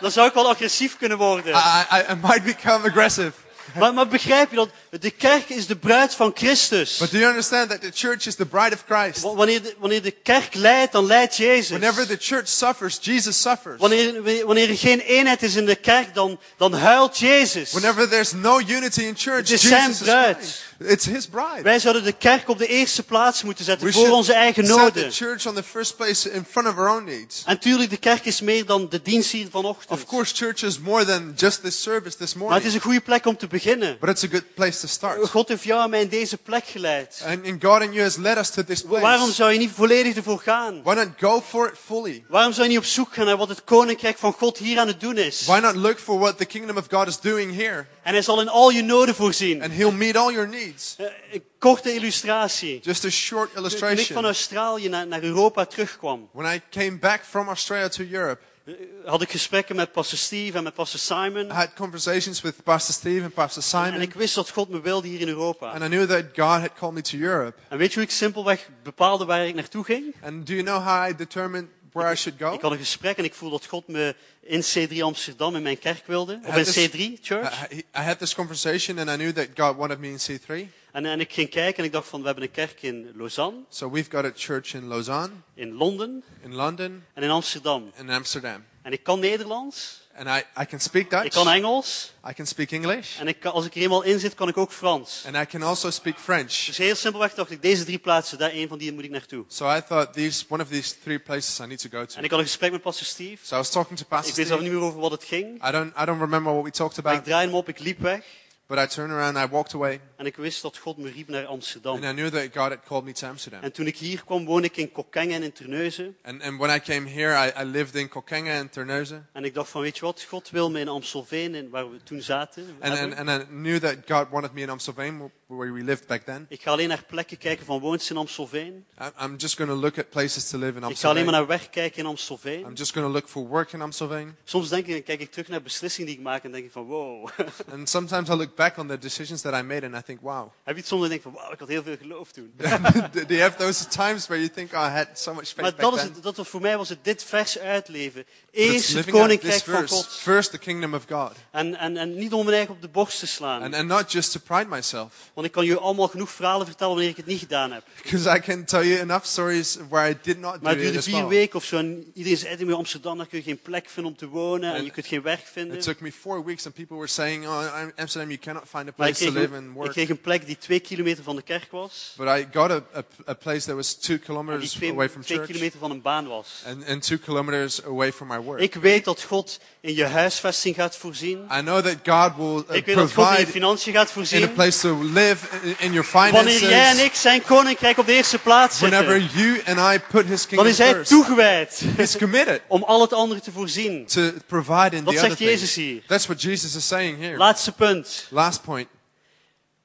dan 0.00 0.10
zou 0.10 0.28
ik 0.28 0.34
wel 0.34 0.48
agressief 0.48 0.96
kunnen 0.96 1.18
worden. 1.18 1.54
I, 1.54 1.96
I, 1.96 2.12
I 2.12 2.14
might 2.14 2.42
become 2.42 2.86
aggressive. 2.88 3.32
Maar, 3.74 3.94
maar 3.94 4.08
begrijp 4.08 4.50
je 4.50 4.56
dat 4.56 4.68
de 5.00 5.10
kerk 5.10 5.48
is 5.48 5.66
de 5.66 5.76
bruid 5.76 6.14
van 6.14 6.32
Christus? 6.34 6.96
But 6.96 7.10
do 7.10 7.16
you 7.18 7.28
understand 7.30 7.70
that 7.70 7.80
the 7.80 7.90
church 7.94 8.26
is 8.26 8.34
the 8.34 8.46
bride 8.46 8.74
of 8.74 8.84
Christ? 8.88 9.22
Wa- 9.22 9.34
Wanneer 9.34 9.62
de, 9.62 9.74
wanneer 9.78 10.02
de 10.02 10.10
kerk 10.10 10.54
leidt, 10.54 10.92
dan 10.92 11.06
leidt 11.06 11.36
Jezus. 11.36 11.68
Whenever 11.68 12.06
the 12.06 12.16
church 12.20 12.48
suffers, 12.48 12.98
Jesus 13.00 13.40
suffers. 13.40 13.80
Wanneer, 13.80 14.22
wanneer 14.46 14.68
er 14.68 14.76
geen 14.76 15.00
eenheid 15.00 15.42
is 15.42 15.54
in 15.56 15.66
de 15.66 15.74
kerk, 15.76 16.14
dan, 16.14 16.38
dan 16.56 16.72
huilt 16.74 17.18
Jezus. 17.18 17.72
Whenever 17.72 18.08
there's 18.08 18.32
no 18.32 18.58
unity 18.60 19.00
in 19.02 19.14
church, 19.16 19.36
Het 19.36 19.50
is 19.50 19.60
zijn 19.60 19.80
Jesus 19.90 20.00
is 20.00 20.12
bruid. 20.12 20.62
It's 20.78 21.04
his 21.04 21.26
bride. 21.26 21.62
Wij 21.62 21.78
zouden 21.78 22.04
de 22.04 22.12
kerk 22.12 22.48
op 22.48 22.58
de 22.58 22.66
eerste 22.66 23.02
plaats 23.02 23.42
moeten 23.42 23.64
zetten 23.64 23.86
We 23.86 23.92
voor 23.92 24.10
onze 24.10 24.32
eigen 24.32 24.66
set 24.66 24.74
the 24.74 24.80
noden. 24.80 25.12
church 25.12 25.46
on 25.46 25.54
the 25.54 25.62
first 25.62 25.96
place 25.96 26.30
in 26.30 26.44
front 26.50 26.68
of 26.68 26.76
our 26.76 26.88
own 26.96 27.04
needs. 27.04 27.42
En 27.46 27.58
tuurlijk, 27.58 27.90
de 27.90 27.96
kerk 27.96 28.24
is 28.24 28.40
meer 28.40 28.66
dan 28.66 28.88
de 28.88 29.02
dienst 29.02 29.30
hier 29.30 29.46
vanochtend. 29.50 29.90
Of 30.00 30.06
course, 30.06 30.34
church 30.34 30.62
is 30.62 30.78
more 30.78 31.04
than 31.04 31.32
just 31.36 31.62
this 31.62 31.82
service 31.82 32.16
this 32.16 32.34
Maar 32.34 32.42
het 32.42 32.50
morning. 32.50 32.64
is 32.64 32.74
een 32.74 32.80
goede 32.80 33.00
plek 33.00 33.26
om 33.26 33.36
te 33.36 33.46
beginnen. 33.46 33.96
But 34.00 34.08
it's 34.08 34.24
a 34.24 34.28
good 34.30 34.54
place 34.54 34.80
to 34.80 34.86
start. 34.86 35.28
God 35.28 35.48
heeft 35.48 35.62
jou 35.62 35.82
en 35.84 35.90
mij 35.90 36.00
in 36.00 36.08
deze 36.08 36.36
plek 36.36 36.64
geleid. 36.66 37.22
And, 37.26 37.46
and 37.46 37.64
God 37.64 37.80
and 37.82 37.92
you 37.92 38.02
has 38.02 38.16
led 38.16 38.38
us 38.38 38.50
to 38.50 38.64
this 38.64 38.82
Waarom 38.82 39.18
place. 39.20 39.32
zou 39.34 39.52
je 39.52 39.58
niet 39.58 39.70
volledig 39.74 40.16
ervoor 40.16 40.40
gaan? 40.40 40.82
Why 40.82 40.94
not 40.94 41.08
go 41.20 41.40
for 41.48 41.68
it 41.68 41.78
fully? 41.84 42.24
Waarom 42.28 42.52
zou 42.52 42.62
je 42.62 42.68
niet 42.72 42.78
op 42.78 42.84
zoek 42.84 43.14
gaan 43.14 43.26
naar 43.26 43.36
wat 43.36 43.48
het 43.48 43.64
koninkrijk 43.64 44.18
van 44.18 44.32
God 44.32 44.58
hier 44.58 44.78
aan 44.78 44.86
het 44.86 45.00
doen 45.00 45.16
is? 45.18 45.44
Why 45.46 45.58
not 45.58 45.74
look 45.74 45.98
for 45.98 46.18
what 46.18 46.38
the 46.38 46.44
kingdom 46.44 46.76
of 46.76 46.84
God 46.90 47.06
is 47.06 47.20
doing 47.20 47.56
here? 47.56 47.86
En 48.06 48.12
hij 48.12 48.22
zal 48.22 48.40
in 48.40 48.48
al 48.48 48.70
je 48.70 48.82
noden 48.82 49.14
voorzien. 49.14 49.62
And 49.62 49.72
he'll 49.72 49.92
meet 49.92 50.16
all 50.16 50.32
your 50.32 50.48
needs. 50.48 50.94
Eh, 50.98 51.06
Een 51.32 51.42
korte 51.58 51.94
illustratie. 51.94 52.80
Just 52.82 53.04
a 53.04 53.10
short 53.10 53.52
Toen 53.54 53.64
ik 53.64 53.70
van 53.70 53.80
illustration. 53.88 54.24
Australië 54.24 54.88
naar, 54.88 55.06
naar 55.06 55.22
Europa 55.22 55.64
terugkwam, 55.64 56.28
When 56.32 56.54
I 56.54 56.60
came 56.70 56.98
back 56.98 57.24
from 57.24 57.48
Australia 57.48 57.88
to 57.88 58.04
Europe, 58.10 58.40
eh, 58.64 58.72
had 59.04 59.22
ik 59.22 59.30
gesprekken 59.30 59.76
met 59.76 59.92
pastor 59.92 60.18
Steve 60.18 60.56
en 60.56 60.62
met 60.62 60.74
pastor 60.74 61.00
Simon. 61.00 61.46
I 61.46 61.52
had 61.52 61.68
conversations 61.74 62.40
with 62.40 62.62
Pastor 62.62 62.94
Steve 62.94 63.22
and 63.24 63.34
Pastor 63.34 63.62
En 63.62 63.68
Simon. 63.86 64.00
ik 64.00 64.14
wist 64.14 64.34
dat 64.34 64.50
God 64.50 64.68
me 64.68 64.80
wilde 64.80 65.08
hier 65.08 65.20
in 65.20 65.28
Europa. 65.28 65.70
And 65.70 65.82
I 65.82 65.86
knew 65.86 66.06
that 66.08 66.24
God 66.34 66.60
had 66.60 66.70
called 66.78 66.94
me 66.94 67.00
to 67.00 67.18
Europe. 67.18 67.58
En 67.68 67.78
weet 67.78 67.88
je 67.88 67.94
hoe 67.94 68.04
ik 68.04 68.10
simpelweg 68.10 68.68
bepaalde 68.82 69.24
waar 69.24 69.46
ik 69.46 69.54
naartoe 69.54 69.84
ging? 69.84 70.14
And 70.22 70.46
do 70.46 70.52
you 70.52 70.64
know 70.64 70.84
how 70.84 71.08
I 71.08 71.14
determined 71.16 71.68
where 71.96 72.12
I 72.12 72.14
should 72.16 72.38
go? 72.40 72.52
Ik 72.52 72.60
had 72.60 72.72
een 72.72 72.78
gesprek 72.78 73.16
en 73.16 73.24
ik 73.24 73.34
voelde 73.34 73.56
dat 73.58 73.66
God 73.66 73.88
me 73.88 74.14
in 74.40 74.62
C3 74.62 74.98
Amsterdam 75.00 75.56
in 75.56 75.62
mijn 75.62 75.78
kerk 75.78 76.06
wilde. 76.06 76.40
Of 76.44 76.56
in 76.56 76.64
this- 76.64 76.88
C3 76.88 77.20
Church. 77.22 77.70
I, 77.72 77.76
I 77.76 78.00
had 78.02 78.18
this 78.18 78.34
conversation 78.34 78.98
and 78.98 79.08
I 79.10 79.14
knew 79.16 79.32
that 79.32 79.46
God 79.54 79.76
wanted 79.76 79.98
me 79.98 80.08
in 80.08 80.18
C3. 80.18 80.70
En, 80.92 81.06
en 81.06 81.20
ik 81.20 81.32
ging 81.32 81.48
kijken 81.48 81.78
en 81.78 81.84
ik 81.84 81.92
dacht 81.92 82.08
van, 82.08 82.20
we 82.20 82.26
hebben 82.26 82.44
een 82.44 82.50
kerk 82.50 82.82
in 82.82 83.12
Lausanne, 83.14 83.58
So 83.68 83.90
we've 83.90 84.10
got 84.10 84.24
a 84.24 84.32
church 84.34 84.74
in 84.74 84.86
Lausanne, 84.88 85.32
in 85.54 85.72
Londen 85.72 86.24
in 86.42 86.54
London, 86.54 87.04
en 87.14 87.22
in 87.22 87.30
Amsterdam. 87.30 87.90
in 87.96 88.10
Amsterdam. 88.10 88.64
En 88.82 88.92
ik 88.92 89.02
kan 89.02 89.20
Nederlands, 89.20 90.05
And 90.18 90.28
I, 90.28 90.44
I 90.62 90.64
can 90.64 90.80
speak 90.80 91.10
Dutch. 91.10 91.24
ik 91.24 91.30
kan 91.30 91.48
Engels 91.48 92.12
I 92.28 92.32
can 92.32 92.46
speak 92.46 92.70
English. 92.70 93.18
en 93.18 93.28
ik 93.28 93.40
kan, 93.40 93.52
als 93.52 93.64
ik 93.66 93.74
er 93.74 93.80
eenmaal 93.82 94.02
in 94.02 94.18
zit, 94.18 94.34
kan 94.34 94.48
ik 94.48 94.56
ook 94.56 94.72
Frans. 94.72 95.22
And 95.26 95.36
I 95.36 95.44
can 95.46 95.62
also 95.62 95.90
speak 95.90 96.18
French. 96.18 96.64
Dus 96.66 96.76
heel 96.76 96.94
simpelweg 96.94 97.34
dacht 97.34 97.50
ik, 97.50 97.62
deze 97.62 97.84
drie 97.84 97.98
plaatsen, 97.98 98.38
daar 98.38 98.50
één 98.50 98.68
van 98.68 98.78
die 98.78 98.92
moet 98.92 99.04
ik 99.04 99.10
naartoe. 99.10 99.44
So 99.48 99.70
I 99.76 99.80
thought 99.88 100.12
these, 100.12 100.44
one 100.48 100.62
of 100.62 100.68
these 100.68 100.94
three 101.02 101.18
places 101.18 101.58
I 101.60 101.66
need 101.66 101.78
to 101.80 101.88
go 101.90 101.98
En 101.98 102.06
to. 102.06 102.20
ik 102.20 102.30
had 102.30 102.38
een 102.38 102.46
gesprek 102.46 102.70
met 102.72 102.82
pastor 102.82 103.06
Steve. 103.06 103.36
So 103.46 103.54
I 103.54 103.58
was 103.58 103.70
talking 103.70 103.98
to 103.98 104.04
Pastor 104.08 104.30
Ik 104.30 104.36
weet 104.36 104.46
zelf 104.46 104.60
Steve. 104.60 104.72
niet 104.74 104.80
meer 104.82 104.88
over 104.90 105.00
wat 105.00 105.10
het 105.10 105.24
ging. 105.24 105.68
I 105.68 105.70
don't, 105.70 105.92
I 106.00 106.04
don't 106.04 106.20
remember 106.20 106.52
what 106.52 106.64
we 106.64 106.70
talked 106.70 107.02
Maar 107.02 107.12
ik 107.12 107.18
about, 107.18 107.24
draaide 107.24 107.50
hem 107.50 107.58
op, 107.60 107.68
ik 107.68 107.78
liep 107.78 108.00
weg. 108.00 108.20
But 108.68 108.78
I 108.78 108.86
turned 108.86 109.12
around 109.12 109.36
and 109.36 109.48
I 109.48 109.52
walked 109.52 109.74
away. 109.74 110.00
En 110.16 110.26
ik 110.26 110.36
wist 110.36 110.62
dat 110.62 110.78
God 110.78 110.96
me 110.96 111.10
riep 111.10 111.28
naar 111.28 111.46
Amsterdam. 111.46 111.94
And 111.94 112.04
I 112.04 112.12
knew 112.12 112.28
that 112.28 112.42
God 112.42 112.70
had 112.70 112.84
called 112.86 113.04
me 113.04 113.12
to 113.12 113.28
Amsterdam. 113.28 113.62
En 113.62 113.72
toen 113.72 113.86
ik 113.86 113.96
hier 113.96 114.24
kwam, 114.24 114.44
woonde 114.44 114.66
ik 114.66 114.76
in 114.76 114.92
Kokkengen 114.92 115.34
en 115.34 115.42
in 115.42 115.52
Terneuzen. 115.52 116.16
And, 116.22 116.42
and 116.42 116.58
when 116.58 116.76
I 116.76 116.80
came 116.80 117.10
here, 117.10 117.46
I, 117.46 117.62
I 117.62 117.64
lived 117.64 117.94
in 117.94 118.08
Kokkenga 118.08 118.58
and 118.58 118.72
Terneuzen. 118.72 119.26
En 119.32 119.44
ik 119.44 119.54
dacht 119.54 119.70
van, 119.70 119.80
weet 119.80 119.96
je 119.96 120.04
wat, 120.04 120.22
God 120.22 120.50
wil 120.50 120.70
me 120.70 120.80
in 120.80 120.88
Amstelveen, 120.88 121.70
waar 121.70 121.90
we 121.90 122.02
toen 122.02 122.22
zaten. 122.22 122.76
And, 122.80 122.98
and, 122.98 123.14
and 123.14 123.42
I 123.42 123.44
knew 123.44 123.78
that 123.78 123.96
God 124.06 124.30
wanted 124.30 124.52
me 124.52 124.60
in 124.60 124.68
Amstelveen, 124.68 125.30
where 125.46 125.72
we 125.72 125.82
lived 125.82 126.06
back 126.06 126.22
then. 126.24 126.46
Ik 126.48 126.62
ga 126.62 126.70
alleen 126.70 126.88
naar 126.88 127.04
plekken 127.06 127.38
kijken 127.38 127.66
van 127.66 127.80
woont 127.80 128.02
ze 128.02 128.12
in 128.12 128.18
Amstelveen. 128.18 128.84
I'm 129.22 129.36
just 129.36 129.56
going 129.56 129.70
to 129.70 129.76
look 129.76 129.98
at 129.98 130.10
places 130.10 130.48
to 130.48 130.58
live 130.58 130.78
in 130.78 130.84
Ik 130.88 130.98
ga 130.98 131.08
alleen 131.08 131.24
maar 131.24 131.34
Amstelveen. 131.34 131.34
naar 131.34 131.46
werk 131.46 131.70
kijken 131.70 131.98
in 131.98 132.06
Amstelveen. 132.06 132.60
I'm 132.60 132.74
just 132.74 132.92
going 132.92 133.06
to 133.06 133.12
look 133.12 133.28
for 133.28 133.46
work 133.46 133.72
in 133.72 133.80
Amstelveen. 133.80 134.36
Soms 134.44 134.68
denk 134.68 134.86
ik, 134.86 135.04
kijk 135.04 135.20
ik 135.20 135.30
terug 135.30 135.48
naar 135.48 135.62
beslissingen 135.62 136.08
die 136.08 136.18
ik 136.18 136.24
maak 136.24 136.44
en 136.44 136.52
denk 136.52 136.64
ik 136.64 136.72
van, 136.72 136.84
wow. 136.84 137.28
And 137.72 137.88
sometimes 137.88 138.28
I 138.28 138.32
look 138.32 138.54
back 138.54 138.78
on 138.78 138.86
the 138.88 138.98
decisions 138.98 139.40
that 139.42 139.54
I 139.54 139.62
made 139.62 139.86
and 139.86 139.94
I 139.94 140.02
think, 140.02 140.20
wow. 140.20 140.50
Heb 140.62 140.76
je 140.76 140.82
soms 140.84 141.02
en 141.02 141.08
denk 141.08 141.22
van, 141.22 141.32
wauw, 141.32 141.52
ik 141.52 141.58
had 141.58 141.68
heel 141.68 141.82
veel 141.82 141.96
geloof 141.96 142.32
toen. 142.32 142.52
Do 142.56 143.34
you 143.34 143.40
have 143.40 143.56
those 143.56 143.88
times 143.88 144.26
where 144.26 144.42
you 144.42 144.48
think, 144.54 144.72
oh, 144.72 144.80
I 144.80 144.90
had 144.90 145.08
so 145.12 145.34
much 145.34 145.44
faith 145.44 145.60
Maar 145.60 145.70
back 145.70 145.80
dat 145.80 145.94
is 145.94 146.00
then? 146.00 146.12
het, 146.12 146.22
dat 146.22 146.36
was, 146.36 146.48
voor 146.48 146.60
mij 146.60 146.76
was 146.76 146.88
het 146.88 147.04
dit 147.04 147.24
vers 147.24 147.58
uitleven. 147.58 148.24
Eerst 148.50 148.92
het 148.92 149.10
koninkrijk 149.10 149.62
van. 149.62 149.88
God. 149.88 150.06
First, 150.06 150.50
the 150.50 150.58
kingdom 150.58 150.94
of 150.94 151.04
God. 151.08 151.32
En, 151.50 151.74
en, 151.74 151.96
en 151.96 152.14
niet 152.14 152.32
om 152.32 152.44
mijn 152.44 152.56
eigen 152.56 152.74
op 152.74 152.80
de 152.80 152.88
borst 152.88 153.18
te 153.18 153.26
slaan. 153.26 153.62
And, 153.62 153.74
and 153.74 153.88
not 153.88 154.12
just 154.12 154.32
to 154.32 154.40
pride 154.44 154.66
myself. 154.68 155.12
Want 155.36 155.48
ik 155.48 155.54
kan 155.54 155.64
je 155.64 155.78
allemaal 155.78 156.08
genoeg 156.08 156.30
verhalen 156.30 156.66
vertellen 156.66 156.92
wanneer 156.94 157.10
ik 157.10 157.16
het 157.16 157.26
niet 157.26 157.38
gedaan 157.38 157.72
heb. 157.72 157.82
Because 158.02 158.36
I 158.36 158.40
can 158.40 158.64
tell 158.64 158.86
you 158.86 159.00
enough 159.00 159.24
stories 159.24 159.76
where 159.88 160.10
I 160.10 160.16
did 160.22 160.38
not 160.38 160.52
do 160.52 160.58
Maar 160.62 160.72
het 160.72 160.80
duurde 160.80 161.02
vier 161.02 161.28
weken 161.28 161.56
of 161.56 161.64
zo. 161.64 161.76
En 161.76 162.10
iedereen 162.14 162.38
zei 162.38 162.64
me, 162.64 162.74
Amsterdam, 162.74 163.16
daar 163.16 163.26
kun 163.26 163.38
je 163.38 163.44
geen 163.44 163.58
plek 163.58 163.88
vinden 163.88 164.12
om 164.12 164.18
te 164.18 164.26
wonen. 164.26 164.70
En 164.70 164.76
En- 164.76 164.84
je 164.84 164.90
kunt 164.90 165.06
geen 165.06 165.22
werk 165.22 165.46
vinden. 165.52 165.76
It 165.76 165.82
took 165.82 166.00
me 166.00 166.12
four 166.12 166.44
weeks, 166.44 166.66
and 166.66 166.74
people 166.74 166.96
were 166.96 167.08
saying, 167.08 167.46
"Oh, 167.46 167.62
in 167.82 167.92
Amsterdam, 167.96 168.30
you 168.30 168.40
cannot 168.40 168.62
find 168.68 168.84
a 168.84 168.88
ik 168.88 168.94
place 168.94 169.24
to 169.24 169.32
live 169.32 169.54
and 169.54 169.64
ik 169.64 169.72
work." 169.74 169.90
kreeg 169.90 170.08
een 170.08 170.20
plek 170.20 170.46
die 170.46 170.58
twee 170.58 170.80
kilometer 170.80 171.24
van 171.24 171.36
de 171.36 171.42
kerk 171.42 171.70
was. 171.70 172.14
But 172.16 172.26
I 172.26 172.46
got 172.52 172.70
a, 172.70 172.82
a, 172.96 173.04
a 173.28 173.34
place 173.34 173.66
that 173.66 173.74
was 173.74 173.94
two 173.94 174.12
En 174.12 174.18
die 174.18 174.26
kilometers 174.26 174.70
twee, 174.72 174.90
away 174.90 175.08
from 175.08 175.22
twee 175.22 175.36
church 175.36 175.50
kilometer 175.50 175.78
van 175.78 175.90
een 175.90 176.02
baan 176.02 176.26
was. 176.26 176.62
and, 176.66 176.86
and 176.88 177.02
two 177.02 177.18
kilometers 177.18 177.84
away 177.84 178.12
from 178.12 178.28
my 178.28 178.38
work. 178.38 178.60
Ik 178.60 178.74
weet 178.74 179.04
dat 179.04 179.22
God 179.22 179.60
in 179.80 179.94
je 179.94 180.04
huisvesting 180.04 180.74
gaat 180.74 180.96
voorzien. 180.96 181.38
I 181.52 181.60
know 181.60 181.84
that 181.84 181.96
God 182.04 182.36
will 182.36 182.64
uh, 182.70 182.76
Ik 182.76 182.86
weet 182.86 182.94
dat 182.96 183.12
God 183.12 183.30
in 183.30 183.40
je 183.40 183.46
financiën 183.46 183.92
gaat 183.92 184.04
in 184.06 184.10
a 184.10 184.14
voorzien. 184.14 184.52
place 184.52 184.80
to 184.80 185.02
live 185.02 185.24
in, 185.30 185.74
in 185.78 185.92
your 185.92 186.08
Wanneer 186.12 186.60
jij 186.60 186.70
en 186.70 186.86
finances. 186.86 187.04
ik 187.04 187.14
zijn 187.14 187.42
koninkrijk 187.42 187.98
op 187.98 188.06
de 188.06 188.12
eerste 188.12 188.38
plaats 188.38 188.80
Whenever 188.80 189.20
zetten, 189.20 189.40
you 189.40 189.62
and 189.66 189.94
I 189.94 190.00
put 190.10 190.26
His 190.26 190.40
dan 190.40 190.48
kingdom 190.48 190.66
is 190.66 190.78
hij 190.78 190.92
first, 190.92 191.10
toegewijd 191.10 191.82
He's 191.96 192.16
committed 192.18 192.60
om 192.76 192.82
al 192.82 193.00
het 193.00 193.12
andere 193.12 193.40
te 193.40 193.52
voorzien. 193.52 194.06
to 194.06 194.30
provide 194.46 194.96
in 194.96 195.04
Dat 195.04 195.14
the 195.14 195.20
zegt 195.20 195.32
other 195.32 195.46
Jezus 195.46 195.74
things. 195.74 195.90
hier. 195.90 196.02
That's 196.06 196.26
what 196.26 196.42
Jesus 196.42 196.74
is 196.74 196.86
saying 196.86 197.18
here. 197.20 197.36
Laatste 197.36 197.72
punt. 197.72 198.26
Last 198.30 198.62
point. 198.62 198.88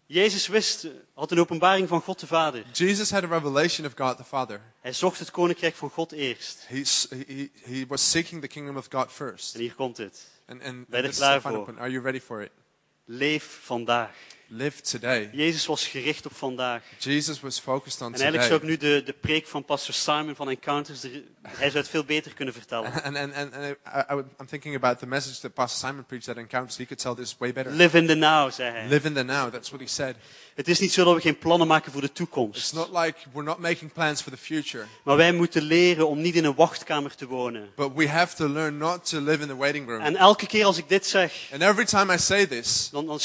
Jezus 0.05 0.47
wist, 0.47 0.87
had 1.15 1.31
een 1.31 1.39
openbaring 1.39 1.87
van 1.87 2.01
God 2.01 2.19
de 2.19 2.27
Vader. 2.27 2.63
Jesus 2.73 3.11
had 3.11 3.23
a 3.23 3.27
revelation 3.27 3.85
of 3.87 3.93
God 3.95 4.17
the 4.17 4.23
Father. 4.23 4.61
Hij 4.81 4.93
zocht 4.93 5.19
het 5.19 5.31
koninkrijk 5.31 5.75
van 5.75 5.89
God 5.89 6.11
eerst. 6.11 6.65
He, 6.67 6.83
he, 7.27 7.49
he 7.63 7.85
was 7.87 8.09
seeking 8.11 8.41
the 8.41 8.47
kingdom 8.47 8.77
of 8.77 8.85
God 8.89 9.11
first. 9.11 9.53
En 9.53 9.59
hier 9.59 9.73
komt 9.73 9.97
het. 9.97 10.27
And, 10.47 10.63
and 10.63 10.87
Ben 10.87 11.01
je 11.01 11.07
er 11.07 11.13
klaar 11.13 11.41
voor? 11.41 11.73
Are 11.79 11.91
you 11.91 12.03
ready 12.03 12.19
for 12.19 12.41
it? 12.41 12.49
Leef 13.05 13.59
vandaag. 13.63 14.09
Live 14.53 14.81
today. 14.81 15.29
Jezus 15.33 15.65
was 15.65 15.87
gericht 15.87 16.25
op 16.25 16.35
vandaag. 16.35 16.81
Jesus 16.99 17.39
was 17.39 17.59
focused 17.59 18.01
on 18.01 18.07
En 18.07 18.13
eigenlijk 18.21 18.43
zou 18.43 18.59
ik 18.59 18.67
nu 18.67 18.77
de, 18.77 19.01
de 19.05 19.13
preek 19.13 19.47
van 19.47 19.65
pastor 19.65 19.93
Simon 19.93 20.35
van 20.35 20.49
Encounters, 20.49 21.03
er- 21.03 21.23
hij 21.47 21.69
zou 21.69 21.77
het 21.77 21.89
veel 21.89 22.03
beter 22.03 22.33
kunnen 22.33 22.53
vertellen. 22.53 22.91
And, 23.03 23.17
and, 23.17 23.33
and, 23.33 23.53
and 23.53 23.63
I, 23.65 23.75
I, 23.89 24.13
would- 24.13 24.27
I'm 24.39 24.45
thinking 24.47 24.75
about 24.75 24.99
the 24.99 25.07
message 25.07 25.39
that 25.39 25.53
Pastor 25.53 25.87
Simon 25.87 26.05
preached 26.05 26.29
at 26.29 26.37
Encounters. 26.37 26.77
He 26.77 26.85
could 26.85 26.99
tell 27.01 27.15
this 27.15 27.35
way 27.37 27.53
better. 27.53 27.71
Live 27.73 27.97
in 27.97 28.07
the 28.07 28.15
now, 28.15 28.51
zei 28.51 28.71
hij. 28.71 28.87
Live 28.87 29.07
in 29.07 29.13
the 29.13 29.23
now. 29.23 29.51
That's 29.53 29.69
what 29.69 29.81
he 29.81 29.87
said. 29.87 30.15
Het 30.55 30.67
is 30.67 30.79
niet 30.79 30.91
zo 30.93 31.03
dat 31.03 31.15
we 31.15 31.21
geen 31.21 31.37
plannen 31.37 31.67
maken 31.67 31.91
voor 31.91 32.01
de 32.01 32.07
It's 32.07 32.15
toekomst. 32.17 32.73
not 32.73 32.89
like 32.93 33.13
we're 33.33 33.43
not 33.47 33.59
making 33.59 33.93
plans 33.93 34.21
for 34.21 34.31
the 34.31 34.37
future, 34.37 34.85
Maar 35.03 35.15
wij 35.17 35.31
moeten 35.33 35.61
leren 35.61 36.07
om 36.07 36.21
niet 36.21 36.35
in 36.35 36.45
een 36.45 36.55
wachtkamer 36.55 37.15
te 37.15 37.27
wonen. 37.27 37.69
but 37.75 37.91
we 37.95 38.07
have 38.09 38.35
to 38.35 38.47
learn 38.49 38.77
not 38.77 39.09
to 39.09 39.19
live 39.19 39.41
in 39.41 39.47
the 39.47 39.55
waiting 39.55 39.87
room. 39.87 40.01
En 40.01 40.15
elke 40.15 40.45
keer 40.47 40.65
als 40.65 40.77
ik 40.77 40.89
dit 40.89 41.05
zeg, 41.05 41.49
And 41.53 41.61
every 41.61 41.85
time 41.85 42.13
I 42.13 42.17
say 42.17 42.45
this, 42.45 42.89
dan, 42.91 43.05
dan 43.05 43.19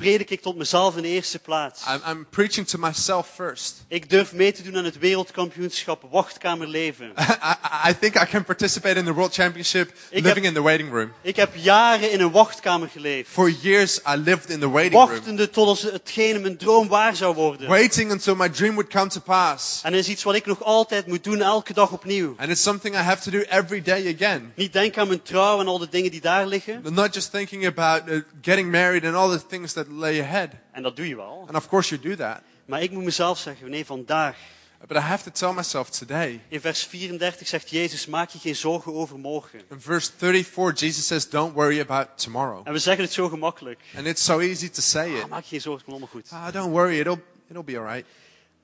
predik 0.00 0.30
ik 0.30 0.40
tot 0.40 0.56
mezelf 0.56 0.96
in 0.96 1.02
de 1.02 1.08
eerste 1.08 1.38
plaats. 1.38 1.82
I'm, 1.88 2.00
I'm 2.10 2.26
preaching 2.30 2.66
to 2.68 2.78
myself 2.78 3.28
first. 3.34 3.74
Ik 3.88 4.10
durf 4.10 4.32
mee 4.32 4.52
te 4.52 4.62
doen 4.62 4.76
aan 4.76 4.84
het 4.84 4.98
wereldkampioenschap 4.98 6.02
wachtkamerleven. 6.10 7.06
I, 7.18 7.22
I- 7.52 7.90
I 7.90 7.94
think 8.00 8.14
I 8.16 8.24
can 8.30 8.44
participate 8.44 8.98
in 8.98 9.04
the 9.04 9.12
World 9.12 9.34
Championship 9.34 9.88
Ik 10.10 10.22
living 10.22 10.34
heb- 10.34 10.44
in 10.44 10.52
the 10.54 10.62
waiting 10.62 10.90
room. 10.92 11.12
Ik 11.22 11.36
heb 11.36 11.54
jaren 11.54 12.10
in 12.12 12.20
een 12.20 12.30
wachtkamer 12.30 12.88
geleefd. 12.88 13.30
For 13.30 13.50
years, 13.62 13.98
I 13.98 14.16
lived 14.16 14.50
in 14.50 14.60
the 14.60 14.70
waiting 14.70 14.94
room, 14.94 15.08
Wachtende 15.10 15.50
tot 15.50 15.66
als 15.66 15.82
hetgene 15.82 16.38
mijn 16.38 16.56
droom 16.56 16.88
waar 16.88 17.16
zou 17.16 17.34
worden. 17.34 17.68
waiting 17.68 18.10
until 18.10 18.34
my 18.36 18.48
dream 18.48 18.74
would 18.74 18.90
come 18.90 19.06
to 19.08 19.20
pass. 19.20 19.80
En 19.82 19.94
is 19.94 20.08
iets 20.08 20.22
wat 20.22 20.34
ik 20.34 20.46
nog 20.46 20.62
altijd 20.64 21.06
moet 21.06 21.24
doen, 21.24 21.40
elke 21.42 21.72
dag 21.72 21.90
opnieuw. 21.92 22.34
And 22.38 22.50
it's 22.50 22.62
something 22.62 22.94
I 22.94 22.98
have 22.98 23.22
to 23.22 23.38
do 23.38 23.38
every 23.48 23.82
day 23.82 24.14
again. 24.14 24.52
Niet 24.56 24.72
denken 24.72 25.00
aan 25.02 25.08
mijn 25.08 25.22
trouw 25.22 25.60
en 25.60 25.66
al 25.66 25.78
de 25.78 25.88
dingen 25.90 26.10
die 26.10 26.20
daar 26.20 26.46
liggen. 26.46 26.82
Not 26.90 27.14
just 27.14 27.30
thinking 27.32 27.66
about 27.66 28.02
uh, 28.08 28.20
getting 28.42 28.70
married 28.70 29.04
and 29.04 29.14
all 29.14 29.30
the 29.38 29.46
things 29.46 29.72
that 29.72 29.88
lay 29.90 30.20
ahead. 30.20 30.50
En 30.72 30.82
dat 30.82 30.96
doe 30.96 31.08
je 31.08 31.16
wel. 31.16 31.44
And 31.46 31.56
of 31.56 31.68
course, 31.68 31.88
you 31.94 32.16
do 32.16 32.24
that. 32.24 32.40
Maar 32.64 32.82
ik 32.82 32.90
moet 32.90 33.04
mezelf 33.04 33.38
zeggen, 33.38 33.70
nee, 33.70 33.84
vandaag. 33.86 34.36
But 34.86 34.96
I 34.96 35.00
have 35.00 35.24
to 35.24 35.30
tell 35.30 35.52
myself 35.52 35.90
today. 35.90 36.40
In 36.48 36.60
vers 36.60 36.84
34 36.84 37.48
zegt 37.48 37.70
Jezus, 37.70 38.06
maak 38.06 38.30
je 38.30 38.38
geen 38.38 38.56
zorgen 38.56 38.94
over 38.94 39.18
morgen. 39.18 39.60
In 39.70 39.80
verse 39.80 40.10
34, 40.16 40.80
Jesus 40.80 41.06
says, 41.06 41.28
Don't 41.28 41.54
worry 41.54 41.80
about 41.80 42.08
tomorrow. 42.14 42.66
En 42.66 42.72
we 42.72 42.78
zeggen 42.78 43.04
het 43.04 43.12
zo 43.12 43.28
gemakkelijk. 43.28 43.80
And 43.96 44.06
it's 44.06 44.24
so 44.24 44.38
easy 44.38 44.68
to 44.70 44.80
say 44.80 45.10
it. 45.14 45.22
Ah, 45.22 45.28
maak 45.28 45.42
je 45.42 45.48
geen 45.48 45.60
zorgen, 45.60 45.84
het 45.84 45.94
komt 45.94 46.12
allemaal 46.12 46.22
goed. 46.22 46.48
Ah, 46.48 46.52
don't 46.52 46.70
worry, 46.72 46.98
it'll, 46.98 47.22
it'll 47.48 47.64
be 47.64 47.78
alright. 47.78 48.06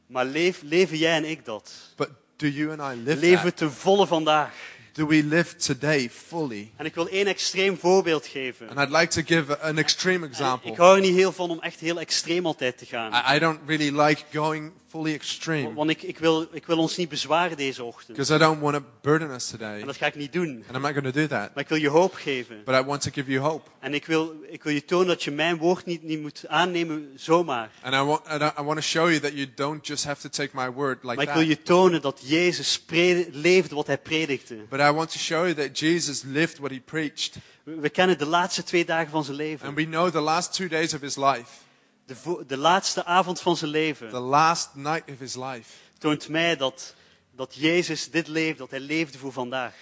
Maar 0.06 0.24
leef, 0.24 0.62
leven 0.62 0.96
jij 0.96 1.16
en 1.16 1.24
ik 1.24 1.44
dat? 1.44 1.72
But 1.96 2.08
do 2.36 2.46
you 2.46 2.80
and 2.80 2.96
I 2.96 3.02
live 3.02 3.20
Leven 3.20 3.48
that? 3.48 3.56
ten 3.56 3.72
volle 3.72 4.06
vandaag. 4.06 4.54
Do 4.96 5.06
we 5.06 5.22
live 5.22 5.56
today 5.56 6.10
fully? 6.10 6.72
En 6.76 6.86
ik 6.86 6.94
wil 6.94 7.08
één 7.08 7.26
extreem 7.26 7.78
voorbeeld 7.78 8.26
geven. 8.26 8.68
And 8.68 8.78
I'd 8.78 8.98
like 8.98 9.22
to 9.22 9.22
give 9.36 9.60
an 9.60 9.78
extreme 9.78 10.24
Ik 10.24 10.30
example. 10.30 10.74
hou 10.76 10.94
er 10.96 11.02
niet 11.02 11.14
heel 11.14 11.32
van 11.32 11.50
om 11.50 11.60
echt 11.60 11.80
heel 11.80 12.00
extreem 12.00 12.46
altijd 12.46 12.78
te 12.78 12.86
gaan. 12.86 13.12
I, 13.12 13.36
I 13.36 13.38
don't 13.38 13.60
really 13.66 14.00
like 14.02 14.22
going 14.32 14.72
fully 14.96 15.14
extreme 15.14 15.74
Want 15.74 15.90
ik, 15.90 16.02
ik, 16.02 16.18
wil, 16.18 16.46
ik 16.52 16.66
wil 16.66 16.78
ons 16.78 16.96
niet 16.96 17.08
bezwaren 17.08 17.56
deze 17.56 17.84
ochtend. 17.84 18.16
because 18.16 18.34
I 18.34 18.38
don't 18.38 18.60
want 18.60 18.74
to 18.76 18.82
burden 19.02 19.30
us 19.30 19.48
today. 19.48 19.80
En 19.80 19.86
dat 19.86 19.96
ga 19.96 20.06
ik 20.06 20.14
niet 20.14 20.32
doen. 20.32 20.64
And 20.66 20.76
I'm 20.76 20.82
not 20.82 20.92
going 20.92 21.04
to 21.04 21.20
do 21.20 21.26
that. 21.26 21.54
Maar 21.54 21.62
ik 21.62 21.68
wil 21.68 21.78
je 21.78 21.88
hoop 21.88 22.14
geven. 22.14 22.62
But 22.64 22.74
I 22.74 22.82
want 22.82 23.02
to 23.02 23.10
give 23.12 23.30
you 23.30 23.44
hope. 23.44 23.68
En 23.80 23.94
ik 23.94 24.06
wil, 24.06 24.34
ik 24.48 24.62
wil 24.62 24.72
je 24.72 24.84
tonen 24.84 25.06
dat 25.06 25.22
je 25.22 25.30
mijn 25.30 25.56
woord 25.56 25.84
niet, 25.86 26.02
niet 26.02 26.20
moet 26.20 26.44
aannemen 26.48 27.12
zomaar. 27.16 27.70
And 27.82 27.94
I 27.94 27.98
want, 27.98 28.26
and 28.26 28.42
I 28.42 28.62
want 28.62 28.76
to 28.76 28.82
show 28.86 29.08
you 29.08 29.20
that 29.20 29.32
you 29.32 29.46
don't 29.54 29.86
just 29.86 30.04
have 30.04 30.20
to 30.20 30.28
take 30.28 30.50
my 30.52 30.70
word 30.72 31.02
like 31.02 31.14
Maar 31.16 31.24
ik 31.24 31.30
wil 31.32 31.42
that. 31.46 31.48
je 31.56 31.62
tonen 31.62 32.00
dat 32.02 32.20
Jezus 32.24 32.80
pre- 32.80 33.26
leefde 33.30 33.74
wat 33.74 33.86
hij 33.86 33.98
predikte. 33.98 34.54
But 34.68 34.80
I 34.80 34.90
want 34.90 35.10
to 35.12 35.18
show 35.18 35.42
you 35.42 35.54
that 35.54 35.78
Jesus 35.78 36.22
lived 36.22 36.58
what 36.58 36.70
he 36.70 36.80
preached. 36.80 37.36
We 37.64 37.74
we 37.80 37.88
kennen 37.88 38.18
de 38.18 38.26
laatste 38.26 38.62
twee 38.62 38.84
dagen 38.84 39.10
van 39.10 39.24
zijn 39.24 39.36
And 39.38 39.46
leven. 39.48 39.74
we 39.74 39.84
know 39.84 40.10
the 40.10 40.20
last 40.20 40.54
two 40.54 40.68
days 40.68 40.94
of 40.94 41.00
his 41.00 41.16
life, 41.16 41.50
De, 42.06 42.44
de 42.46 42.56
laatste 42.56 43.04
avond 43.04 43.40
van 43.40 43.56
zijn 43.56 43.70
the 43.70 43.76
leven 43.76 44.10
last 44.10 44.74
night 44.74 45.10
of 45.10 45.18
his 45.18 45.34
life. 45.34 45.70
toont 45.98 46.28
mij 46.28 46.56
dat, 46.56 46.94
dat 47.34 47.54
Jezus 47.54 48.10
dit 48.10 48.28
leefde, 48.28 48.58
dat 48.58 48.70
hij 48.70 48.80
leefde 48.80 49.18
voor 49.18 49.32
vandaag. 49.32 49.74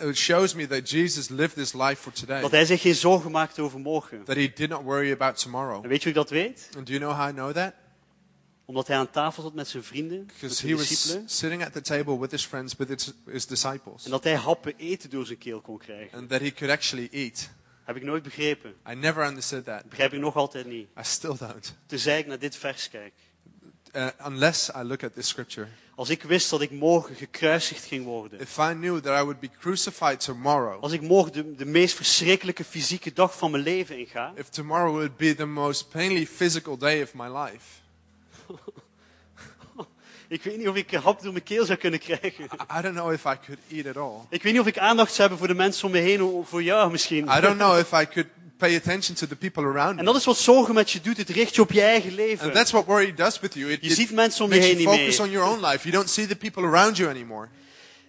It 0.00 0.16
shows 0.16 0.54
me 0.54 0.66
that 0.66 0.90
Jesus 0.90 1.28
lived 1.28 1.56
his 1.56 1.72
life 1.72 1.96
for 1.96 2.12
today. 2.12 2.40
Dat 2.40 2.50
hij 2.50 2.64
zich 2.64 2.80
geen 2.80 2.94
zorgen 2.94 3.30
maakte 3.30 3.62
over 3.62 3.78
morgen. 3.80 4.24
That 4.24 4.36
he 4.36 4.52
did 4.54 4.68
not 4.68 4.82
worry 4.82 5.12
about 5.12 5.38
tomorrow. 5.42 5.82
En 5.82 5.88
weet 5.88 6.02
je 6.02 6.08
hoe 6.10 6.22
ik 6.22 6.28
dat 6.28 6.30
weet? 6.30 6.68
And 6.76 6.86
do 6.86 6.92
you 6.92 7.04
know 7.04 7.20
how 7.20 7.28
I 7.28 7.32
know 7.32 7.52
that? 7.52 7.72
Omdat 8.64 8.86
hij 8.86 8.96
aan 8.96 9.10
tafel 9.10 9.42
zat 9.42 9.54
met 9.54 9.68
zijn 9.68 9.82
vrienden, 9.82 10.18
met 10.18 10.26
Because 10.26 10.54
zijn 10.54 10.70
he 10.70 10.76
was 10.76 10.88
discipelen. 10.88 11.28
sitting 11.28 11.64
at 11.64 11.72
the 11.72 11.80
table 11.80 12.18
with 12.18 12.30
his 12.30 12.44
friends, 12.44 12.76
with 12.76 12.88
his, 12.88 13.12
his 13.26 13.46
disciples. 13.46 14.04
En 14.04 14.10
dat 14.10 14.24
hij 14.24 14.34
happen 14.34 14.74
eten 14.76 15.10
door 15.10 15.26
zijn 15.26 15.38
keel 15.38 15.60
kon 15.60 15.78
krijgen. 15.78 16.18
And 16.18 16.28
that 16.28 16.40
he 16.40 16.52
could 16.52 16.72
actually 16.74 17.08
eat. 17.12 17.50
Heb 17.88 17.96
ik 17.96 18.02
nooit 18.02 18.22
begrepen. 18.22 18.74
I 18.90 18.94
never 18.94 19.26
understood 19.26 19.64
that. 19.64 19.84
Begrijp 19.88 20.12
ik 20.12 20.20
nog 20.20 20.36
altijd 20.36 20.66
niet. 20.66 20.88
I 20.98 21.02
still 21.02 21.36
don't. 21.38 21.74
Tenzij 21.86 22.18
ik 22.18 22.26
naar 22.26 22.38
dit 22.38 22.56
vers 22.56 22.88
kijk. 22.90 23.12
Uh, 23.92 24.06
unless 24.26 24.68
I 24.68 24.82
look 24.82 25.02
at 25.02 25.14
this 25.14 25.28
scripture. 25.28 25.66
Als 25.94 26.08
ik 26.08 26.22
wist 26.22 26.50
dat 26.50 26.60
ik 26.60 26.70
morgen 26.70 27.14
gekruisigd 27.14 27.84
ging 27.84 28.04
worden. 28.04 28.40
If 28.40 28.58
I 28.58 28.72
knew 28.72 29.00
that 29.00 29.20
I 29.20 29.22
would 29.22 29.40
be 29.40 29.50
crucified 29.60 30.20
tomorrow, 30.20 30.82
Als 30.82 30.92
ik 30.92 31.00
morgen 31.00 31.32
de, 31.32 31.54
de 31.54 31.64
meest 31.64 31.94
verschrikkelijke 31.94 32.64
fysieke 32.64 33.12
dag 33.12 33.38
van 33.38 33.50
mijn 33.50 33.62
leven 33.62 33.98
inga. 33.98 34.32
if 34.36 34.48
tomorrow 34.48 34.92
would 34.92 35.16
be 35.16 35.34
the 35.34 35.46
most 35.46 35.88
painfully 35.90 36.26
physical 36.26 36.76
day 36.76 37.02
of 37.02 37.14
my 37.14 37.28
life, 37.28 37.64
Ik 40.28 40.42
weet 40.42 40.56
niet 40.56 40.68
of 40.68 40.76
ik 40.76 40.92
een 40.92 41.00
hap 41.00 41.22
door 41.22 41.32
mijn 41.32 41.44
keel 41.44 41.64
zou 41.64 41.78
kunnen 41.78 42.00
krijgen. 42.00 42.44
I 42.78 42.82
don't 42.82 42.94
know 42.94 43.12
if 43.12 43.24
I 43.24 43.34
could 43.46 43.58
eat 43.72 43.86
at 43.86 43.96
all. 44.02 44.20
Ik 44.30 44.42
weet 44.42 44.52
niet 44.52 44.60
of 44.60 44.66
ik 44.68 44.78
aandacht 44.78 45.08
zou 45.08 45.20
hebben 45.20 45.38
voor 45.38 45.48
de 45.48 45.54
mensen 45.62 45.86
om 45.86 45.92
me 45.92 45.98
heen, 45.98 46.22
of 46.22 46.48
voor 46.48 46.62
jou 46.62 46.90
misschien. 46.90 47.24
I 47.36 47.40
don't 47.40 47.56
know 47.56 47.78
if 47.78 47.92
I 47.92 48.06
could 48.12 48.26
pay 48.58 48.76
attention 48.76 49.14
to 49.16 49.26
the 49.26 49.36
people 49.36 49.62
around 49.62 49.88
En 49.90 49.96
me. 49.96 50.02
dat 50.04 50.16
is 50.16 50.24
wat 50.24 50.36
zorgen 50.38 50.74
met 50.74 50.90
je 50.90 51.00
doet. 51.00 51.16
Het 51.16 51.28
richt 51.28 51.54
je 51.54 51.60
op 51.62 51.72
je 51.72 51.82
eigen 51.82 52.14
leven. 52.14 52.44
And 52.44 52.54
that's 52.54 52.70
what 52.70 52.84
worry 52.86 53.14
does 53.14 53.40
with 53.40 53.54
you. 53.54 53.70
It, 53.72 53.78
Je 53.80 53.90
ziet 53.94 54.12
mensen 54.12 54.44
om 54.44 54.52
je 54.52 54.58
heen 54.60 54.68
you 54.68 54.78
niet 54.78 54.88
focus 54.88 55.18
meer. 55.18 55.26
on 55.26 55.32
your 55.32 55.48
own 55.50 55.66
life. 55.66 55.78
You 55.88 55.90
don't 55.92 56.10
see 56.10 56.26
the 56.26 56.36
people 56.36 56.62
around 56.64 56.96
you 56.96 57.10
anymore. 57.10 57.48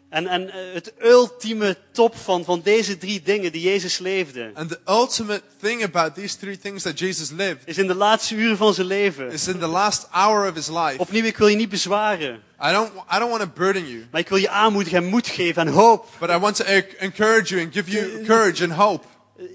En, 0.09 0.27
en 0.27 0.49
eh, 0.49 0.73
het 0.73 0.93
ultieme 1.03 1.77
top 1.91 2.15
van, 2.17 2.43
van 2.45 2.61
deze 2.63 2.97
drie 2.97 3.21
dingen 3.21 3.51
die 3.51 3.61
Jezus 3.61 3.97
leefde, 3.97 4.51
And 4.53 4.69
the 4.69 4.79
ultimate 4.87 5.41
thing 5.61 5.83
about 5.83 6.15
these 6.15 6.37
three 6.37 6.57
things 6.57 6.83
that 6.83 6.99
Jesus 6.99 7.29
lived 7.31 7.57
is 7.65 7.77
in 7.77 7.87
de 7.87 7.95
laatste 7.95 8.35
uren 8.35 8.57
van 8.57 8.73
zijn 8.73 8.87
leven. 8.87 9.31
is 9.31 9.47
in 9.47 9.59
the 9.59 9.67
last 9.67 10.07
hour 10.11 10.49
of 10.49 10.55
his 10.55 10.67
life. 10.67 10.95
Opnieuw, 10.97 11.23
ik 11.23 11.37
wil 11.37 11.47
je 11.47 11.55
niet 11.55 11.69
bezwaren. 11.69 12.41
I 12.65 12.71
don't, 12.71 12.91
I 13.15 13.19
don't 13.19 13.29
want 13.29 13.41
to 13.41 13.49
burden 13.55 13.87
you, 13.87 14.05
Maar 14.11 14.21
ik 14.21 14.29
wil 14.29 14.37
je 14.37 14.49
aanmoedigen 14.49 14.97
en 14.97 15.05
moed 15.05 15.27
geven 15.27 15.67
en 15.67 15.73
hoop. 15.73 16.05
but 16.19 16.29
I 16.29 16.37
want 16.37 16.55
to 16.55 16.63
en- 16.63 16.85
encourage 16.99 17.53
you 17.55 17.65
and 17.65 17.73
give 17.73 17.91
you 17.91 18.23
courage 18.25 18.63
and 18.63 18.73
hope. 18.73 19.05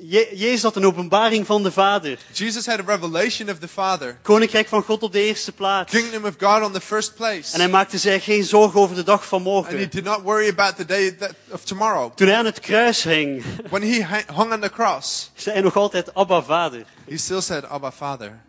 Je, 0.00 0.30
Jezus 0.34 0.62
had 0.62 0.76
een 0.76 0.86
openbaring 0.86 1.46
van 1.46 1.62
de 1.62 1.72
Vader. 1.72 2.18
Jesus 2.32 2.66
had 2.66 2.78
a 2.78 2.82
revelation 2.86 3.50
of 3.50 3.58
the 3.58 3.68
Father, 3.68 4.18
Koninkrijk 4.22 4.68
van 4.68 4.82
God 4.82 5.02
op 5.02 5.12
de 5.12 5.20
eerste 5.20 5.52
plaats. 5.52 5.90
kingdom 5.92 6.24
of 6.24 6.34
God 6.38 6.62
on 6.62 6.72
the 6.72 6.80
first 6.80 7.14
place. 7.14 7.52
En 7.54 7.60
hij 7.60 7.68
maakte 7.68 7.98
zich 7.98 8.24
geen 8.24 8.44
zorgen 8.44 8.80
over 8.80 8.96
de 8.96 9.02
dag 9.02 9.26
van 9.26 9.38
And 9.38 9.46
he 9.46 9.52
morgen. 9.52 9.90
did 9.90 10.04
not 10.04 10.20
worry 10.22 10.48
about 10.48 10.76
the 10.76 10.84
day 10.84 11.10
that, 11.10 11.32
of 11.50 11.64
tomorrow. 11.64 12.12
Toen 12.14 12.26
hij 12.26 12.36
aan 12.36 12.44
het 12.44 12.60
kruis 12.60 13.02
hing, 13.02 13.44
When 13.70 13.82
he 13.82 14.22
hung 14.34 14.52
on 14.52 14.60
the 14.60 14.70
cross, 14.70 15.30
zei 15.34 15.54
hij 15.54 15.64
nog 15.64 15.76
altijd 15.76 16.14
Abba 16.14 16.42
Vader. 16.42 16.84
he 17.08 17.16
still 17.16 17.40
said, 17.40 17.64
Abba, 17.64 17.92
Father. 17.92 18.40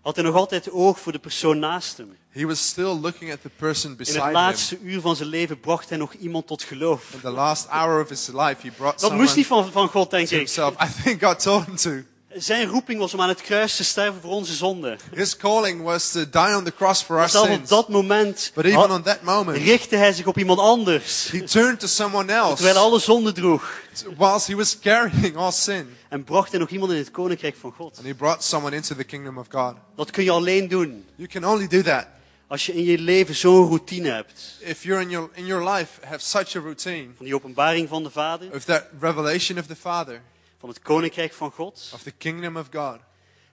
Had 0.00 0.14
hij 0.16 0.24
nog 0.24 0.34
altijd 0.34 0.70
oog 0.70 1.00
voor 1.00 1.12
de 1.12 1.18
persoon 1.18 1.58
naast 1.58 1.96
hem. 1.96 2.16
He 2.34 2.46
was 2.46 2.66
still 2.68 3.00
looking 3.00 3.32
at 3.32 3.42
the 3.42 3.50
person 3.56 3.90
In 3.90 3.96
beside 3.96 4.18
het 4.18 4.26
him. 4.26 4.34
laatste 4.34 4.78
uur 4.82 5.00
van 5.00 5.16
zijn 5.16 5.28
leven 5.28 5.60
bracht 5.60 5.88
hij 5.88 5.98
nog 5.98 6.12
iemand 6.14 6.46
tot 6.46 6.62
geloof. 6.62 7.12
In 7.12 7.20
the 7.20 7.30
last 7.30 7.66
hour 7.68 8.02
of 8.02 8.08
his 8.08 8.26
life, 8.26 8.56
he 8.60 8.70
brought 8.76 9.00
Dat 9.00 9.12
moest 9.12 9.36
niet 9.36 9.46
van, 9.46 9.72
van 9.72 9.88
God, 9.88 10.10
denk 10.10 10.30
ik. 10.30 10.36
himself. 10.36 10.74
I 10.82 11.02
think 11.02 11.22
God 11.22 11.38
told 11.42 11.64
him 11.66 11.76
to. 11.76 11.90
Zijn 12.36 12.66
roeping 12.68 12.98
was 12.98 13.14
om 13.14 13.20
aan 13.20 13.28
het 13.28 13.40
kruis 13.40 13.76
te 13.76 13.84
sterven 13.84 14.20
voor 14.20 14.30
onze 14.30 14.54
zonden. 14.54 14.98
His 15.12 15.36
calling 15.36 15.82
was 15.82 16.10
to 16.10 16.24
die 16.30 16.56
on 16.56 16.64
the 16.64 16.74
cross 16.74 17.02
for 17.02 17.10
our 17.10 17.20
Maar 17.20 17.28
zelfs 17.30 17.48
op 17.48 17.54
sins. 17.54 17.68
dat 17.68 17.88
moment 17.88 18.50
But 18.54 18.64
even 18.64 18.90
on 18.90 19.02
that 19.02 19.22
moment, 19.22 19.56
richtte 19.58 19.96
hij 19.96 20.12
zich 20.12 20.26
op 20.26 20.38
iemand 20.38 20.58
anders. 20.58 21.28
he 21.30 21.42
turned 21.42 21.80
to 21.80 21.86
someone 21.86 22.24
Terwijl 22.26 22.56
hij 22.58 22.68
else 22.68 22.78
alle 22.78 22.98
zonden 22.98 23.34
droeg. 23.34 23.70
whilst 24.16 24.46
he 24.46 24.54
was 24.56 24.78
carrying 24.78 25.36
all 25.36 25.52
sin. 25.52 25.96
En 26.08 26.24
bracht 26.24 26.50
hij 26.50 26.60
nog 26.60 26.68
iemand 26.70 26.92
in 26.92 26.98
het 26.98 27.10
koninkrijk 27.10 27.56
van 27.60 27.72
God. 27.76 27.96
And 27.96 28.06
he 28.06 28.14
brought 28.14 28.44
someone 28.44 28.76
into 28.76 28.94
the 28.94 29.04
kingdom 29.04 29.38
of 29.38 29.46
God. 29.50 29.74
Dat 29.96 30.10
kun 30.10 30.24
je 30.24 30.30
alleen 30.30 30.68
doen 30.68 31.04
You 31.16 31.28
can 31.28 31.44
only 31.44 31.66
do 31.68 31.82
that 31.82 32.06
als 32.46 32.66
je 32.66 32.74
in 32.74 32.84
je 32.84 32.98
leven 32.98 33.34
zo'n 33.34 33.66
routine 33.66 34.08
hebt. 34.10 34.56
if 34.60 34.82
you're 34.82 35.02
in 35.02 35.10
your, 35.10 35.28
in 35.34 35.46
your 35.46 35.70
life 35.72 36.00
have 36.06 36.18
such 36.20 36.56
a 36.56 36.60
routine 36.60 37.08
Van 37.16 37.24
die 37.24 37.34
openbaring 37.34 37.88
van 37.88 38.02
de 38.02 38.10
Vader, 38.10 38.54
of 38.54 38.64
that 38.64 38.84
revelation 39.00 39.58
of 39.58 39.66
the 39.66 39.76
Father, 39.76 40.20
van 40.58 40.68
het 40.68 40.78
koninkrijk 40.80 41.32
van 41.32 41.50
God. 41.50 41.90
of 41.94 42.02
the 42.02 42.10
kingdom 42.10 42.56
of 42.56 42.66
God, 42.72 42.98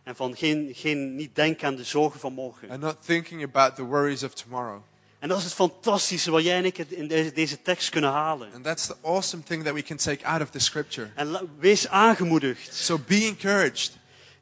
En 0.03 0.15
van 0.15 0.35
geen, 0.35 0.69
geen, 0.73 1.15
niet 1.15 1.35
denken 1.35 1.67
aan 1.67 1.75
de 1.75 1.83
zorgen 1.83 2.19
van 2.19 2.33
morgen. 2.33 2.69
and 2.69 2.81
not 2.81 2.95
thinking 3.05 3.43
about 3.43 3.75
the 3.75 3.83
worries 3.83 4.23
of 4.23 4.33
tomorrow. 4.33 4.81
En 5.19 5.27
dat 5.27 5.37
is 5.37 5.43
het 5.43 5.53
fantastische 5.53 6.31
wat 6.31 6.43
jij 6.43 6.57
en 6.57 6.65
ik 6.65 6.77
in 6.77 7.07
deze, 7.07 7.31
deze 7.31 7.61
tekst 7.61 7.89
kunnen 7.89 8.09
halen. 8.11 8.49
And 8.53 8.63
that's 8.63 8.85
the 8.87 8.95
awesome 9.03 9.43
thing 9.43 9.63
that 9.63 9.73
we 9.73 9.81
can 9.83 9.97
take 9.97 10.25
out 10.25 10.41
of 10.41 10.49
the 10.49 10.59
scripture. 10.59 11.09
En 11.15 11.49
wees 11.59 11.87
aangemoedigd. 11.87 12.75
So 12.75 12.99
be 13.07 13.15
encouraged. 13.15 13.91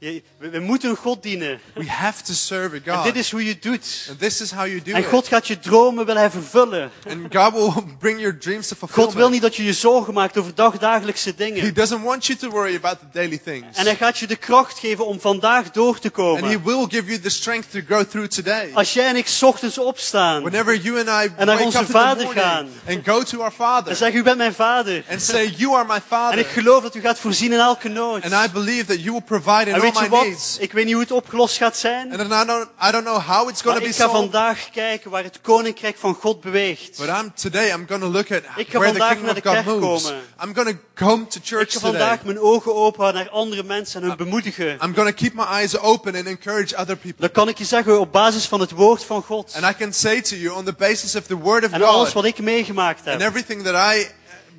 Je- 0.01 0.23
we, 0.37 0.49
we 0.49 0.59
moeten 0.59 0.95
God 0.95 1.23
dienen. 1.23 1.59
We 1.73 1.89
have 1.89 2.23
to 2.23 2.33
serve 2.33 2.75
a 2.75 2.79
En 2.91 2.95
God. 2.95 3.03
dit 3.03 3.15
is 3.15 3.31
hoe 3.31 3.43
je 3.43 3.49
het 3.51 3.61
doet. 3.61 4.05
And 4.09 4.19
this 4.19 4.41
is 4.41 4.51
how 4.51 4.65
you 4.67 4.81
do 4.81 4.91
En 4.93 5.03
God 5.03 5.23
it. 5.23 5.29
gaat 5.29 5.47
je 5.47 5.59
dromen 5.59 6.05
wil 6.05 6.15
hij 6.15 6.29
vervullen. 6.29 6.91
And 7.09 7.35
God 7.35 7.53
will 7.53 7.83
bring 7.99 8.19
your 8.19 8.37
dreams 8.37 8.67
to 8.67 8.75
God 8.91 9.13
wil 9.13 9.29
niet 9.29 9.41
dat 9.41 9.55
je 9.55 9.63
je 9.63 9.73
zorgen 9.73 10.13
maakt 10.13 10.37
over 10.37 10.55
dagdagelijkse 10.55 11.29
He 11.29 11.35
dingen. 11.35 11.73
doesn't 11.73 12.03
want 12.03 12.25
you 12.25 12.39
to 12.39 12.49
worry 12.49 12.75
about 12.75 12.99
the 12.99 13.05
daily 13.13 13.37
things. 13.37 13.77
En 13.77 13.85
hij 13.85 13.95
gaat 13.95 14.17
je 14.17 14.27
de 14.27 14.35
kracht 14.35 14.79
geven 14.79 15.05
om 15.05 15.19
vandaag 15.19 15.71
door 15.71 15.99
te 15.99 16.07
And 16.13 16.15
He 16.15 16.21
komen. 16.23 16.63
will 16.63 16.85
give 16.89 17.05
you 17.05 17.19
the 17.19 17.29
strength 17.29 17.71
to 17.71 17.79
go 17.87 18.05
through 18.05 18.27
today. 18.29 18.69
Als 18.73 18.93
jij 18.93 19.07
en 19.07 19.15
ik 19.15 19.37
ochtends 19.41 19.77
opstaan 19.77 20.41
Whenever 20.41 20.77
you 20.77 20.99
and 20.99 21.07
I 21.27 21.31
En 21.37 21.45
naar 21.45 21.59
onze 21.59 21.85
Vader 21.85 22.23
morning 22.25 22.43
gaan. 22.45 22.67
and 22.87 23.05
go 23.05 23.23
to 23.23 23.41
our 23.41 23.51
Father 23.51 23.91
en 23.91 23.97
zeggen, 23.97 24.19
u 24.19 24.23
bent 24.23 24.37
mijn 24.37 24.53
vader. 24.53 25.03
and 25.09 25.21
say, 25.21 25.53
You 25.57 25.73
are 25.75 25.85
my 25.87 25.93
En 25.93 26.01
Father. 26.07 26.39
ik 26.39 26.47
geloof 26.47 26.83
dat 26.83 26.95
u 26.95 26.99
gaat 27.01 27.19
voorzien 27.19 27.51
in 27.51 27.59
elke 27.59 27.87
nood. 27.89 28.23
And 28.23 28.33
I 28.49 28.51
believe 28.53 28.85
that 28.85 28.97
you 28.99 29.11
will 29.11 29.21
provide 29.21 29.69
in 29.69 29.73
En 29.75 29.81
weet 29.93 30.03
je 30.03 30.09
wat? 30.09 30.23
needs. 30.23 30.57
Ik 30.57 30.71
weet 30.71 30.83
niet 30.85 30.93
hoe 30.93 31.03
het 31.03 31.11
opgelost 31.11 31.57
gaat 31.57 31.77
zijn. 31.77 32.11
And 32.19 32.21
I 32.31 32.45
don't, 32.45 32.67
I 32.87 32.91
don't 32.91 33.03
know 33.05 33.17
how 33.21 33.49
it's 33.49 33.63
Maar 33.63 33.73
to 33.75 33.79
ik 33.81 33.87
be 33.87 33.93
ga 33.93 34.03
solved. 34.03 34.19
vandaag 34.19 34.69
kijken 34.69 35.11
waar 35.11 35.23
het 35.23 35.41
koninkrijk 35.41 35.97
van 35.97 36.13
God 36.13 36.41
beweegt. 36.41 36.97
But 36.97 37.07
I'm, 37.07 37.33
today 37.41 37.69
I'm 37.71 37.85
going 37.87 38.01
to 38.01 38.09
look 38.09 38.31
at 38.31 38.41
Ik 38.55 38.69
ga 38.69 38.79
where 38.79 38.93
the 38.93 38.97
vandaag 38.99 39.07
kingdom 39.09 39.25
naar 39.25 39.35
of 39.35 39.41
de 39.41 39.49
God 39.49 39.53
kerk 39.63 39.65
moves. 39.79 40.03
komen. 40.03 40.21
I'm 40.43 40.53
going 40.55 40.67
to 40.69 41.05
come 41.05 41.27
to 41.27 41.37
Ik 41.39 41.45
church 41.45 41.71
ga 41.73 41.79
today. 41.79 41.99
vandaag 41.99 42.23
mijn 42.23 42.39
ogen 42.39 42.75
open 42.75 43.01
houden 43.01 43.21
naar 43.23 43.31
andere 43.31 43.63
mensen 43.63 44.01
en 44.01 44.07
hun 44.07 44.17
bemoedigen. 44.17 44.67
I'm 44.83 44.93
going 44.95 45.09
to 45.09 45.13
keep 45.15 45.33
my 45.33 45.43
eyes 45.43 45.77
open 45.77 46.15
and 46.15 46.25
encourage 46.25 46.77
other 46.77 46.95
people. 46.95 47.19
Dan 47.21 47.31
kan 47.31 47.47
ik 47.47 47.57
je 47.57 47.65
zeggen 47.65 47.99
op 47.99 48.11
basis 48.11 48.45
van 48.45 48.59
het 48.59 48.71
woord 48.71 49.03
van 49.03 49.23
God. 49.23 49.53
And 49.55 49.65
I 49.75 49.77
can 49.77 49.93
say 49.93 50.21
to 50.21 50.35
you 50.35 50.55
on 50.55 50.63
the 50.65 50.73
basis 50.73 51.15
of 51.15 51.23
the 51.25 51.37
word 51.37 51.65
of 51.65 51.71
En 51.71 51.83
alles 51.83 52.03
God 52.05 52.13
wat 52.13 52.25
ik 52.25 52.39
meegemaakt 52.39 52.99
and 53.07 53.21
heb. 53.21 53.29
everything 53.29 53.63
that 53.63 53.93
I 53.95 54.07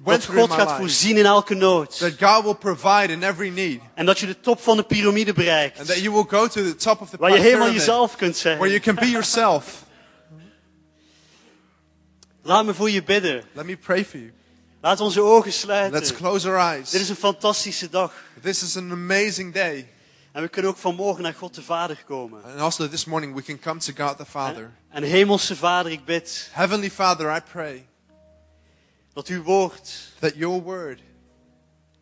Dat 0.04 0.24
God 0.24 0.52
gaat 0.52 0.76
voorzien 0.76 1.16
in 1.16 1.24
elke 1.26 1.54
nood. 1.54 1.98
that 1.98 2.12
God 2.20 2.44
will 2.44 2.54
provide 2.54 3.12
in 3.12 3.22
every 3.22 3.48
need. 3.48 3.80
En 3.94 4.06
dat 4.06 4.18
je 4.18 4.26
de 4.26 4.40
top 4.40 4.60
van 4.60 4.76
de 4.76 4.82
piramide 4.82 5.26
And 5.30 5.36
that 5.36 5.44
bereikt. 5.44 5.94
you 6.02 6.10
will 6.10 6.26
go 6.28 6.46
to 6.46 6.62
the 6.62 6.76
top 6.76 7.00
of 7.00 7.10
the 7.10 7.16
Waar 7.16 7.30
je 7.30 7.36
helemaal 7.36 7.56
pyramid, 7.58 7.80
jezelf 7.80 8.16
kunt 8.16 8.42
where 8.42 8.58
you 8.58 8.68
zijn. 8.70 8.80
can 8.80 8.94
be 8.94 9.10
yourself. 9.10 9.84
Laat 12.42 12.64
me 12.64 12.74
voor 12.74 12.90
je 12.90 13.02
bidden. 13.02 13.44
Let 13.52 13.64
me 13.66 13.76
pray 13.76 14.04
for 14.04 14.18
you. 14.18 14.32
Laat 14.80 15.00
onze 15.00 15.20
ogen 15.20 15.44
Let's 15.44 15.60
sluiten. 15.60 16.14
close 16.14 16.48
our 16.50 16.76
Dit 16.76 16.86
is 16.86 16.92
eyes. 16.94 17.08
een 17.08 17.16
fantastische 17.16 17.88
dag. 17.88 18.12
This 18.42 18.62
is 18.62 18.76
an 18.76 18.90
amazing 18.90 19.54
day. 19.54 19.88
En 20.32 20.42
we 20.42 20.48
kunnen 20.48 20.70
ook 20.70 20.76
vanmorgen 20.76 21.22
naar 21.22 21.34
God 21.34 21.54
de 21.54 21.62
Vader 21.62 22.02
komen. 22.06 22.42
And 22.44 22.60
also 22.60 22.88
this 22.88 23.04
morning 23.04 23.34
we 23.34 23.42
can 23.42 23.58
come 23.58 23.78
to 23.80 23.92
God 24.06 24.16
the 24.16 24.24
Father. 24.24 24.70
En 24.90 25.02
hemelse 25.02 25.56
Vader, 25.56 25.92
ik 25.92 26.04
bid 26.04 26.48
Heavenly 26.52 26.90
Father, 26.90 27.36
I 27.36 27.40
pray 27.52 27.88
dat 29.20 29.28
uw 29.28 29.42
woord 29.42 30.12
that 30.18 30.34
your 30.34 30.62
word 30.62 31.00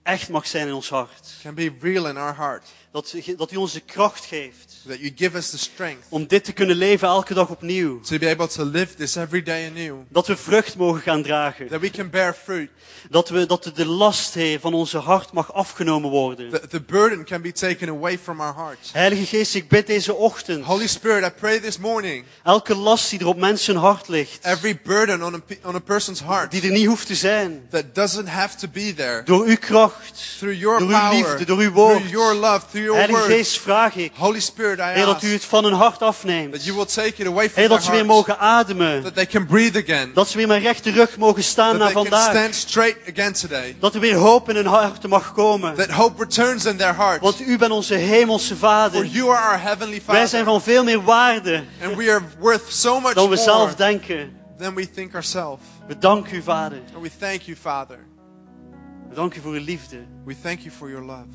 echt 0.02 0.28
mag 0.28 0.46
zijn 0.46 0.66
in 0.66 0.74
ons 0.74 0.88
hart. 0.88 1.34
can 1.42 1.54
be 1.54 1.72
real 1.80 2.06
in 2.08 2.16
our 2.16 2.36
heart. 2.36 2.66
Dat, 2.90 3.14
dat 3.36 3.52
u 3.52 3.56
ons 3.56 3.72
de 3.72 3.80
kracht 3.80 4.24
geeft 4.24 4.67
That 4.88 4.98
you 4.98 5.10
give 5.16 5.36
us 5.36 5.50
the 5.50 5.58
strength 5.58 6.06
om 6.08 6.26
dit 6.26 6.44
te 6.44 6.52
kunnen 6.52 6.76
leven 6.76 7.08
elke 7.08 7.34
dag 7.34 7.48
opnieuw. 7.48 8.00
to 8.00 8.18
be 8.18 8.28
able 8.28 8.46
to 8.48 8.64
live 8.64 8.94
this 8.94 9.16
every 9.16 9.42
day 9.42 9.66
anew. 9.68 9.96
Dat 10.08 10.26
we 10.26 10.36
vrucht 10.36 10.76
mogen 10.76 11.00
gaan 11.02 11.22
dragen. 11.22 11.68
That 11.68 11.80
we 11.80 11.90
can 11.90 12.10
bear 12.10 12.34
fruit. 12.44 12.70
Dat, 13.10 13.28
we, 13.28 13.46
dat 13.46 13.70
de 13.74 13.86
last, 13.86 14.34
Heer, 14.34 14.60
van 14.60 14.74
onze 14.74 14.98
hart 14.98 15.32
mag 15.32 15.52
afgenomen 15.52 16.10
worden. 16.10 16.50
That 16.50 16.70
the 16.70 16.80
burden 16.80 17.24
can 17.24 17.42
be 17.42 17.52
taken 17.52 17.88
away 17.88 18.18
from 18.18 18.40
our 18.40 18.54
hearts. 18.54 18.92
Heilige 18.92 19.24
Geest, 19.26 19.54
ik 19.54 19.68
bid 19.68 19.86
deze 19.86 20.14
ochtend. 20.14 20.64
Holy 20.64 20.86
Spirit, 20.86 21.24
I 21.24 21.30
pray 21.40 21.60
this 21.60 21.78
morning, 21.78 22.24
Elke 22.44 22.74
last 22.74 23.10
die 23.10 23.18
er 23.20 23.26
op 23.26 23.36
mensen 23.36 23.76
hart 23.76 24.08
ligt. 24.08 24.44
every 24.44 24.80
burden 24.84 25.22
on 25.22 25.34
a, 25.34 25.40
on 25.64 25.74
a 25.74 25.78
person's 25.78 26.20
heart 26.20 26.50
Die 26.50 26.62
er 26.62 26.70
niet 26.70 26.86
hoeft 26.86 27.06
te 27.06 27.14
zijn. 27.14 27.66
that 27.70 27.94
doesn't 27.94 28.28
have 28.28 28.56
to 28.56 28.68
be 28.72 28.94
there, 28.96 29.22
Door 29.24 29.46
uw 29.46 29.56
kracht. 29.60 30.36
through 30.38 30.58
your 30.58 30.78
Door 30.78 30.88
uw 30.88 30.94
power, 30.98 31.14
liefde, 31.14 31.44
door 31.44 31.58
uw 31.58 31.70
woord. 31.72 31.96
through 31.96 32.10
your 32.12 32.34
love, 32.34 32.60
through 32.70 32.84
your 32.86 32.96
Heilige 32.98 33.20
word. 33.20 33.32
Geest, 33.32 33.58
vraag 33.60 33.96
ik. 33.96 34.12
Holy 34.16 34.40
Spirit, 34.40 34.77
Heer, 34.82 35.04
dat 35.04 35.22
u 35.22 35.32
het 35.32 35.44
van 35.44 35.64
hun 35.64 35.72
hart 35.72 35.98
that 35.98 36.08
afneemt. 36.08 36.64
you 36.64 36.76
will 36.76 36.84
take 36.86 37.14
it 37.22 37.26
away 37.26 37.50
from 37.50 37.60
Heer, 37.60 37.68
dat 37.68 37.82
ze 37.82 37.90
weer 37.90 38.06
mogen 38.06 38.38
ademen. 38.38 39.02
that 39.02 39.14
they 39.14 39.26
can 39.26 39.46
breathe 39.46 39.78
again, 39.78 40.10
Dat 40.14 40.28
ze 40.28 40.36
weer 40.36 40.46
met 40.46 40.62
rechte 40.62 40.90
rug 40.90 41.16
mogen 41.18 41.42
staan 41.44 41.78
naar 41.78 41.90
vandaag. 41.90 42.30
stand 42.30 42.54
straight 42.54 42.98
again 43.12 43.32
today, 43.32 43.76
Dat 43.80 43.94
er 43.94 44.00
weer 44.00 44.14
hoop 44.14 44.48
in 44.48 44.56
hun 44.56 44.66
harten 44.66 45.08
mag 45.08 45.32
komen. 45.32 45.74
that 45.74 45.90
hope 45.90 46.22
returns 46.24 46.64
in 46.64 46.76
their 46.76 46.94
hearts. 46.94 47.22
Want 47.22 47.40
u 47.40 47.58
bent 47.58 47.72
onze 47.72 47.94
hemelse 47.94 48.56
For 48.56 48.68
Vader. 48.68 49.04
you 49.06 49.30
are 49.30 49.48
our 49.48 49.60
heavenly 49.62 50.02
Wij 50.06 50.26
zijn 50.26 50.44
van 50.44 50.62
veel 50.62 50.84
meer 50.84 51.02
waarde 51.02 51.64
and 51.84 51.96
we 51.96 52.10
are 52.10 52.22
worth 52.38 52.62
so 52.68 53.00
much 53.00 53.14
dan 53.14 53.28
we 53.28 53.36
zelf 53.36 53.74
denken. 53.74 54.36
than 54.58 54.74
we 54.74 54.90
think 54.90 55.14
ourselves. 55.14 55.62
We 55.86 55.98
danken 55.98 56.36
u, 56.36 56.42
Vader. 56.42 56.78
And 56.94 57.02
we 57.02 57.10
thank 57.18 57.40
you, 57.42 57.56
Father. 57.56 57.98
We 59.08 59.14
danken 59.14 59.38
u 59.38 59.42
voor 59.42 59.52
uw 59.52 59.64
liefde. 59.64 59.96
We 60.24 60.34
thank 60.42 60.58
you 60.60 60.70
for 60.78 60.88
your 60.90 61.04
love. 61.06 61.26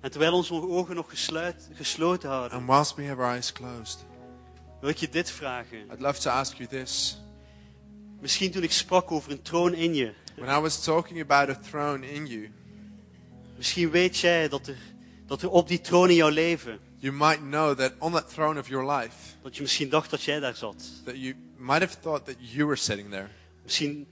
En 0.00 0.10
terwijl 0.10 0.32
onze 0.32 0.54
ogen 0.54 0.94
nog 0.94 1.10
gesluit, 1.10 1.68
gesloten 1.74 2.28
houden, 2.28 2.58
And 2.58 2.66
whilst 2.66 2.94
we 2.94 3.04
have 3.06 3.20
our 3.20 3.30
eyes 3.32 3.52
closed, 3.52 4.04
wil 4.80 4.90
ik 4.90 4.96
je 4.96 5.08
dit 5.08 5.30
vragen. 5.30 5.78
I'd 5.78 6.00
love 6.00 6.20
to 6.20 6.30
ask 6.30 6.56
you 6.56 6.68
this. 6.68 7.20
Misschien 8.20 8.50
toen 8.50 8.62
ik 8.62 8.72
sprak 8.72 9.10
over 9.10 9.30
een 9.32 9.42
troon 9.42 9.74
in 9.74 9.94
je. 9.94 10.12
When 10.36 10.58
I 10.58 10.60
was 10.60 10.84
talking 10.84 11.20
about 11.20 11.48
a 11.48 11.60
throne 11.70 12.10
in 12.12 12.26
you, 12.26 12.50
Misschien 13.56 13.90
weet 13.90 14.18
jij 14.18 14.48
dat 14.48 14.66
er, 14.66 14.76
dat 15.26 15.42
er 15.42 15.50
op 15.50 15.68
die 15.68 15.80
troon 15.80 16.08
in 16.08 16.14
jouw 16.14 16.28
leven, 16.28 16.78
you 16.98 17.12
might 17.14 17.38
know 17.40 17.78
that 17.78 17.92
on 17.98 18.12
that 18.12 18.28
throne 18.32 18.60
of 18.60 18.68
your 18.68 18.92
life, 18.92 19.14
dat 19.42 19.56
je 19.56 19.62
misschien 19.62 19.88
dacht 19.88 20.10
dat 20.10 20.22
jij 20.22 20.40
daar 20.40 20.54
zat. 20.54 20.84
that 21.04 21.14
you 21.16 21.34
might 21.56 21.80
have 21.80 22.00
thought 22.00 22.24
that 22.24 22.34
you 22.38 22.64
were 22.64 22.76
sitting 22.76 23.10
there. 23.10 23.28
Misschien 23.62 24.06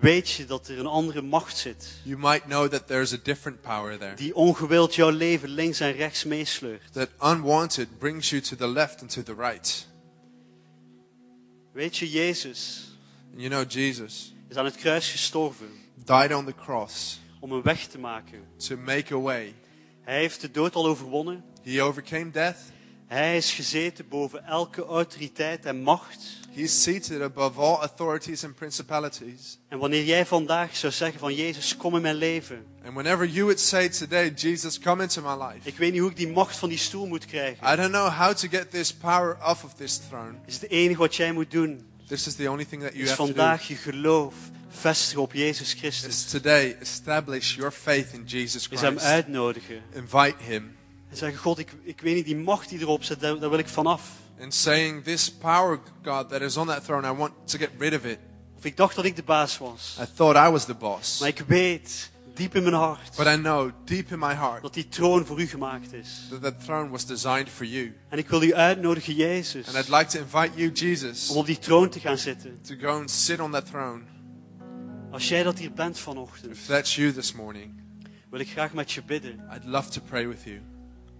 weet 0.00 0.30
je 0.30 0.44
dat 0.44 0.68
er 0.68 0.78
een 0.78 0.86
andere 0.86 1.22
macht 1.22 1.56
zit. 1.56 1.88
You 2.02 2.18
might 2.18 2.42
know 2.44 2.68
that 2.68 2.86
there's 2.86 3.12
a 3.12 3.18
different 3.22 3.60
power 3.60 3.98
there. 3.98 4.14
Die 4.14 4.34
ongewild 4.34 4.94
jouw 4.94 5.10
leven 5.10 5.48
links 5.48 5.80
en 5.80 5.92
rechts 5.92 6.24
meesleurt. 6.24 6.92
That 6.92 7.08
unwanted 7.20 7.98
brings 7.98 8.30
you 8.30 8.42
to 8.42 8.56
the 8.56 8.68
left 8.68 9.00
and 9.00 9.10
to 9.12 9.22
the 9.22 9.34
right. 9.34 9.86
Weet 11.72 11.96
je, 11.96 12.10
Jezus 12.10 12.90
And 13.32 13.40
you 13.40 13.48
know, 13.50 13.70
Jesus 13.70 14.34
is 14.48 14.56
aan 14.56 14.64
het 14.64 14.76
kruis 14.76 15.10
gestorven 15.10 15.68
died 16.04 16.34
on 16.34 16.44
the 16.44 16.54
cross 16.54 17.20
om 17.40 17.52
een 17.52 17.62
weg 17.62 17.86
te 17.86 17.98
maken. 17.98 18.40
to 18.56 18.76
make 18.76 19.14
a 19.14 19.18
way. 19.18 19.54
Hij 20.02 20.18
heeft 20.18 20.40
de 20.40 20.50
dood 20.50 20.74
al 20.74 20.86
overwonnen. 20.86 21.44
He 21.62 21.82
overcame 21.82 22.30
death. 22.30 22.58
Hij 23.06 23.36
is 23.36 23.52
gezeten 23.52 24.08
boven 24.08 24.44
elke 24.44 24.84
autoriteit 24.84 25.64
en 25.64 25.82
macht. 25.82 26.18
He's 26.54 26.82
seated 26.82 27.22
above 27.22 27.60
all 27.60 27.74
authorities 27.80 28.44
and 28.44 28.54
principalities. 28.54 29.58
En 29.68 29.78
wanneer 29.78 30.04
jij 30.04 30.26
vandaag 30.26 30.76
zou 30.76 30.92
zeggen 30.92 31.18
van 31.20 31.34
Jezus, 31.34 31.76
kom 31.76 31.96
in 31.96 32.02
mijn 32.02 32.14
leven. 32.16 32.64
And 32.84 32.94
whenever 32.94 33.26
you 33.26 33.42
would 33.44 33.60
say 33.60 33.88
today, 33.88 34.32
Jesus, 34.36 34.78
come 34.78 35.02
into 35.02 35.22
my 35.22 35.44
life. 35.44 35.68
Ik 35.68 35.76
weet 35.76 35.92
niet 35.92 36.00
hoe 36.00 36.10
ik 36.10 36.16
die 36.16 36.28
macht 36.28 36.56
van 36.56 36.68
die 36.68 36.78
stoel 36.78 37.06
moet 37.06 37.24
krijgen. 37.26 37.72
I 37.72 37.76
don't 37.76 37.90
know 37.90 38.08
how 38.08 38.34
to 38.34 38.48
get 38.48 38.70
this 38.70 38.94
power 38.94 39.36
off 39.44 39.64
of 39.64 39.74
this 39.74 39.96
throne. 40.08 40.34
Is 40.46 40.54
het 40.60 40.70
enige 40.70 40.98
wat 40.98 41.16
jij 41.16 41.32
moet 41.32 41.50
doen. 41.50 41.86
This 42.08 42.26
is 42.26 42.34
the 42.34 42.50
only 42.50 42.64
thing 42.64 42.82
that 42.82 42.92
you 42.92 43.02
Is 43.04 43.08
have 43.10 43.20
to 43.22 43.26
do. 43.26 43.32
vandaag 43.34 43.68
je 43.68 43.74
geloof 43.74 44.34
vestigen 44.68 45.22
op 45.22 45.32
Jezus 45.32 45.74
Is 45.74 45.78
Christus. 45.80 46.24
today 46.24 46.76
establish 46.80 47.54
your 47.56 47.72
faith 47.72 48.12
in 48.12 48.22
Jesus 48.24 48.68
Is 48.70 48.80
hem 48.80 48.90
Christ. 48.96 49.06
uitnodigen. 49.12 49.82
Invite 49.94 50.34
him 50.38 50.75
En 51.16 51.22
zeggen, 51.22 51.38
God, 51.40 51.58
ik, 51.58 51.72
ik 51.82 52.00
weet 52.00 52.14
niet, 52.14 52.24
die 52.24 52.36
macht 52.36 52.68
die 52.68 52.78
erop 52.80 53.04
zit, 53.04 53.20
daar, 53.20 53.38
daar 53.38 53.50
wil 53.50 53.58
ik 53.58 53.68
vanaf. 53.68 54.10
and 54.40 54.54
saying, 54.54 55.04
This 55.04 55.30
power, 55.32 55.80
God, 56.04 56.28
that 56.28 56.40
is 56.40 56.56
on 56.56 56.66
that 56.66 56.84
throne, 56.84 57.08
I 57.08 57.12
want 57.12 57.32
to 57.44 57.58
get 57.58 57.70
rid 57.78 57.94
of 57.94 58.04
it. 58.04 58.18
Of 58.58 58.64
ik 58.64 58.76
dacht 58.76 58.96
dat 58.96 59.04
ik 59.04 59.16
de 59.16 59.22
baas 59.22 59.58
was. 59.58 59.98
I 60.00 60.04
thought 60.16 60.48
I 60.48 60.50
was 60.50 60.64
the 60.64 60.74
boss. 60.74 61.20
Maar 61.20 61.28
ik 61.28 61.38
weet, 61.46 62.10
diep 62.34 62.54
in 62.54 62.62
mijn 62.62 62.74
hart, 62.74 63.16
But 63.16 63.26
I 63.26 63.36
know 63.36 63.70
deep 63.84 64.10
in 64.12 64.18
my 64.18 64.34
heart 64.34 64.62
dat 64.62 64.74
die 64.74 64.88
troon 64.88 65.26
voor 65.26 65.40
u 65.40 65.46
gemaakt 65.46 65.92
is. 65.92 66.26
that 66.30 66.42
that 66.42 66.64
throne 66.64 66.90
was 66.90 67.06
designed 67.06 67.48
for 67.48 67.64
you. 67.66 67.94
En 68.08 68.18
ik 68.18 68.28
wil 68.28 68.42
u 68.42 68.54
uitnodigen, 68.54 69.14
Jezus, 69.14 69.66
And 69.66 69.76
I'd 69.76 69.88
like 69.88 70.06
to 70.06 70.18
invite 70.18 70.50
you, 70.54 70.72
Jesus, 70.72 71.28
om 71.30 71.36
op 71.36 71.46
die 71.46 71.58
troon 71.58 71.88
te 71.88 72.00
gaan 72.00 72.18
zitten. 72.18 72.62
to 72.62 72.74
go 72.80 72.98
and 72.98 73.10
sit 73.10 73.40
on 73.40 73.50
that 73.50 73.66
throne. 73.66 74.02
Als 75.10 75.28
jij 75.28 75.42
dat 75.42 75.58
hier 75.58 75.72
bent 75.72 75.98
vanochtend, 75.98 76.52
If 76.52 76.66
that's 76.66 76.94
you 76.96 77.12
this 77.12 77.32
morning, 77.32 77.80
wil 78.30 78.40
ik 78.40 78.48
graag 78.50 78.72
met 78.72 78.92
je 78.92 79.02
bidden. 79.02 79.48
I'd 79.54 79.64
love 79.64 79.88
to 79.90 80.00
pray 80.08 80.28
with 80.28 80.42
you. 80.44 80.60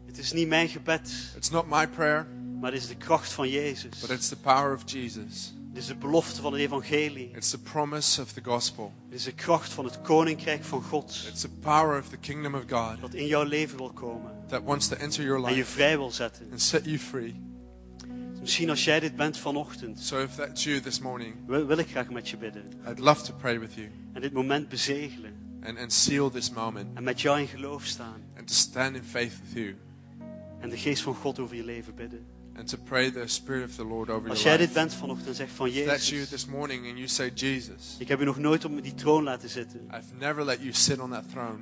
Het 0.06 0.18
is 0.18 0.32
niet 0.32 0.48
mijn 0.48 0.68
gebed, 0.68 1.12
It's 1.36 1.50
not 1.50 1.66
my 1.70 1.86
prayer, 1.88 2.26
maar 2.60 2.72
het 2.72 2.82
is 2.82 2.88
de 2.88 2.96
kracht 2.96 3.32
van 3.32 3.48
Jezus. 3.48 4.00
but 4.00 4.10
it's 4.10 4.28
the 4.28 4.36
power 4.36 4.74
of 4.74 4.82
Jesus. 4.90 5.54
Het 5.68 5.84
is 5.84 5.86
de 5.86 5.96
belofte 5.96 6.40
van 6.40 6.52
het 6.52 6.60
evangelie. 6.62 7.30
It's 7.34 7.50
the 7.50 7.58
promise 7.58 8.22
of 8.22 8.32
the 8.32 8.40
gospel. 8.44 8.92
Het 9.04 9.14
is 9.18 9.24
de 9.24 9.32
kracht 9.34 9.72
van 9.72 9.84
het 9.84 10.00
koninkrijk 10.00 10.64
van 10.64 10.82
God. 10.82 11.24
It's 11.28 11.40
the 11.40 11.48
power 11.48 11.98
of 12.00 12.08
the 12.08 12.16
kingdom 12.16 12.54
of 12.54 12.62
God 12.68 13.00
Dat 13.00 13.14
in 13.14 13.26
jouw 13.26 13.42
leven 13.44 13.76
wil 13.78 13.92
komen. 13.92 14.32
that 14.48 14.62
wants 14.62 14.88
to 14.88 14.96
enter 14.96 15.24
your 15.24 15.44
En 15.44 15.50
je 15.50 15.56
life 15.56 15.70
vrij 15.70 15.96
wil 15.98 16.10
zetten. 16.10 16.48
and 16.50 16.62
set 16.62 16.84
you 16.84 16.98
free. 16.98 17.40
Misschien 18.40 18.70
als 18.70 18.84
jij 18.84 19.00
dit 19.00 19.16
bent 19.16 19.38
vanochtend, 19.38 20.00
So 20.00 20.22
if 20.22 20.34
that's 20.34 20.64
you 20.64 20.80
this 20.80 20.98
morning, 21.00 21.34
wil, 21.46 21.66
wil 21.66 21.78
ik 21.78 21.88
graag 21.88 22.10
met 22.10 22.28
je 22.28 22.36
bidden. 22.36 22.72
I'd 22.88 22.98
love 22.98 23.22
to 23.22 23.34
pray 23.34 23.60
with 23.60 23.74
you 23.74 23.88
En 24.12 24.20
dit 24.20 24.32
moment 24.32 24.68
bezegelen. 24.68 25.32
and, 25.64 25.78
and 25.78 25.92
seal 25.92 26.30
this 26.30 26.50
moment 26.50 26.96
En 26.96 27.02
met 27.02 27.20
jou 27.20 27.40
in 27.40 27.46
geloof 27.46 27.84
staan. 27.84 28.22
and 28.38 28.46
to 28.48 28.54
stand 28.54 28.96
in 28.96 29.02
faith 29.04 29.32
with 29.44 29.52
you 29.54 29.74
En 30.66 30.72
de 30.72 30.78
geest 30.78 31.02
van 31.02 31.14
God 31.14 31.38
over 31.38 31.56
je 31.56 31.64
leven 31.64 31.94
bidden. 31.94 32.26
and 32.58 32.68
to 32.68 32.78
pray 32.84 33.10
the 33.10 33.22
Spirit 33.26 33.68
of 33.68 33.74
the 33.74 33.84
Lord 33.84 34.10
over 34.10 34.30
Als 34.30 34.42
your 34.42 34.56
jij 34.58 34.66
dit 34.66 34.66
life. 34.76 34.80
bent 34.80 34.94
vanochtend 34.94 35.28
en 35.28 35.34
zegt 35.34 35.52
van 35.52 35.66
If 35.66 35.86
that's 35.86 36.08
you 36.08 36.20
Jezus, 36.20 36.28
this 36.28 36.46
morning 36.46 36.86
and 36.86 36.96
you 36.96 37.08
say, 37.08 37.30
Jesus, 37.34 37.96
ik 37.98 38.08
heb 38.08 38.20
u 38.20 38.24
nog 38.24 38.38
nooit 38.38 38.64
op 38.64 38.82
die 38.82 38.94
troon 38.94 39.22
laten 39.22 39.48
zitten. 39.48 39.80
I've 39.94 40.14
never 40.18 40.44
let 40.44 40.58
you 40.58 40.72
sit 40.72 40.98
on 40.98 41.10
that 41.10 41.28
throne. 41.30 41.58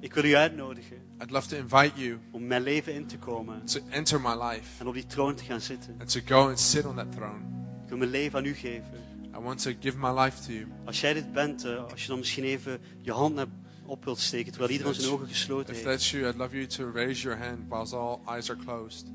Ik 0.00 0.14
wil 0.14 0.24
u 0.24 0.34
uitnodigen 0.36 0.96
I'd 1.22 1.30
love 1.30 1.48
to 1.48 1.56
invite 1.56 1.92
you 2.00 2.18
om 2.30 2.46
mijn 2.46 2.62
leven 2.62 2.94
in 2.94 3.06
te 3.06 3.18
komen. 3.18 3.64
to 3.64 3.80
enter 3.90 4.20
my 4.20 4.34
life 4.42 4.66
En 4.78 4.86
op 4.86 4.94
die 4.94 5.06
troon 5.06 5.34
te 5.34 5.44
gaan 5.44 5.60
zitten. 5.60 5.94
and 5.98 6.10
to 6.12 6.20
go 6.24 6.48
and 6.48 6.60
sit 6.60 6.84
on 6.84 6.94
that 6.96 7.12
throne. 7.12 7.40
Ik 7.82 7.88
wil 7.88 7.98
mijn 7.98 8.10
leven 8.10 8.38
aan 8.38 8.44
u 8.44 8.54
geven. 8.54 9.04
I 9.34 9.38
want 9.40 9.62
to 9.62 9.70
give 9.80 9.98
my 9.98 10.20
life 10.20 10.42
to 10.46 10.52
you. 10.52 10.66
Als 10.84 11.00
jij 11.00 11.12
dit 11.12 11.32
bent, 11.32 11.64
eh, 11.64 11.84
als 11.90 12.02
je 12.02 12.08
dan 12.08 12.18
misschien 12.18 12.44
even 12.44 12.80
je 13.00 13.12
hand 13.12 13.34
naar 13.34 13.46
op 13.86 14.04
wilt 14.04 14.18
steken 14.18 14.52
terwijl 14.52 14.72
iedereen 14.72 14.94
zijn 14.94 15.12
ogen 15.12 15.28
gesloten 15.28 15.74
If 15.74 15.84
heeft, 15.84 15.96
that's 15.96 16.10
you, 16.10 16.28
I'd 16.28 16.36
love 16.36 16.56
you 16.56 16.66
to 16.66 16.90
raise 16.90 17.22
your 17.22 17.38
hand 17.38 17.58
whilst 17.68 17.92
all 17.92 18.18
eyes 18.26 18.50
are 18.50 18.58
closed. 18.64 19.06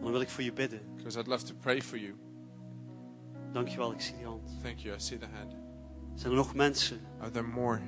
dan 0.00 0.10
wil 0.10 0.20
ik 0.20 0.28
voor 0.28 0.42
je 0.42 0.52
bidden. 0.52 0.80
Because 0.96 1.18
I'd 1.18 1.26
love 1.26 1.44
to 1.44 1.54
pray 1.60 1.82
for 1.82 1.98
you. 1.98 2.14
Dankjewel, 3.52 3.92
ik 3.92 4.00
zie 4.00 4.16
die 4.16 4.26
hand. 4.26 4.62
Thank 4.62 4.78
you. 4.78 4.96
I 4.96 5.00
see 5.00 5.18
the 5.18 5.26
hand. 5.32 5.56
Zijn 6.14 6.30
er 6.30 6.38
nog 6.38 6.54
mensen? 6.54 7.00
Are 7.20 7.30
there 7.30 7.46
more? 7.46 7.80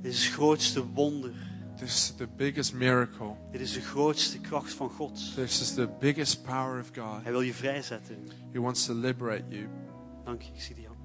Dit 0.00 0.12
is 0.12 0.24
het 0.24 0.34
grootste 0.34 0.86
wonder. 0.86 1.32
This 1.76 1.88
is 1.88 2.14
the 2.16 2.26
biggest 2.36 2.74
miracle. 2.74 3.36
Dit 3.52 3.60
is 3.60 3.72
de 3.72 3.80
grootste 3.80 4.40
kracht 4.40 4.72
van 4.72 4.90
God. 4.90 5.34
This 5.34 5.60
is 5.60 5.74
the 5.74 5.88
biggest 6.00 6.42
power 6.42 6.80
of 6.80 6.90
God. 6.94 7.22
Hij 7.22 7.32
wil 7.32 7.40
je 7.40 7.54
vrijzetten. 7.54 8.28
He 8.52 8.60
wants 8.60 8.86
to 8.86 8.94
liberate 8.94 9.44
you. 9.48 9.68
Dank 10.24 10.42
je, 10.42 10.52
ik 10.52 10.60
zie 10.60 10.74
die 10.74 10.86
hand. 10.86 10.97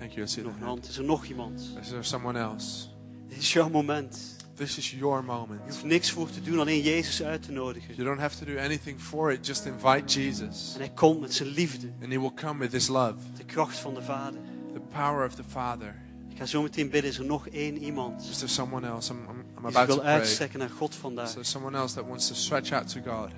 Thank 0.00 0.12
you. 0.12 0.24
I 0.26 0.28
see 0.28 0.42
the 0.42 0.48
Nog 0.48 0.58
een 0.60 0.66
hand. 0.66 0.88
Is 0.88 0.96
er 0.98 1.04
nog 1.04 1.24
iemand? 1.24 1.60
Is 1.80 1.88
there 1.88 2.02
someone 2.02 2.38
else? 2.38 2.86
Dit 3.28 3.38
is 3.38 3.52
jouw 3.52 3.68
moment. 3.68 4.36
This 4.54 4.78
is 4.78 4.90
your 4.90 5.20
Je 5.20 5.26
moment. 5.26 5.60
hoeft 5.64 5.84
niks 5.84 6.10
voor 6.10 6.30
te 6.30 6.40
doen, 6.42 6.58
alleen 6.58 6.80
Jezus 6.82 7.22
uit 7.22 7.42
te 7.42 7.52
nodigen. 7.52 7.94
You 7.94 8.06
don't 8.08 8.20
have 8.20 8.44
to 8.44 8.52
do 8.52 8.58
anything 8.58 9.00
for 9.00 9.32
it. 9.32 9.46
Just 9.46 9.64
invite 9.64 10.20
Jesus. 10.20 10.72
En 10.74 10.80
hij 10.80 10.90
komt 10.94 11.20
met 11.20 11.34
zijn 11.34 11.48
liefde, 11.48 11.86
And 12.02 12.12
He 12.12 12.20
will 12.20 12.32
come 12.34 12.58
with 12.58 12.72
His 12.72 12.88
love, 12.88 13.14
de 13.36 13.44
kracht 13.44 13.78
van 13.78 13.94
de 13.94 14.02
Vader. 14.02 14.40
the 14.72 14.80
power 14.80 15.26
of 15.26 15.34
the 15.34 15.44
Father. 15.48 15.94
Ik 16.28 16.36
ga 16.36 16.44
zo 16.46 16.62
meteen 16.62 16.90
bidden. 16.90 17.10
Is 17.10 17.18
er 17.18 17.24
nog 17.24 17.48
één 17.48 17.76
iemand 17.76 18.22
Is 18.30 18.36
there 18.38 18.48
someone 18.52 18.86
else? 18.86 19.12
I'm, 19.12 19.18
I'm, 19.18 19.44
I'm 19.58 19.66
about 19.66 19.74
to 19.74 19.86
wil 19.86 19.98
pray. 19.98 20.12
uitstrekken 20.12 20.58
naar 20.58 20.70
God 20.70 20.94
vandaag? 20.94 21.26
Is 21.26 21.32
there 21.32 21.44
someone 21.44 21.76
else 21.76 21.94
that 21.94 22.06
wants 22.06 22.28
to 22.28 22.34
stretch 22.34 22.72
out 22.72 22.88
to 22.88 23.00
God? 23.04 23.30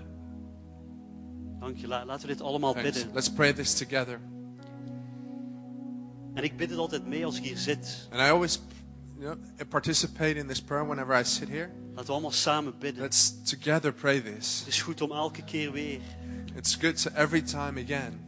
Dank 1.61 1.77
je. 1.77 1.87
La- 1.89 2.05
Laten 2.05 2.27
we 2.29 2.33
dit 2.35 2.43
allemaal 2.43 2.73
Thanks. 2.73 2.91
bidden. 2.93 3.15
Let's 3.15 3.31
pray 3.33 3.53
this 3.53 3.75
together. 3.75 4.21
En 6.35 6.45
ik 6.45 6.57
bid 6.57 6.71
het 6.71 6.79
altijd 6.79 7.07
mee 7.07 7.25
als 7.25 7.37
ik 7.37 7.45
hier 7.45 7.57
zit. 7.59 8.09
And 8.11 8.21
I 8.21 8.31
always 8.31 8.61
you 9.19 9.35
know, 9.35 9.69
participate 9.69 10.35
in 10.35 10.47
this 10.47 10.63
prayer 10.63 10.87
whenever 10.87 11.21
I 11.21 11.25
sit 11.25 11.49
here. 11.49 11.71
Laten 11.89 12.07
we 12.07 12.13
allemaal 12.13 12.31
samen 12.31 12.79
bidden. 12.79 13.03
Let's 13.03 13.43
together 13.43 13.93
pray 13.93 14.21
this. 14.21 14.59
Het 14.59 14.69
is 14.69 14.83
goed 14.83 15.01
om 15.01 15.11
elke 15.13 15.45
keer 15.45 15.73
weer 15.73 16.01
It's 16.57 16.75
good 16.75 17.03
to 17.03 17.11
every 17.15 17.43
time 17.43 17.81
again 17.83 18.21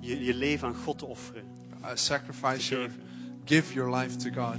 je, 0.00 0.24
je 0.24 0.34
leven 0.34 0.68
aan 0.68 0.74
God 0.74 0.98
te 0.98 1.06
offeren. 1.06 1.44
uh, 1.80 1.90
Te 1.90 1.96
sacrifice 1.96 2.74
your, 2.74 2.90
give 3.44 3.74
your 3.74 3.96
life 3.96 4.16
to 4.16 4.30
God. 4.42 4.56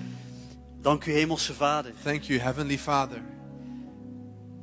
Dank 0.81 1.05
u, 1.05 1.11
Hemelse 1.11 1.53
Vader. 1.53 1.91
Thank 2.03 2.23
you, 2.23 2.39
Heavenly 2.39 2.77
Father. 2.77 3.21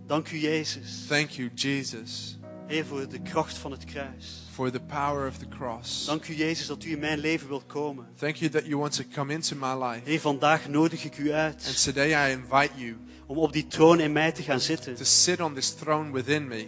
Dank 0.07 0.30
u, 0.30 0.38
Jezus. 0.38 1.05
Thank 1.09 1.30
you, 1.30 1.50
Jesus, 1.55 2.38
Heer, 2.66 2.84
voor 2.86 3.08
de 3.08 3.20
kracht 3.22 3.56
van 3.58 3.70
het 3.70 3.84
kruis. 3.84 4.42
for 4.52 4.70
the 4.70 4.80
power 4.80 5.26
of 5.28 5.36
the 5.38 5.48
cross. 5.48 6.04
Dank 6.06 6.28
u, 6.28 6.34
Jezus, 6.36 6.66
dat 6.66 6.84
u 6.84 6.90
in 6.90 6.98
mijn 6.98 7.18
leven 7.18 7.48
wilt 7.48 7.66
komen. 7.66 8.06
Thank 8.18 8.36
you 8.36 8.50
that 8.50 8.64
you 8.66 8.76
want 8.76 8.92
to 8.96 9.02
come 9.14 9.32
into 9.32 9.56
my 9.56 9.84
life. 9.84 10.00
Heer, 10.04 10.20
vandaag 10.20 10.68
nodig 10.68 11.04
ik 11.04 11.18
u 11.18 11.24
And 11.24 11.34
uit 11.34 11.82
today 11.84 12.28
I 12.28 12.32
invite 12.32 12.70
you 12.74 12.96
om 13.26 13.38
op 13.38 13.52
die 13.52 13.66
troon 13.66 14.00
in 14.00 14.12
mij 14.12 14.32
te 14.32 14.42
gaan 14.42 14.60
zitten. 14.60 14.94
to 14.94 15.04
sit 15.04 15.40
on 15.40 15.54
this 15.54 15.70
throne 15.74 16.12
within 16.12 16.48
me. 16.48 16.66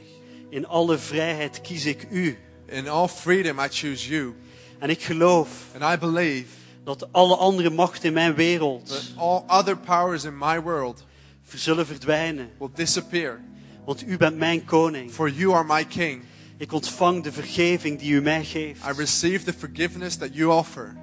In 0.51 0.67
alle 0.67 0.99
vrijheid 0.99 1.61
kies 1.61 1.85
ik 1.85 2.07
u. 2.11 2.39
In 2.67 2.89
all 2.89 3.09
freedom, 3.09 3.59
I 3.61 3.69
choose 3.71 4.09
you. 4.09 4.35
En 4.79 4.91
ik 4.91 5.03
geloof 5.03 5.49
And 5.81 5.95
I 5.95 5.99
believe 5.99 6.47
dat 6.85 7.13
alle 7.13 7.37
andere 7.37 7.71
machten 7.71 8.05
in 8.05 8.13
mijn 8.13 8.29
that 8.29 8.37
wereld 8.37 9.13
all 9.17 9.43
other 9.47 9.77
powers 9.79 10.25
in 10.25 10.39
my 10.39 10.61
world 10.63 11.05
zullen 11.55 11.87
verdwijnen. 11.87 12.51
will 12.59 12.71
disappear. 12.75 13.41
Want 13.87 14.07
u 14.07 14.17
bent 14.17 14.37
mijn 14.37 14.65
koning. 14.65 15.11
For 15.11 15.31
you 15.31 15.55
are 15.55 15.65
my 15.65 15.85
King. 15.85 16.23
Ik 16.57 16.73
ontvang 16.73 17.23
de 17.23 17.33
vergeving 17.33 17.99
die 17.99 18.13
u 18.13 18.21
mij 18.21 18.45
geeft. 18.45 18.85
I 18.87 18.93
receive 18.97 19.45
the 19.45 19.53
forgiveness 19.53 20.17
that 20.17 20.35
you 20.35 20.51
offer. 20.53 20.97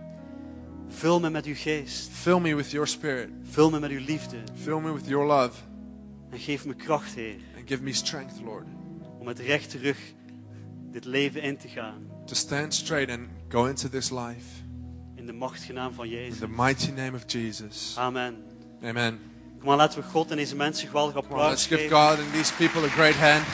Vul 0.88 1.20
me 1.20 1.30
met 1.30 1.46
uw 1.46 1.56
geest. 1.56 2.10
Fill 2.12 2.40
me 2.40 2.56
with 2.56 2.72
your 2.72 2.88
spirit. 2.88 3.30
Vul 3.44 3.70
me 3.70 3.80
met 3.80 3.90
uw 3.92 4.00
liefde. 4.06 4.38
Fill 4.62 4.80
me 4.80 4.94
with 4.94 5.08
your 5.08 5.26
love. 5.26 5.58
En 6.30 6.40
geef 6.40 6.66
me 6.66 6.74
kracht, 6.76 7.14
Heer, 7.16 7.36
And 7.58 7.68
give 7.68 7.82
me 7.84 7.94
strength, 7.94 8.34
Lord, 8.44 8.66
om 9.20 9.26
met 9.26 9.40
rechte 9.40 9.78
rug 9.78 9.98
dit 10.92 11.06
leven 11.06 11.42
in 11.42 11.58
te 11.58 11.68
gaan. 11.68 12.08
to 12.26 12.36
stand 12.36 12.74
straight 12.74 13.10
and 13.10 13.28
go 13.50 13.66
into 13.66 13.90
this 13.90 14.10
life. 14.10 14.62
In 15.16 15.26
de 15.26 15.34
machtige 15.34 15.74
naam 15.74 15.94
van 15.94 16.06
In 16.06 16.12
Jezus. 16.12 16.40
the 16.40 16.48
mighty 16.48 16.92
name 16.92 17.16
of 17.16 17.24
Jesus. 17.28 17.96
Amen. 17.98 18.36
Amen. 18.84 19.20
Kom 19.64 19.72
maar, 19.72 19.82
laten 19.82 20.00
we 20.02 20.06
God 20.12 20.32
en 20.32 20.38
deze 20.38 20.56
mensen 20.56 20.88
geweldig 20.88 21.16
applaus 21.16 21.50
let's 21.50 21.66
give. 21.66 21.90
God 21.90 22.18
and 22.20 22.34
these 22.34 22.54
people 22.54 22.86
a 22.86 22.88
great 22.88 23.16
hand. 23.16 23.44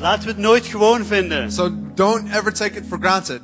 Laten 0.00 0.22
we 0.22 0.28
het 0.28 0.38
nooit 0.38 0.66
gewoon 0.66 1.04
vinden. 1.04 1.52
So 1.52 1.70
don't 1.94 2.30
ever 2.34 2.52
take 2.52 2.78
it 2.78 2.84
for 2.88 2.98
granted. 2.98 3.40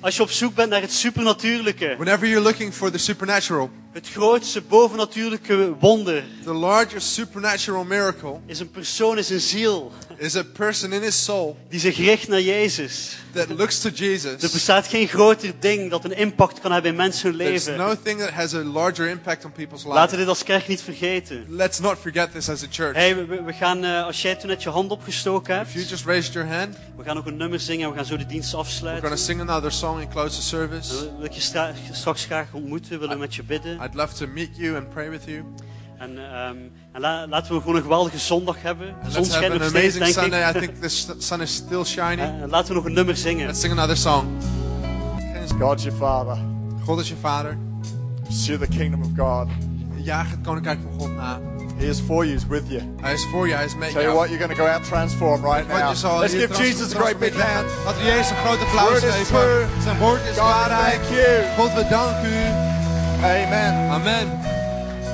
Als 0.00 0.16
je 0.16 0.22
op 0.22 0.30
zoek 0.30 0.54
bent 0.54 0.70
naar 0.70 0.80
het 0.80 0.92
supernatuurlijke, 0.92 1.94
Whenever 1.98 2.28
you're 2.28 2.44
looking 2.44 2.74
for 2.74 2.90
the 2.90 2.98
supernatural, 2.98 3.70
het 3.92 4.08
grootste 4.08 4.62
bovennatuurlijke 4.62 5.74
wonder, 5.78 6.24
the 6.44 6.52
largest 6.52 7.12
supernatural 7.12 7.84
miracle 7.84 8.40
is 8.46 8.60
een 8.60 8.70
persoon, 8.70 9.18
is 9.18 9.30
een 9.30 9.40
ziel, 9.40 9.92
is 10.18 10.36
a 10.36 10.42
person 10.52 10.92
in 10.92 11.02
his 11.02 11.24
soul 11.24 11.56
die 11.68 11.80
zich 11.80 11.96
richt 11.96 12.28
naar 12.28 12.40
Jezus. 12.40 13.16
that 13.32 13.48
looks 13.48 13.80
to 13.80 13.88
Er 13.88 13.94
Jesus. 13.94 14.52
bestaat 14.52 14.86
geen 14.86 15.08
groter 15.08 15.52
ding 15.60 15.90
dat 15.90 16.04
een 16.04 16.16
impact 16.16 16.60
kan 16.60 16.72
hebben 16.72 16.90
in 16.90 16.96
mensen 16.96 17.28
hun 17.28 17.36
leven. 17.36 17.76
no 17.76 17.94
thing 18.02 18.18
that 18.20 18.30
has 18.30 18.54
a 18.54 18.62
larger 18.62 19.08
impact 19.08 19.44
on 19.44 19.52
people's 19.52 19.84
Laten 19.84 19.94
we 19.94 20.00
lives. 20.00 20.18
dit 20.18 20.28
als 20.28 20.42
kerk 20.42 20.68
niet 20.68 20.82
vergeten. 20.82 21.44
Let's 21.48 21.78
not 21.78 21.98
forget 21.98 22.32
this 22.32 22.48
as 22.48 22.62
a 22.62 22.66
church. 22.70 22.94
Hey, 22.96 23.16
we, 23.26 23.42
we- 23.42 23.52
gaan, 23.52 23.84
eh, 23.84 24.04
als 24.04 24.22
jij 24.22 24.34
toen 24.34 24.48
net 24.48 24.62
je 24.62 24.68
hand 24.68 24.90
opgestoken 24.90 25.60
If 25.60 25.66
you 25.66 25.78
hebt, 25.78 25.90
just 25.90 26.04
raised 26.04 26.32
your 26.32 26.48
hand, 26.48 26.76
we 26.96 27.04
gaan 27.04 27.16
nog 27.16 27.26
een 27.26 27.36
nummer 27.36 27.60
zingen 27.60 27.84
en 27.84 27.90
we 27.90 27.96
gaan 27.96 28.06
zo 28.06 28.16
de 28.16 28.26
dienst 28.26 28.50
we're 28.52 28.64
going 28.64 28.74
afsluiten. 28.74 29.10
to 29.10 29.16
sing 29.16 29.40
another 29.40 29.72
song 29.72 30.00
and 30.00 30.08
close 30.08 30.36
the 30.36 30.42
service. 30.42 30.98
En 31.08 31.16
wil 31.16 31.24
ik 31.24 31.32
je 31.32 31.40
stra- 31.40 31.72
straks 31.92 32.24
graag 32.24 32.46
ontmoeten, 32.52 32.98
willen 32.98 33.14
we 33.14 33.20
met 33.20 33.34
je 33.34 33.42
bidden. 33.42 33.80
I'd 33.82 33.94
love 33.94 34.14
to 34.14 34.26
meet 34.26 34.50
you 34.56 34.76
and 34.76 34.88
pray 34.90 35.10
with 35.10 35.22
you. 35.24 35.44
En, 35.98 36.18
ehm, 36.32 36.56
en 36.92 37.00
la- 37.00 37.26
laten 37.28 37.54
we 37.54 37.60
gewoon 37.60 37.76
een 37.76 37.82
geweldige 37.82 38.18
zondag 38.18 38.56
hebben. 38.62 38.86
De 38.86 38.92
zon 38.92 39.02
let's 39.02 39.16
have 39.16 39.30
schijnt 39.30 39.52
an 39.52 39.58
nog 39.58 39.68
steeds, 39.68 39.96
amazing 39.96 40.04
denk 40.16 40.32
Sunday. 40.32 40.52
I 40.52 40.56
ik. 40.56 40.60
think 40.62 40.74
the 40.82 41.14
sun 41.18 41.40
is 41.40 41.54
still 41.54 41.84
shining. 41.84 42.40
En 42.42 42.48
laten 42.50 42.68
we 42.68 42.74
nog 42.74 42.84
een 42.84 42.92
nummer 42.92 43.16
zingen. 43.16 43.46
Let's 43.46 43.60
sing 43.60 43.72
another 43.72 43.96
song. 43.96 44.26
God's 45.58 45.82
your 45.84 45.98
Father. 45.98 46.36
God 46.84 47.00
is 47.00 47.08
je 47.08 47.14
vader. 47.20 47.56
Pursue 48.24 48.58
the 48.58 48.66
kingdom 48.66 49.00
of 49.02 49.08
God. 49.16 49.48
Jaag 49.96 50.30
het 50.30 50.40
koninkrijk 50.42 50.78
van 50.82 51.00
God 51.00 51.16
na. 51.16 51.40
He 51.78 51.86
is 51.86 52.00
for 52.00 52.24
you, 52.24 52.36
He's 52.36 52.46
with 52.46 52.62
you. 52.68 52.82
Hij 53.00 53.12
is 53.12 53.24
voor 53.32 53.48
je, 53.48 53.54
hij 53.54 53.64
is 53.64 53.76
met 53.76 53.90
Tell 53.92 54.02
you 54.02 54.14
what, 54.14 54.28
you're 54.28 54.44
going 54.44 54.56
to 54.58 54.64
go 54.64 54.70
out 54.70 54.84
transformed 54.84 55.44
right 55.44 55.68
now. 55.68 56.20
Let's 56.20 56.32
give 56.34 56.54
Jesus 56.62 56.94
a 56.94 56.98
great 56.98 57.18
big 57.18 57.40
hand. 57.42 57.66
Laten 57.84 58.00
we 58.02 58.06
Jezus 58.06 58.30
een 58.30 58.36
grote 58.36 58.64
applaus 58.64 58.88
Word 58.88 59.02
is 59.02 59.10
geven. 59.14 59.34
true. 59.34 59.66
Zijn 59.82 59.98
woord 59.98 60.20
is 60.20 60.26
God, 60.26 60.34
we 60.36 60.40
waarheid. 60.42 61.00
thank 61.02 61.14
you. 61.14 61.44
God, 61.56 61.74
we 61.74 61.86
danken 61.90 62.28
u. 62.32 62.44
Amen. 63.22 63.90
Amen. 63.90 64.26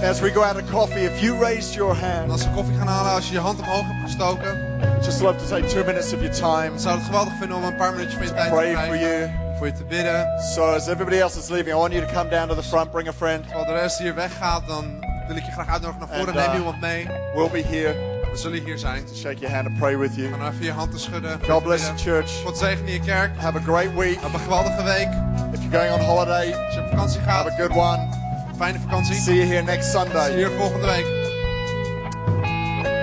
As 0.05 0.21
we 0.21 0.31
go 0.31 0.43
out 0.43 0.57
of 0.57 0.71
coffee, 0.71 1.05
if 1.05 1.23
you 1.23 1.35
raised 1.35 1.75
your 1.75 1.95
hand, 1.95 2.31
als 2.31 2.45
we 2.45 2.51
koffie 2.51 2.77
gaan 2.79 2.87
halen, 2.87 3.13
als 3.13 3.27
je 3.27 3.33
je 3.33 3.41
hand 3.41 3.59
omhoog 3.61 3.87
hebt 3.87 4.03
gestoken, 4.03 4.79
just 5.03 5.21
love 5.21 5.39
to 5.39 5.47
take 5.49 5.67
two 5.67 5.85
minutes 5.85 6.13
of 6.13 6.21
your 6.21 6.35
time 6.35 6.79
zou 6.79 6.97
het 6.97 7.05
geweldig 7.05 7.33
vinden 7.39 7.57
om 7.57 7.65
een 7.65 7.77
paar 7.77 7.93
minuutjes 7.93 8.15
van 8.15 8.27
je 8.27 8.33
tijd 8.33 8.49
te 8.49 8.55
pray 8.55 8.87
for 8.87 8.97
you. 8.97 9.31
Voor 9.59 9.67
je 9.67 9.73
te 9.73 9.85
bidden. 9.85 10.41
So 10.55 10.63
as 10.63 10.87
everybody 10.89 11.17
else 11.17 11.39
is 11.39 11.49
leaving, 11.49 11.75
I 11.77 11.79
want 11.79 11.93
you 11.93 12.07
to 12.07 12.13
come 12.13 12.31
down 12.31 12.49
to 12.49 12.55
the 12.55 12.63
front, 12.63 12.91
bring 12.91 13.09
a 13.09 13.13
friend. 13.13 13.43
Terwijl 13.43 13.67
de 13.67 13.73
rest 13.73 13.99
hier 13.99 14.15
weggaat, 14.15 14.67
dan 14.67 14.85
wil 15.27 15.37
ik 15.37 15.45
je 15.45 15.53
graag 15.53 15.69
uitnodigen 15.69 16.09
naar 16.09 16.19
voren. 16.19 16.35
En, 16.35 16.41
Neem 16.41 16.51
uh, 16.51 16.57
iemand 16.59 16.81
mee. 16.81 17.07
We'll 17.35 17.51
be 17.51 17.63
here 17.63 17.95
We 18.31 18.37
zullen 18.41 18.65
hier 18.65 18.79
zijn. 18.79 19.05
to 19.05 19.15
shake 19.15 19.39
your 19.39 19.55
hand 19.55 19.67
and 19.67 19.79
pray 19.79 19.99
with 19.99 20.15
you. 20.15 20.29
Nou 20.31 20.53
even 20.53 20.65
je 20.65 20.73
hand 20.73 20.91
te 20.91 20.99
schudden. 20.99 21.41
God 21.49 21.63
bless 21.63 21.87
the 21.87 21.97
church. 21.97 22.31
God 22.45 22.59
zegen 22.59 22.87
je 22.91 23.01
kerk. 23.01 23.31
Have 23.37 23.59
a 23.59 23.61
great 23.61 23.95
week. 23.95 24.21
Heb 24.21 24.33
een 24.33 24.41
geweldige 24.41 24.83
week. 24.83 25.09
If 25.53 25.61
you're 25.63 25.79
going 25.79 25.93
on 25.93 26.01
holiday, 26.01 26.55
Als 26.65 26.75
je 26.75 26.81
op 26.81 26.89
vakantie 26.89 27.21
have 27.21 27.51
gaat, 27.51 27.61
a 27.61 27.63
good 27.63 27.77
one. 27.77 28.24
Fijne 28.57 28.79
vakantie. 28.79 29.15
See 29.15 29.35
you 29.35 29.47
here 29.47 29.63
next 29.63 29.91
Zie 29.91 29.99
je 30.01 30.05
Sunday. 30.07 30.35
hier 30.35 30.51
volgende 30.51 30.87
week. 30.87 31.07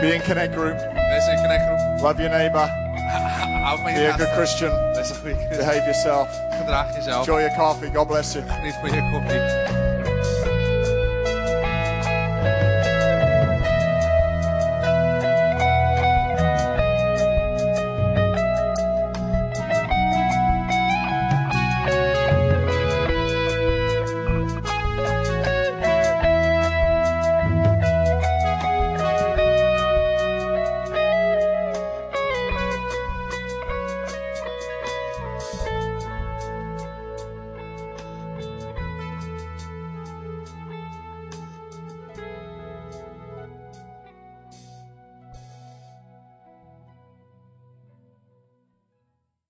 Be 0.02 0.14
in 0.14 0.22
Connect 0.22 0.54
Group. 0.56 0.78
Wees 0.93 1.28
in 1.28 1.36
Connect 1.36 1.64
Group. 1.66 2.02
Love 2.02 2.22
your 2.22 2.30
neighbor. 2.38 2.68
Hou 3.66 3.76
van 3.78 3.93
Be 3.93 4.08
a 4.14 4.18
good. 4.18 4.28
Christian. 4.28 4.72
Wees 4.93 5.10
een 5.10 5.16
goede 5.16 5.36
christen. 5.36 5.58
Behave 5.58 5.82
yourself. 5.84 6.28
Gedraag 6.60 6.95
jezelf. 6.95 7.28
Enjoy 7.28 7.41
your 7.41 7.56
coffee. 7.58 7.89
God 7.93 8.08
bless 8.08 8.34
you. 8.34 8.43
Geniet 8.47 8.76
van 8.82 8.91
je 8.91 9.10
koffie. 9.12 9.80